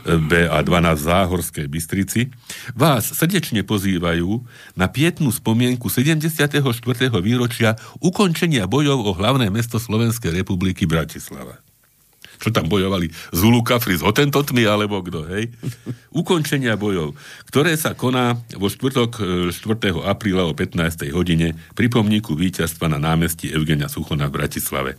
BA12 0.07 0.95
v 0.95 1.03
Záhorskej 1.03 1.65
Bystrici 1.67 2.32
vás 2.80 3.11
srdečne 3.11 3.67
pozývajú 3.67 4.39
na 4.80 4.88
pietnú 4.88 5.36
spomienku 5.36 5.91
74. 5.91 6.63
výročia 7.19 7.75
ukončenia 7.99 8.63
bojov 8.63 9.03
o 9.03 9.11
hlavné 9.19 9.51
mesto 9.51 9.84
Slovenskej 9.84 10.32
republiky 10.32 10.88
Bratislava 10.88 11.59
čo 12.39 12.49
tam 12.55 12.71
bojovali 12.71 13.11
Zulu 13.35 13.61
Kafri 13.61 13.99
s 13.99 14.03
Hotentotmi, 14.03 14.63
alebo 14.63 15.03
kto, 15.03 15.27
hej? 15.27 15.51
Ukončenia 16.19 16.79
bojov, 16.79 17.13
ktoré 17.51 17.75
sa 17.75 17.93
koná 17.93 18.39
vo 18.55 18.71
štvrtok 18.71 19.11
e, 19.19 19.53
4. 19.53 20.07
apríla 20.07 20.47
o 20.47 20.55
15. 20.55 21.11
hodine 21.11 21.53
pri 21.75 21.91
pomníku 21.91 22.33
víťazstva 22.33 22.87
na 22.87 22.97
námestí 22.97 23.51
Evgenia 23.51 23.91
Suchona 23.91 24.31
v 24.31 24.39
Bratislave. 24.39 24.91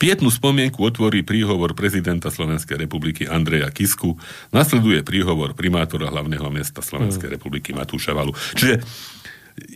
Pietnú 0.00 0.32
spomienku 0.32 0.80
otvorí 0.80 1.20
príhovor 1.20 1.76
prezidenta 1.76 2.32
Slovenskej 2.32 2.80
republiky 2.80 3.28
Andreja 3.28 3.68
Kisku, 3.68 4.16
nasleduje 4.50 5.04
príhovor 5.04 5.52
primátora 5.52 6.08
hlavného 6.08 6.48
mesta 6.48 6.80
Slovenskej 6.80 7.36
republiky 7.36 7.76
Matúša 7.76 8.16
Valu. 8.16 8.32
Čiže 8.56 8.80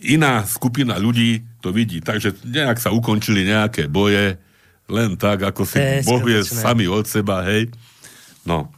iná 0.09 0.41
skupina 0.45 0.97
ľudí 0.97 1.45
to 1.61 1.69
vidí, 1.69 2.01
takže 2.01 2.41
nejak 2.45 2.81
sa 2.81 2.89
ukončili 2.89 3.45
nejaké 3.45 3.85
boje, 3.85 4.37
len 4.85 5.17
tak, 5.17 5.41
ako 5.41 5.65
si 5.65 5.81
je 5.81 6.05
Boh 6.05 6.21
vie 6.21 6.41
skutočné. 6.41 6.61
sami 6.61 6.85
od 6.85 7.05
seba, 7.09 7.41
hej. 7.45 7.73
No. 8.45 8.69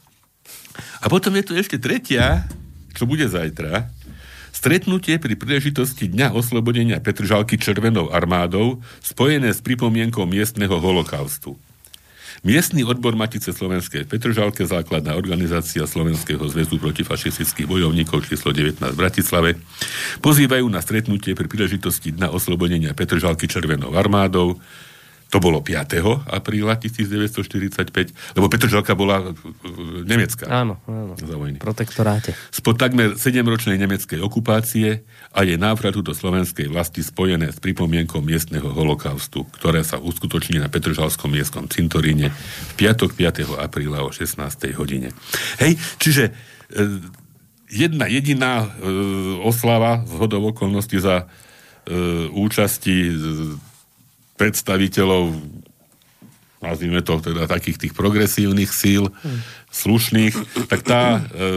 A 1.04 1.06
potom 1.12 1.36
je 1.36 1.44
tu 1.44 1.54
ešte 1.58 1.76
tretia, 1.82 2.48
čo 2.96 3.04
bude 3.04 3.28
zajtra, 3.28 3.92
stretnutie 4.56 5.20
pri 5.22 5.38
príležitosti 5.38 6.10
Dňa 6.10 6.34
oslobodenia 6.34 6.98
Petržalky 7.04 7.60
Červenou 7.60 8.10
armádou 8.10 8.82
spojené 9.04 9.54
s 9.54 9.62
pripomienkou 9.62 10.26
miestneho 10.26 10.80
holokaustu. 10.82 11.60
Miestny 12.46 12.86
odbor 12.86 13.18
Matice 13.18 13.50
Slovenskej 13.50 14.06
v 14.06 14.14
Petržalke, 14.14 14.62
základná 14.62 15.18
organizácia 15.18 15.90
Slovenského 15.90 16.42
zväzu 16.46 16.78
protifašistických 16.78 17.66
bojovníkov 17.66 18.30
číslo 18.30 18.54
19 18.54 18.78
v 18.78 18.98
Bratislave, 18.98 19.50
pozývajú 20.22 20.70
na 20.70 20.78
stretnutie 20.86 21.34
pri 21.34 21.50
príležitosti 21.50 22.14
Dňa 22.14 22.30
oslobodenia 22.30 22.94
Petržalky 22.94 23.50
Červenou 23.50 23.98
armádou 23.98 24.62
To 25.28 25.44
bolo 25.44 25.60
5. 25.60 26.00
apríla 26.24 26.80
1945, 26.80 28.38
lebo 28.40 28.46
Petržalka 28.48 28.96
bola 28.96 29.20
e, 29.20 29.32
nemecká. 30.08 30.48
Áno, 30.48 30.80
áno. 30.88 31.20
Za 31.20 31.36
vojny. 31.36 31.60
Protektoráte. 31.60 32.32
Spod 32.48 32.80
takmer 32.80 33.20
7-ročnej 33.20 33.76
nemeckej 33.76 34.24
okupácie 34.24 35.04
a 35.36 35.44
je 35.44 35.60
návratu 35.60 36.00
do 36.00 36.16
slovenskej 36.16 36.72
vlasti 36.72 37.04
spojené 37.04 37.52
s 37.52 37.60
pripomienkou 37.60 38.24
miestneho 38.24 38.72
holokaustu, 38.72 39.44
ktoré 39.52 39.84
sa 39.84 40.00
uskutoční 40.00 40.64
na 40.64 40.72
Petržalskom 40.72 41.36
miestnom 41.36 41.68
cintoríne 41.68 42.32
v 42.32 42.74
piatok 42.80 43.12
5. 43.12 43.60
apríla 43.60 44.08
o 44.08 44.16
16. 44.16 44.40
hodine. 44.80 45.12
Hej, 45.60 45.76
čiže 46.00 46.32
e, 46.72 47.04
jedna 47.68 48.08
jediná 48.08 48.64
e, 48.64 48.68
oslava 49.44 50.08
z 50.08 50.14
hodov 50.16 50.56
okolností 50.56 51.04
za 51.04 51.28
e, 51.28 52.32
účasti 52.32 52.96
e, 52.96 53.14
predstaviteľov 54.38 55.34
nazvime 56.58 57.06
to 57.06 57.22
teda 57.22 57.46
takých 57.46 57.78
tých 57.78 57.94
progresívnych 57.94 58.74
síl, 58.74 59.14
hmm. 59.14 59.40
slušných, 59.70 60.34
tak 60.66 60.82
tá 60.82 61.22
e, 61.22 61.48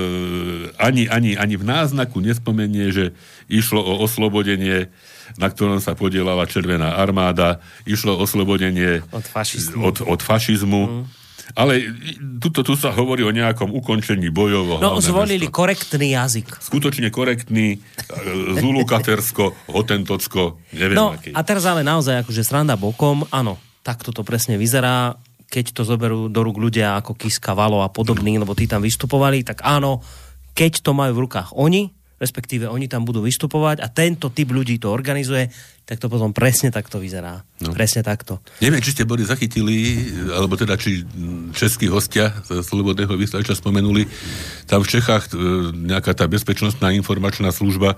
ani, 0.76 1.08
ani, 1.08 1.40
ani 1.40 1.56
v 1.56 1.64
náznaku 1.64 2.20
nespomenie, 2.20 2.92
že 2.92 3.16
išlo 3.48 3.80
o 3.80 4.04
oslobodenie, 4.04 4.92
na 5.40 5.48
ktorom 5.48 5.80
sa 5.80 5.96
podielala 5.96 6.44
Červená 6.44 7.00
armáda, 7.00 7.64
išlo 7.88 8.18
o 8.18 8.22
oslobodenie 8.28 9.00
od 9.08 9.24
fašizmu. 9.24 9.80
Od, 9.80 9.96
od 10.04 10.20
fašizmu. 10.20 10.82
Hmm. 10.84 11.19
Ale 11.58 11.82
tuto, 12.38 12.62
tu 12.62 12.74
sa 12.78 12.94
hovorí 12.94 13.26
o 13.26 13.32
nejakom 13.34 13.70
ukončení 13.74 14.30
bojov. 14.30 14.78
No, 14.78 14.98
zvolili 15.02 15.50
mesto. 15.50 15.56
korektný 15.58 16.14
jazyk. 16.14 16.62
Skutočne 16.62 17.10
korektný, 17.10 17.82
Zulu, 18.58 18.86
Katersko, 18.86 19.54
Hotentocko, 19.70 20.62
neviem 20.74 20.96
no, 20.96 21.14
aký. 21.14 21.34
a 21.34 21.40
teraz 21.42 21.66
ale 21.66 21.82
naozaj, 21.82 22.22
akože 22.22 22.42
sranda 22.46 22.74
bokom, 22.78 23.26
áno, 23.34 23.58
takto 23.82 24.14
to 24.14 24.22
presne 24.22 24.56
vyzerá, 24.56 25.18
keď 25.50 25.74
to 25.74 25.82
zoberú 25.82 26.30
do 26.30 26.40
rúk 26.46 26.56
ľudia 26.62 26.94
ako 27.02 27.18
Kiska, 27.18 27.58
Valo 27.58 27.82
a 27.82 27.90
podobní, 27.90 28.38
lebo 28.38 28.54
tí 28.54 28.70
tam 28.70 28.80
vystupovali, 28.86 29.42
tak 29.42 29.66
áno, 29.66 29.98
keď 30.54 30.86
to 30.86 30.94
majú 30.94 31.18
v 31.18 31.22
rukách 31.26 31.50
oni, 31.58 31.90
respektíve 32.20 32.68
oni 32.68 32.84
tam 32.84 33.08
budú 33.08 33.24
vystupovať 33.24 33.80
a 33.80 33.88
tento 33.88 34.28
typ 34.28 34.52
ľudí 34.52 34.76
to 34.76 34.92
organizuje, 34.92 35.48
tak 35.88 35.96
to 35.96 36.12
potom 36.12 36.36
presne 36.36 36.68
takto 36.68 37.00
vyzerá. 37.00 37.40
No. 37.64 37.72
Presne 37.72 38.04
takto. 38.04 38.44
Neviem, 38.60 38.84
či 38.84 38.92
ste 38.92 39.08
boli 39.08 39.24
zachytili, 39.24 40.04
alebo 40.36 40.54
teda 40.54 40.76
či 40.76 41.02
českí 41.56 41.88
hostia 41.88 42.36
z 42.44 42.60
Slobodného 42.60 43.16
vysielača 43.16 43.56
spomenuli, 43.56 44.04
tam 44.68 44.84
v 44.84 44.90
Čechách 45.00 45.32
e, 45.32 45.72
nejaká 45.72 46.12
tá 46.12 46.28
bezpečnostná 46.28 46.92
informačná 46.92 47.48
služba 47.50 47.96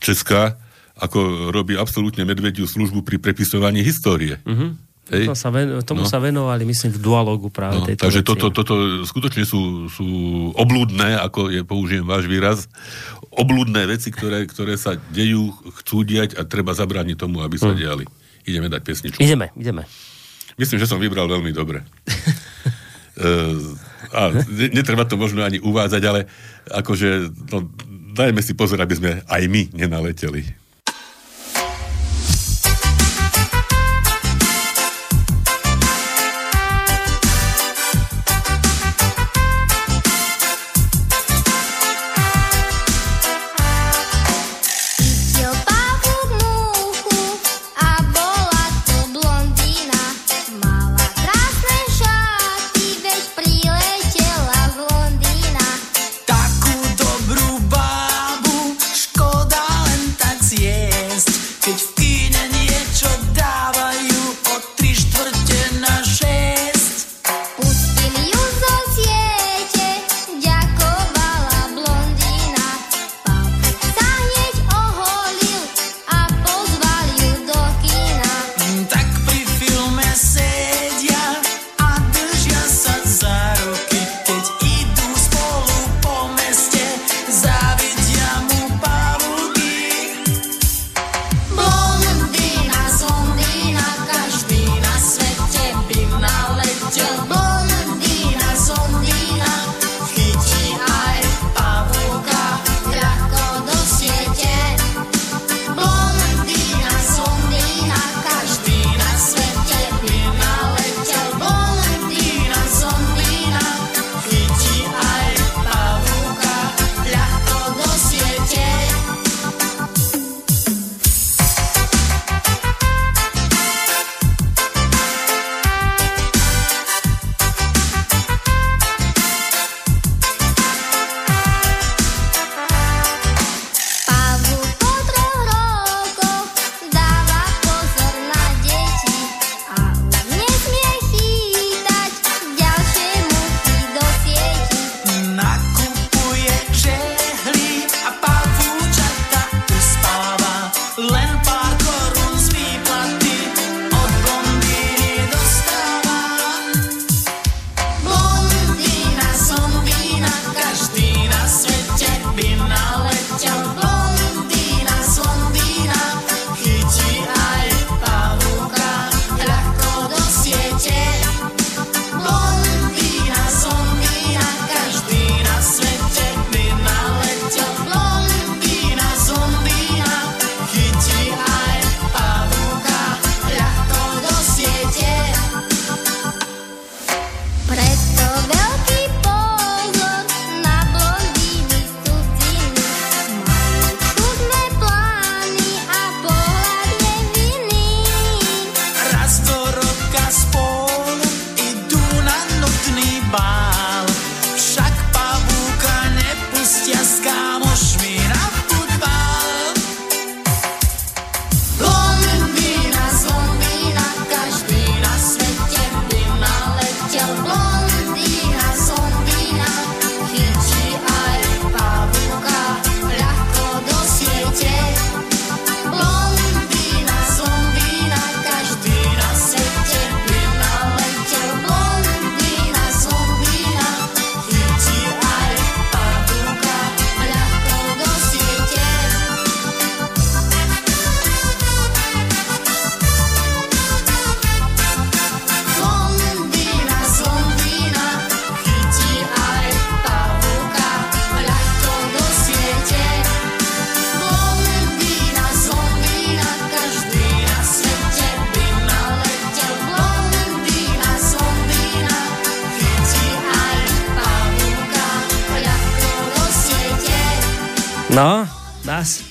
česká, 0.00 0.56
ako 0.98 1.52
robí 1.54 1.78
absolútne 1.78 2.26
medvediu 2.26 2.66
službu 2.66 3.06
pri 3.06 3.22
prepisovaní 3.22 3.86
histórie. 3.86 4.42
Uh-huh. 4.42 4.74
Hej. 5.08 5.24
To 5.24 5.32
sa 5.32 5.48
ven, 5.48 5.80
tomu 5.88 6.04
no. 6.04 6.08
sa 6.08 6.20
venovali, 6.20 6.68
myslím, 6.68 6.92
v 6.92 7.00
dualogu 7.00 7.48
práve 7.48 7.80
no, 7.80 7.86
tejto 7.88 8.04
Takže 8.04 8.20
toto, 8.20 8.52
toto 8.52 8.74
skutočne 9.08 9.48
sú, 9.48 9.88
sú 9.88 10.04
oblúdne, 10.52 11.16
ako 11.16 11.48
je, 11.48 11.64
použijem 11.64 12.04
váš 12.04 12.28
výraz, 12.28 12.68
oblúdne 13.32 13.88
veci, 13.88 14.12
ktoré, 14.12 14.44
ktoré 14.44 14.76
sa 14.76 15.00
dejú, 15.10 15.48
chcú 15.80 16.04
diať 16.04 16.36
a 16.36 16.44
treba 16.44 16.76
zabrániť 16.76 17.16
tomu, 17.16 17.40
aby 17.40 17.56
sa 17.56 17.72
hmm. 17.72 17.80
diali. 17.80 18.04
Ideme 18.44 18.68
dať 18.68 18.80
pesničku. 18.84 19.20
Ideme, 19.20 19.48
ideme. 19.56 19.88
Myslím, 20.60 20.76
že 20.76 20.90
som 20.90 21.00
vybral 21.00 21.24
veľmi 21.24 21.56
dobre. 21.56 21.80
uh, 23.16 23.56
a 24.18 24.20
netreba 24.72 25.08
to 25.08 25.16
možno 25.16 25.40
ani 25.40 25.56
uvádzať, 25.56 26.02
ale 26.04 26.28
akože 26.68 27.32
no, 27.48 27.64
dajme 28.12 28.44
si 28.44 28.52
pozor, 28.52 28.76
aby 28.84 28.92
sme 28.92 29.10
aj 29.24 29.42
my 29.48 29.72
nenaleteli. 29.72 30.67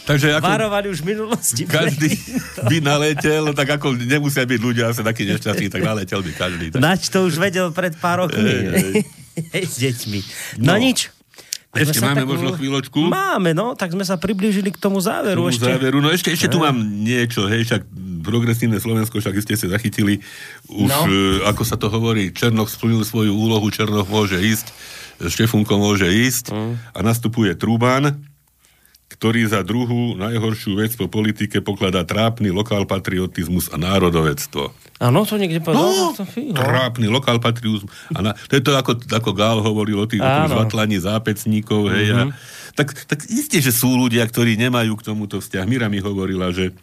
Takže 0.08 0.28
ako- 0.34 0.48
varovali 0.48 0.88
už 0.88 1.00
v 1.00 1.08
minulosti. 1.10 1.64
Každý 1.78 2.10
by 2.64 2.78
naletel, 2.80 3.52
tak 3.52 3.68
ako 3.70 3.94
nemusia 3.94 4.42
byť 4.42 4.60
ľudia 4.60 4.88
asi 4.88 5.04
takí 5.04 5.24
nešťastní, 5.26 5.68
tak 5.68 5.84
naletel 5.84 6.20
by 6.20 6.32
každý. 6.32 6.66
Tak. 6.72 6.80
Nač 6.80 7.08
to 7.08 7.24
už 7.24 7.36
vedel 7.36 7.70
pred 7.70 7.92
pár 7.94 8.24
rokmi. 8.24 8.48
S 9.68 9.78
deťmi. 9.78 10.20
No, 10.58 10.74
No. 10.74 10.80
nič. 10.80 11.12
Ešte 11.70 12.00
sa 12.00 12.10
máme 12.10 12.24
tak- 12.24 12.32
možno 12.32 12.50
chvíľočku? 12.54 12.98
Máme, 13.06 13.52
no, 13.52 13.76
tak 13.76 13.92
sme 13.92 14.02
sa 14.02 14.16
priblížili 14.16 14.72
k 14.72 14.80
tomu 14.80 14.98
záveru. 14.98 15.46
Tomu 15.46 15.52
ešte. 15.52 15.68
záveru. 15.68 16.00
No 16.00 16.10
ešte, 16.10 16.32
ešte 16.32 16.48
tu 16.48 16.58
mám 16.58 16.74
niečo, 16.80 17.46
hej, 17.46 17.62
však 17.64 17.86
progresívne 18.24 18.76
Slovensko, 18.76 19.14
však 19.16 19.38
ste 19.38 19.54
sa 19.54 19.70
zachytili, 19.70 20.24
už, 20.66 20.90
No. 20.90 21.06
no. 21.06 21.14
ako 21.46 21.62
sa 21.62 21.76
to 21.76 21.88
hovorí, 21.88 22.32
Černoch 22.32 22.68
splnil 22.68 23.04
svoju 23.04 23.30
úlohu, 23.30 23.68
Černoch 23.68 24.08
môže 24.08 24.36
ísť, 24.36 24.74
Štefunko 25.20 25.76
môže 25.76 26.06
ísť 26.06 26.50
Mm. 26.50 26.74
a 26.92 27.00
nastupuje 27.02 27.54
Trúban, 27.54 28.18
ktorý 29.08 29.48
za 29.48 29.64
druhú 29.64 30.20
najhoršiu 30.20 30.78
vec 30.78 30.92
po 30.94 31.08
politike 31.08 31.64
pokladá 31.64 32.04
trápny 32.04 32.52
lokálpatriotizmus 32.52 33.72
a 33.72 33.80
národovectvo. 33.80 34.76
Áno, 35.00 35.24
to 35.24 35.40
niekde 35.40 35.64
povedal. 35.64 35.88
No, 35.88 36.12
to 36.12 36.28
fího. 36.28 36.52
trápny 36.52 37.08
lokálpatriotizmus. 37.08 37.88
A 38.12 38.20
na, 38.20 38.32
to 38.36 38.54
je 38.54 38.62
to, 38.62 38.76
ako, 38.76 39.00
ako 39.00 39.32
Gál 39.32 39.64
hovoril 39.64 40.04
o 40.04 40.08
tých 40.08 40.20
o 40.20 40.28
tom. 40.28 40.44
Mhm. 40.46 40.54
zvatlaní 40.54 40.98
zápecníkov. 41.00 41.82
Hej, 41.90 42.08
a, 42.12 42.22
tak, 42.76 42.94
tak 43.08 43.26
isté, 43.26 43.58
že 43.58 43.72
sú 43.72 43.90
ľudia, 43.90 44.22
ktorí 44.22 44.60
nemajú 44.60 44.94
k 44.96 45.06
tomuto 45.08 45.40
vzťah. 45.40 45.66
Mira 45.66 45.88
mi 45.88 45.98
hovorila, 45.98 46.52
že 46.52 46.76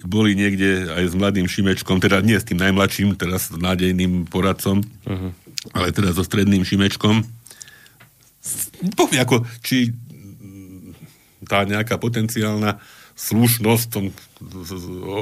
boli 0.00 0.34
niekde 0.34 0.90
aj 0.90 1.04
s 1.06 1.14
mladým 1.14 1.46
Šimečkom, 1.46 1.98
teda 1.98 2.18
nie 2.18 2.34
s 2.34 2.42
tým 2.42 2.58
najmladším, 2.58 3.14
teraz 3.14 3.50
s 3.50 3.54
nádejným 3.54 4.26
poradcom, 4.26 4.80
Mhm. 5.04 5.28
ale 5.70 5.90
teda 5.90 6.10
so 6.10 6.22
stredným 6.22 6.62
Šimečkom. 6.62 7.26
Povie 8.92 9.16
ako, 9.16 9.48
či 9.60 9.88
tá 11.54 11.62
nejaká 11.62 12.02
potenciálna 12.02 12.82
slušnosť 13.14 13.82
v 13.86 13.92
tom 13.94 14.04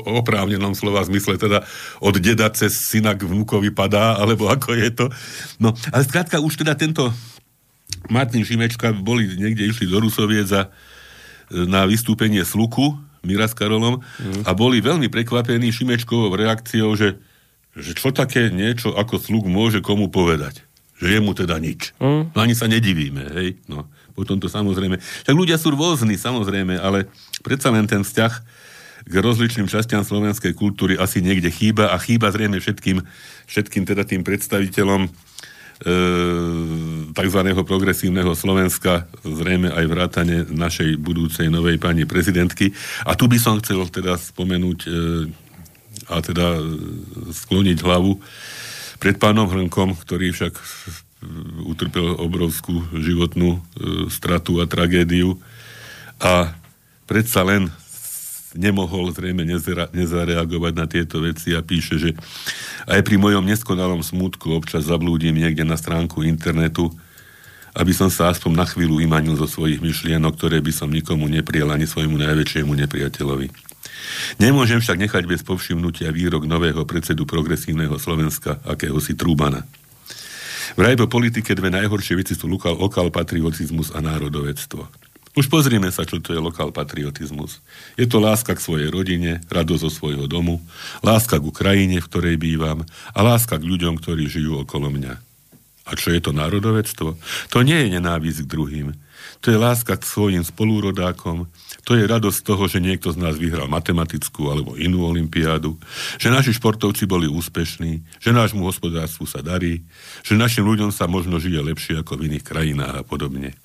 oprávnenom 0.09 0.73
slova 0.73 1.05
zmysle, 1.05 1.37
teda 1.37 1.61
od 2.01 2.17
deda 2.17 2.49
cez 2.49 2.89
syna 2.89 3.13
k 3.13 3.29
vnúkovi 3.29 3.69
padá, 3.69 4.17
alebo 4.17 4.49
ako 4.49 4.73
je 4.73 4.89
to. 4.97 5.07
No, 5.61 5.77
ale 5.93 6.09
skrátka 6.09 6.41
už 6.41 6.65
teda 6.65 6.73
tento 6.73 7.13
Martin 8.09 8.49
Šimečka 8.49 8.97
boli 8.97 9.29
niekde 9.37 9.69
išli 9.69 9.85
do 9.85 10.01
Rusoviec 10.01 10.49
a 10.57 10.73
e, 11.53 11.69
na 11.69 11.85
vystúpenie 11.85 12.41
Sluku, 12.49 12.97
Mira 13.29 13.45
s 13.45 13.53
Karolom, 13.53 14.01
mm. 14.01 14.49
a 14.49 14.51
boli 14.57 14.81
veľmi 14.81 15.13
prekvapení 15.13 15.69
Šimečkovou 15.69 16.33
reakciou, 16.33 16.97
že, 16.97 17.21
že 17.77 17.93
čo 17.93 18.09
také 18.09 18.49
niečo 18.49 18.97
ako 18.97 19.21
Sluk 19.21 19.45
môže 19.45 19.85
komu 19.85 20.09
povedať. 20.09 20.65
Že 20.97 21.21
jemu 21.21 21.31
teda 21.37 21.61
nič. 21.61 21.93
Mm. 22.01 22.33
No 22.33 22.39
ani 22.41 22.57
sa 22.57 22.73
nedivíme, 22.73 23.37
hej. 23.37 23.61
No, 23.69 23.93
potom 24.13 24.37
to 24.39 24.49
samozrejme... 24.49 25.01
Tak 25.25 25.35
ľudia 25.35 25.57
sú 25.57 25.73
rôzni, 25.73 26.17
samozrejme, 26.21 26.79
ale 26.79 27.09
predsa 27.41 27.73
len 27.73 27.89
ten 27.89 28.05
vzťah 28.05 28.33
k 29.03 29.15
rozličným 29.19 29.67
častiam 29.67 30.07
slovenskej 30.07 30.55
kultúry 30.55 30.95
asi 30.95 31.19
niekde 31.19 31.51
chýba 31.51 31.91
a 31.91 31.99
chýba 31.99 32.31
zrejme 32.31 32.63
všetkým, 32.63 33.03
všetkým 33.51 33.83
teda 33.83 34.07
tým 34.07 34.23
predstaviteľom 34.23 35.03
e, 35.07 35.11
tzv. 37.11 37.41
progresívneho 37.67 38.31
Slovenska, 38.39 39.11
zrejme 39.27 39.75
aj 39.75 39.85
vrátane 39.91 40.37
našej 40.47 41.03
budúcej 41.03 41.51
novej 41.51 41.83
pani 41.83 42.07
prezidentky. 42.07 42.71
A 43.03 43.19
tu 43.19 43.27
by 43.27 43.39
som 43.43 43.59
chcel 43.59 43.83
teda 43.91 44.15
spomenúť 44.15 44.79
e, 44.87 44.91
a 46.07 46.23
teda 46.23 46.47
e, 46.59 46.63
skloniť 47.35 47.79
hlavu 47.83 48.23
pred 49.03 49.19
pánom 49.19 49.51
Hrnkom, 49.51 49.99
ktorý 49.99 50.31
však 50.31 50.55
utrpel 51.67 52.19
obrovskú 52.19 52.83
životnú 52.95 53.59
e, 53.59 53.61
stratu 54.11 54.59
a 54.59 54.67
tragédiu 54.67 55.39
a 56.19 56.55
predsa 57.07 57.43
len 57.47 57.71
nemohol 58.55 59.13
zrejme 59.13 59.45
nezera, 59.49 59.89
nezareagovať 59.93 60.73
na 60.77 60.87
tieto 60.89 61.25
veci 61.25 61.57
a 61.57 61.65
píše, 61.65 61.97
že 61.97 62.11
aj 62.85 63.01
pri 63.01 63.17
mojom 63.17 63.45
neskonalom 63.45 64.05
smutku 64.05 64.53
občas 64.53 64.89
zablúdim 64.89 65.33
niekde 65.33 65.65
na 65.65 65.79
stránku 65.81 66.21
internetu, 66.27 66.93
aby 67.73 67.93
som 67.97 68.13
sa 68.13 68.29
aspoň 68.29 68.53
na 68.53 68.67
chvíľu 68.69 69.01
vymanil 69.01 69.33
zo 69.41 69.49
svojich 69.49 69.81
myšlienok, 69.81 70.37
ktoré 70.37 70.61
by 70.61 70.73
som 70.75 70.93
nikomu 70.93 71.25
nepriel 71.33 71.73
ani 71.73 71.89
svojmu 71.89 72.21
najväčšiemu 72.21 72.73
nepriateľovi. 72.85 73.49
Nemôžem 74.37 74.83
však 74.83 75.01
nechať 75.09 75.25
bez 75.25 75.41
povšimnutia 75.41 76.13
výrok 76.13 76.45
nového 76.45 76.85
predsedu 76.85 77.25
progresívneho 77.25 77.97
Slovenska, 77.97 78.61
akéhosi 78.69 79.17
Trúbana. 79.17 79.65
Vraj 80.79 80.99
po 80.99 81.07
politike 81.11 81.53
dve 81.53 81.69
najhoršie 81.73 82.19
veci 82.19 82.35
sú 82.35 82.51
lokál, 82.51 82.79
lokál 82.79 83.09
patriotizmus 83.13 83.93
a 83.93 84.01
národovectvo. 84.01 84.89
Už 85.33 85.49
pozrieme 85.49 85.89
sa, 85.89 86.05
čo 86.05 86.21
to 86.21 86.37
je 86.37 86.41
lokál 86.41 86.77
patriotizmus. 86.77 87.65
Je 87.97 88.05
to 88.05 88.21
láska 88.21 88.53
k 88.53 88.61
svojej 88.61 88.93
rodine, 88.93 89.41
radosť 89.49 89.83
zo 89.89 89.91
svojho 89.91 90.29
domu, 90.29 90.61
láska 91.01 91.41
k 91.41 91.49
krajine, 91.49 92.05
v 92.05 92.09
ktorej 92.09 92.37
bývam 92.37 92.85
a 93.17 93.19
láska 93.25 93.57
k 93.57 93.65
ľuďom, 93.65 93.97
ktorí 93.97 94.29
žijú 94.29 94.61
okolo 94.61 94.93
mňa. 94.93 95.15
A 95.89 95.91
čo 95.97 96.13
je 96.13 96.21
to 96.21 96.37
národovectvo? 96.37 97.17
To 97.49 97.59
nie 97.65 97.75
je 97.75 97.89
nenávisť 97.97 98.45
k 98.45 98.53
druhým. 98.53 98.89
To 99.43 99.51
je 99.51 99.59
láska 99.59 99.99
k 99.99 100.07
svojim 100.07 100.47
spolúrodákom. 100.47 101.51
To 101.83 101.99
je 101.99 102.07
radosť 102.07 102.47
toho, 102.47 102.71
že 102.71 102.79
niekto 102.79 103.11
z 103.11 103.19
nás 103.19 103.35
vyhral 103.35 103.67
matematickú 103.67 104.47
alebo 104.47 104.79
inú 104.79 105.03
olimpiádu, 105.03 105.75
že 106.15 106.31
naši 106.31 106.55
športovci 106.55 107.11
boli 107.11 107.27
úspešní, 107.27 108.23
že 108.23 108.31
nášmu 108.31 108.63
hospodárstvu 108.63 109.27
sa 109.27 109.43
darí, 109.43 109.83
že 110.23 110.39
našim 110.39 110.63
ľuďom 110.63 110.95
sa 110.95 111.11
možno 111.11 111.43
žije 111.43 111.59
lepšie 111.59 111.95
ako 112.07 112.23
v 112.23 112.31
iných 112.31 112.45
krajinách 112.47 112.95
a 113.03 113.07
podobne. 113.07 113.59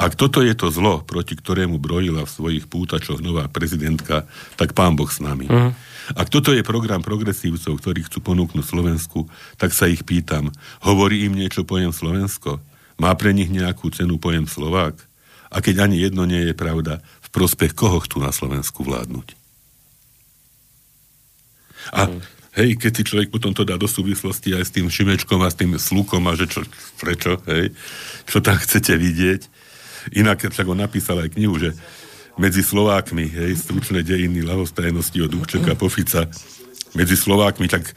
Ak 0.00 0.18
toto 0.18 0.42
je 0.42 0.56
to 0.56 0.72
zlo, 0.72 1.04
proti 1.06 1.38
ktorému 1.38 1.78
brojila 1.78 2.26
v 2.26 2.34
svojich 2.34 2.64
pútačoch 2.66 3.22
nová 3.22 3.46
prezidentka, 3.46 4.26
tak 4.58 4.74
pán 4.74 4.98
Boh 4.98 5.06
s 5.06 5.22
nami. 5.22 5.46
Mm. 5.46 5.76
Ak 6.16 6.28
toto 6.28 6.52
je 6.52 6.66
program 6.66 7.00
progresívcov, 7.00 7.80
ktorí 7.80 8.04
chcú 8.08 8.20
ponúknuť 8.20 8.64
Slovensku, 8.64 9.30
tak 9.56 9.72
sa 9.72 9.88
ich 9.88 10.04
pýtam, 10.04 10.52
hovorí 10.84 11.24
im 11.24 11.38
niečo 11.38 11.64
pojem 11.64 11.94
Slovensko? 11.94 12.60
Má 12.98 13.10
pre 13.18 13.34
nich 13.34 13.50
nejakú 13.50 13.90
cenu 13.90 14.18
pojem 14.18 14.46
Slovák? 14.46 14.94
A 15.50 15.62
keď 15.62 15.86
ani 15.86 16.02
jedno 16.02 16.26
nie 16.26 16.50
je 16.50 16.54
pravda, 16.54 17.02
v 17.22 17.28
prospech 17.30 17.74
koho 17.74 18.02
chcú 18.02 18.22
na 18.22 18.34
Slovensku 18.34 18.82
vládnuť? 18.82 19.34
A 21.94 22.08
hej, 22.58 22.80
keď 22.80 22.92
si 22.96 23.02
človek 23.06 23.28
potom 23.28 23.52
to 23.52 23.66
dá 23.66 23.76
do 23.76 23.90
súvislosti 23.90 24.54
aj 24.56 24.64
s 24.66 24.74
tým 24.74 24.88
Šimečkom 24.88 25.42
a 25.42 25.50
s 25.50 25.58
tým 25.58 25.76
Slukom 25.76 26.24
a 26.26 26.38
že 26.38 26.48
čo, 26.48 26.64
prečo, 26.96 27.38
hej, 27.50 27.74
čo 28.24 28.38
tam 28.40 28.56
chcete 28.56 28.94
vidieť. 28.96 29.42
Inak 30.16 30.48
však 30.48 30.66
on 30.68 30.80
napísal 30.80 31.20
aj 31.22 31.34
knihu, 31.36 31.56
že 31.60 31.76
medzi 32.34 32.66
Slovákmi, 32.66 33.30
hej, 33.30 33.52
stručné 33.58 34.02
dejiny 34.02 34.42
lahostajnosti 34.42 35.18
od 35.22 35.30
Dubčeka 35.30 35.78
po 35.78 35.86
Fica, 35.86 36.26
medzi 36.94 37.18
Slovákmi, 37.18 37.66
tak 37.66 37.94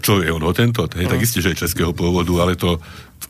čo 0.00 0.20
je 0.24 0.32
on 0.32 0.44
o 0.44 0.52
tento? 0.56 0.88
Hej, 0.92 1.08
tak 1.08 1.20
isté, 1.20 1.44
že 1.44 1.52
je 1.52 1.62
českého 1.68 1.92
pôvodu, 1.92 2.32
ale 2.40 2.56
to 2.56 2.80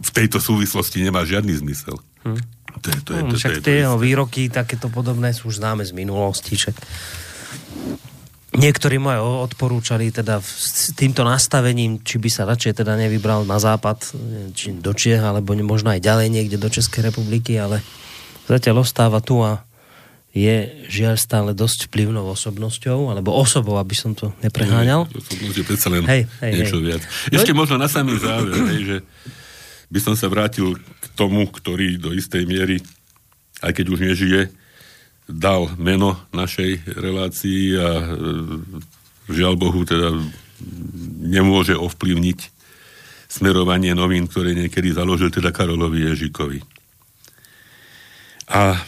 v 0.02 0.10
tejto 0.14 0.38
súvislosti 0.38 1.02
nemá 1.02 1.26
žiadny 1.26 1.54
zmysel. 1.58 1.98
Hm. 2.22 2.42
To 2.76 2.86
je, 2.92 2.98
to 3.02 3.10
je, 3.16 3.20
to, 3.22 3.30
to 3.32 3.36
Však 3.40 3.50
je, 3.50 3.58
to 3.58 3.66
tie 3.66 3.76
je, 3.80 3.82
jeho 3.88 3.96
výroky, 3.96 4.42
takéto 4.52 4.92
podobné 4.92 5.32
sú 5.32 5.48
už 5.48 5.64
známe 5.64 5.82
z 5.82 5.96
minulosti. 5.96 6.54
Však. 6.54 6.76
Niektorí 8.56 8.96
aj 8.96 9.20
odporúčali 9.52 10.08
teda 10.08 10.40
s 10.40 10.92
týmto 10.96 11.26
nastavením, 11.26 12.00
či 12.00 12.16
by 12.16 12.28
sa 12.32 12.48
radšej 12.48 12.84
teda 12.84 12.96
nevybral 12.96 13.44
na 13.44 13.60
západ, 13.60 14.16
či 14.56 14.76
do 14.76 14.96
Čiech, 14.96 15.20
alebo 15.20 15.52
možno 15.60 15.92
aj 15.92 16.00
ďalej 16.00 16.28
niekde 16.32 16.56
do 16.56 16.70
Českej 16.72 17.12
republiky, 17.12 17.58
ale 17.60 17.84
zatiaľ 18.48 18.86
ostáva 18.86 19.20
tu 19.20 19.42
a 19.42 19.65
je 20.36 20.84
žiaľ 20.92 21.16
stále 21.16 21.50
dosť 21.56 21.88
vplyvnou 21.88 22.28
osobnosťou, 22.28 23.08
alebo 23.08 23.32
osobou, 23.32 23.80
aby 23.80 23.96
som 23.96 24.12
to 24.12 24.36
nepreháňal. 24.44 25.08
Som 25.08 25.48
je 25.48 25.64
predsa 25.64 25.88
len 25.88 26.04
Hej, 26.04 26.28
hej, 26.44 26.52
niečo 26.60 26.76
hej. 26.76 26.84
viac. 26.92 27.02
Ešte 27.32 27.56
možno 27.56 27.80
na 27.80 27.88
samý 27.88 28.20
záver, 28.20 28.52
hej, 28.76 28.82
že 28.84 28.96
by 29.88 29.98
som 30.04 30.12
sa 30.12 30.28
vrátil 30.28 30.76
k 30.76 31.06
tomu, 31.16 31.48
ktorý 31.48 31.96
do 31.96 32.12
istej 32.12 32.44
miery, 32.44 32.84
aj 33.64 33.72
keď 33.72 33.86
už 33.88 34.00
nežije, 34.12 34.52
dal 35.24 35.72
meno 35.80 36.20
našej 36.36 36.84
relácii 37.00 37.80
a 37.80 37.88
e, 37.98 38.06
žiaľ 39.32 39.56
Bohu 39.56 39.82
teda 39.88 40.12
nemôže 41.24 41.72
ovplyvniť 41.72 42.38
smerovanie 43.26 43.96
novín, 43.96 44.28
ktoré 44.28 44.52
niekedy 44.52 44.92
založil 44.92 45.32
teda 45.32 45.50
Karolovi 45.50 46.06
Ježikovi. 46.06 46.60
A 48.46 48.78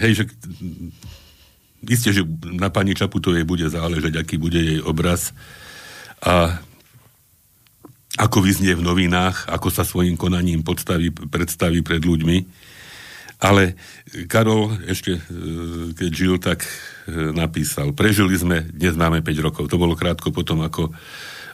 hej, 0.00 0.12
že 0.12 0.24
isté, 1.86 2.10
že 2.12 2.22
na 2.56 2.72
pani 2.72 2.96
Čaputovej 2.96 3.44
bude 3.44 3.66
záležať, 3.68 4.18
aký 4.18 4.36
bude 4.40 4.58
jej 4.58 4.80
obraz 4.82 5.36
a 6.24 6.58
ako 8.16 8.40
vyznie 8.40 8.72
v 8.72 8.80
novinách, 8.80 9.44
ako 9.52 9.68
sa 9.68 9.84
svojim 9.84 10.16
konaním 10.16 10.64
podstaví, 10.64 11.12
predstaví 11.12 11.84
pred 11.84 12.00
ľuďmi. 12.00 12.38
Ale 13.36 13.76
Karol 14.32 14.80
ešte, 14.88 15.20
e, 15.20 15.22
keď 15.92 16.10
žil, 16.16 16.40
tak 16.40 16.64
e, 16.64 17.36
napísal, 17.36 17.92
prežili 17.92 18.32
sme, 18.32 18.64
dnes 18.64 18.96
máme 18.96 19.20
5 19.20 19.44
rokov. 19.44 19.68
To 19.68 19.76
bolo 19.76 19.92
krátko 19.92 20.32
potom, 20.32 20.64
ako, 20.64 20.88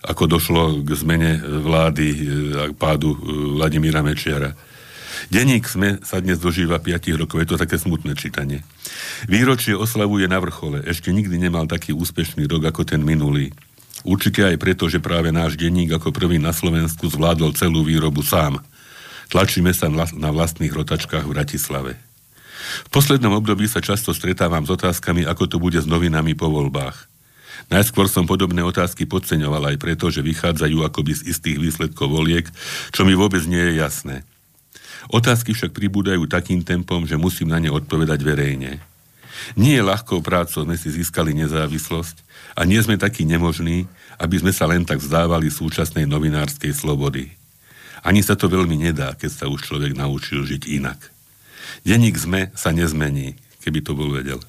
ako 0.07 0.23
došlo 0.31 0.87
k 0.87 0.91
zmene 0.95 1.43
vlády 1.43 2.07
e, 2.07 2.19
a 2.55 2.65
pádu 2.71 3.19
Vladimíra 3.59 4.07
Mečiara. 4.07 4.55
Denník 5.31 5.71
SME 5.71 6.03
sa 6.03 6.19
dnes 6.19 6.43
dožíva 6.43 6.83
5 6.83 7.21
rokov, 7.21 7.39
je 7.39 7.49
to 7.55 7.61
také 7.61 7.79
smutné 7.79 8.19
čítanie. 8.19 8.67
Výročie 9.31 9.79
oslavuje 9.79 10.27
na 10.27 10.43
vrchole, 10.43 10.83
ešte 10.83 11.15
nikdy 11.15 11.39
nemal 11.39 11.71
taký 11.71 11.95
úspešný 11.95 12.49
rok 12.51 12.67
ako 12.67 12.83
ten 12.83 13.05
minulý. 13.05 13.55
Určite 14.03 14.43
aj 14.43 14.59
preto, 14.59 14.91
že 14.91 14.99
práve 14.99 15.31
náš 15.31 15.55
denník 15.55 15.95
ako 15.95 16.11
prvý 16.11 16.43
na 16.43 16.51
Slovensku 16.51 17.07
zvládol 17.07 17.55
celú 17.55 17.87
výrobu 17.87 18.27
sám. 18.27 18.59
Tlačíme 19.31 19.71
sa 19.71 19.87
na 19.93 20.31
vlastných 20.35 20.75
rotačkách 20.75 21.23
v 21.23 21.35
Bratislave. 21.39 21.93
V 22.87 22.89
poslednom 22.91 23.39
období 23.39 23.71
sa 23.71 23.79
často 23.79 24.11
stretávam 24.11 24.67
s 24.67 24.75
otázkami, 24.75 25.23
ako 25.23 25.45
to 25.47 25.57
bude 25.63 25.79
s 25.79 25.87
novinami 25.87 26.35
po 26.35 26.51
voľbách. 26.51 27.07
Najskôr 27.71 28.11
som 28.11 28.27
podobné 28.27 28.61
otázky 28.67 29.07
podceňoval 29.07 29.73
aj 29.73 29.77
preto, 29.79 30.11
že 30.11 30.25
vychádzajú 30.27 30.83
akoby 30.83 31.13
z 31.15 31.23
istých 31.31 31.63
výsledkov 31.63 32.11
voliek, 32.11 32.45
čo 32.91 33.07
mi 33.07 33.15
vôbec 33.15 33.47
nie 33.47 33.61
je 33.71 33.79
jasné. 33.79 34.17
Otázky 35.13 35.53
však 35.53 35.77
pribúdajú 35.77 36.25
takým 36.25 36.65
tempom, 36.65 37.05
že 37.05 37.21
musím 37.21 37.53
na 37.53 37.61
ne 37.61 37.69
odpovedať 37.69 38.25
verejne. 38.25 38.81
Nie 39.61 39.81
je 39.81 39.85
ľahkou 39.85 40.25
prácou, 40.25 40.65
sme 40.65 40.81
si 40.81 40.89
získali 40.89 41.37
nezávislosť 41.37 42.25
a 42.57 42.65
nie 42.65 42.81
sme 42.81 42.97
takí 42.97 43.29
nemožní, 43.29 43.85
aby 44.17 44.41
sme 44.41 44.57
sa 44.57 44.65
len 44.65 44.89
tak 44.89 45.05
vzdávali 45.05 45.53
súčasnej 45.53 46.09
novinárskej 46.09 46.73
slobody. 46.73 47.29
Ani 48.01 48.25
sa 48.25 48.35
to 48.41 48.49
veľmi 48.49 48.89
nedá, 48.89 49.13
keď 49.13 49.31
sa 49.31 49.47
už 49.53 49.69
človek 49.69 49.93
naučil 49.93 50.49
žiť 50.49 50.65
inak. 50.81 50.99
Denník 51.85 52.17
sme 52.17 52.49
sa 52.57 52.73
nezmení, 52.73 53.37
keby 53.61 53.85
to 53.85 53.93
bol 53.93 54.09
vedel. 54.09 54.41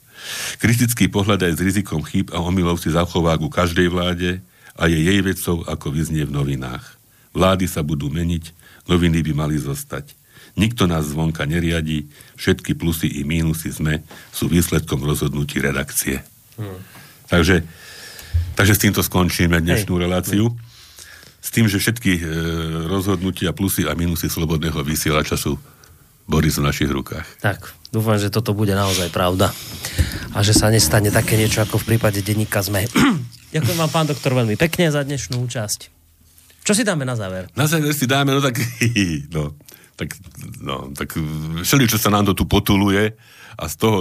Kritický 0.63 1.11
pohľad 1.11 1.43
aj 1.43 1.59
s 1.59 1.61
rizikom 1.61 1.99
chýb 2.07 2.31
a 2.31 2.39
omylov 2.39 2.79
si 2.79 2.87
zachová 2.87 3.35
ku 3.35 3.51
každej 3.51 3.91
vláde 3.91 4.39
a 4.79 4.87
je 4.87 4.95
jej 4.95 5.19
vecou, 5.19 5.67
ako 5.67 5.91
vyznie 5.91 6.23
v 6.23 6.33
novinách. 6.33 6.95
Vlády 7.35 7.67
sa 7.67 7.83
budú 7.83 8.07
meniť, 8.07 8.55
noviny 8.87 9.19
by 9.21 9.33
mali 9.35 9.59
zostať. 9.59 10.22
Nikto 10.53 10.85
nás 10.85 11.09
zvonka 11.09 11.49
neriadi, 11.49 12.05
všetky 12.37 12.77
plusy 12.77 13.09
i 13.09 13.25
mínusy 13.25 13.73
sme, 13.73 14.05
sú 14.29 14.45
výsledkom 14.45 15.01
rozhodnutí 15.01 15.57
redakcie. 15.57 16.21
Hmm. 16.61 16.77
Takže, 17.25 17.65
takže 18.53 18.73
s 18.77 18.83
týmto 18.85 19.01
skončíme 19.01 19.57
dnešnú 19.57 19.97
Hej. 19.97 20.01
reláciu. 20.05 20.45
S 21.43 21.49
tým, 21.49 21.65
že 21.65 21.81
všetky 21.81 22.11
e, 22.17 22.23
rozhodnutia, 22.85 23.51
plusy 23.51 23.89
a 23.89 23.97
mínusy 23.97 24.29
slobodného 24.29 24.79
vysielača 24.85 25.35
sú 25.35 25.57
Boris 26.23 26.55
v 26.55 26.69
našich 26.69 26.87
rukách. 26.87 27.43
Tak, 27.43 27.73
dúfam, 27.91 28.15
že 28.15 28.31
toto 28.31 28.55
bude 28.55 28.71
naozaj 28.77 29.11
pravda. 29.11 29.51
A 30.31 30.39
že 30.39 30.55
sa 30.55 30.71
nestane 30.71 31.11
také 31.11 31.35
niečo 31.35 31.59
ako 31.65 31.81
v 31.83 31.95
prípade 31.95 32.23
denníka 32.23 32.63
ZME. 32.63 32.87
Ďakujem 33.53 33.77
vám, 33.77 33.91
pán 33.91 34.07
doktor, 34.07 34.37
veľmi 34.37 34.55
pekne 34.55 34.87
za 34.93 35.03
dnešnú 35.03 35.41
účasť. 35.43 35.91
Čo 36.63 36.71
si 36.71 36.87
dáme 36.87 37.03
na 37.03 37.19
záver? 37.19 37.51
Na 37.59 37.67
záver 37.67 37.91
si 37.91 38.07
dáme, 38.07 38.31
no 38.31 38.39
tak, 38.39 38.55
no, 39.35 39.51
tak, 39.93 40.17
no, 40.61 40.89
tak 40.97 41.17
všeli, 41.61 41.85
čo 41.85 42.01
sa 42.01 42.09
nám 42.09 42.29
to 42.29 42.33
tu 42.33 42.45
potuluje 42.49 43.13
a 43.53 43.63
z 43.69 43.75
toho, 43.77 43.97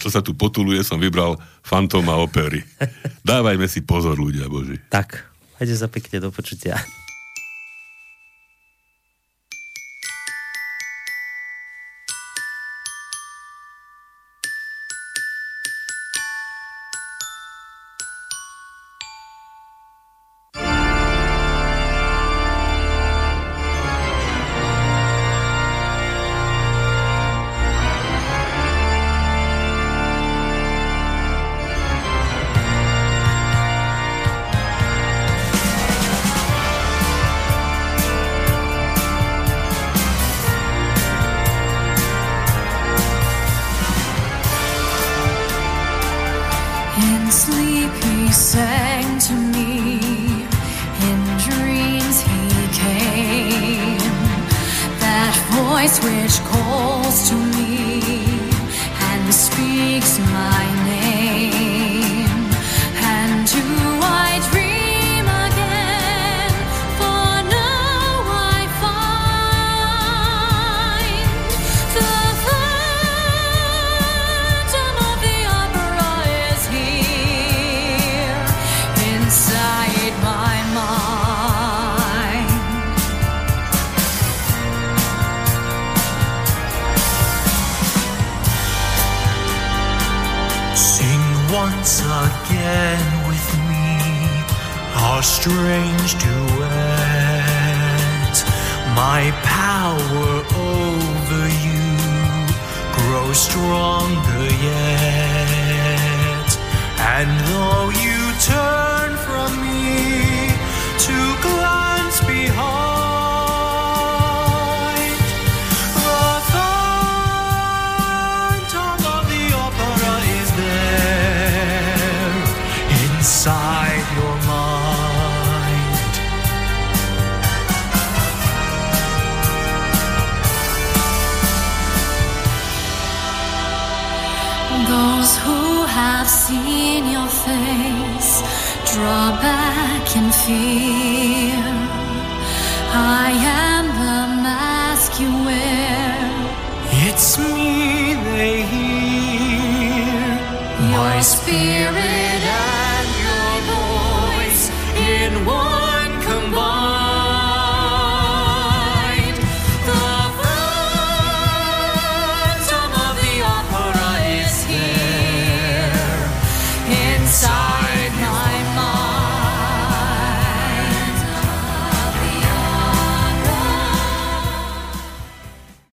čo 0.00 0.08
sa 0.10 0.20
tu 0.20 0.34
potuluje, 0.34 0.82
som 0.82 0.98
vybral 0.98 1.38
Fantoma 1.62 2.18
opery. 2.18 2.62
Dávajme 3.30 3.66
si 3.70 3.84
pozor, 3.86 4.18
ľudia 4.18 4.50
Boži. 4.50 4.78
Tak, 4.90 5.26
hajde 5.62 5.74
sa 5.78 5.86
pekne 5.86 6.18
do 6.18 6.30
počutia. 6.34 6.80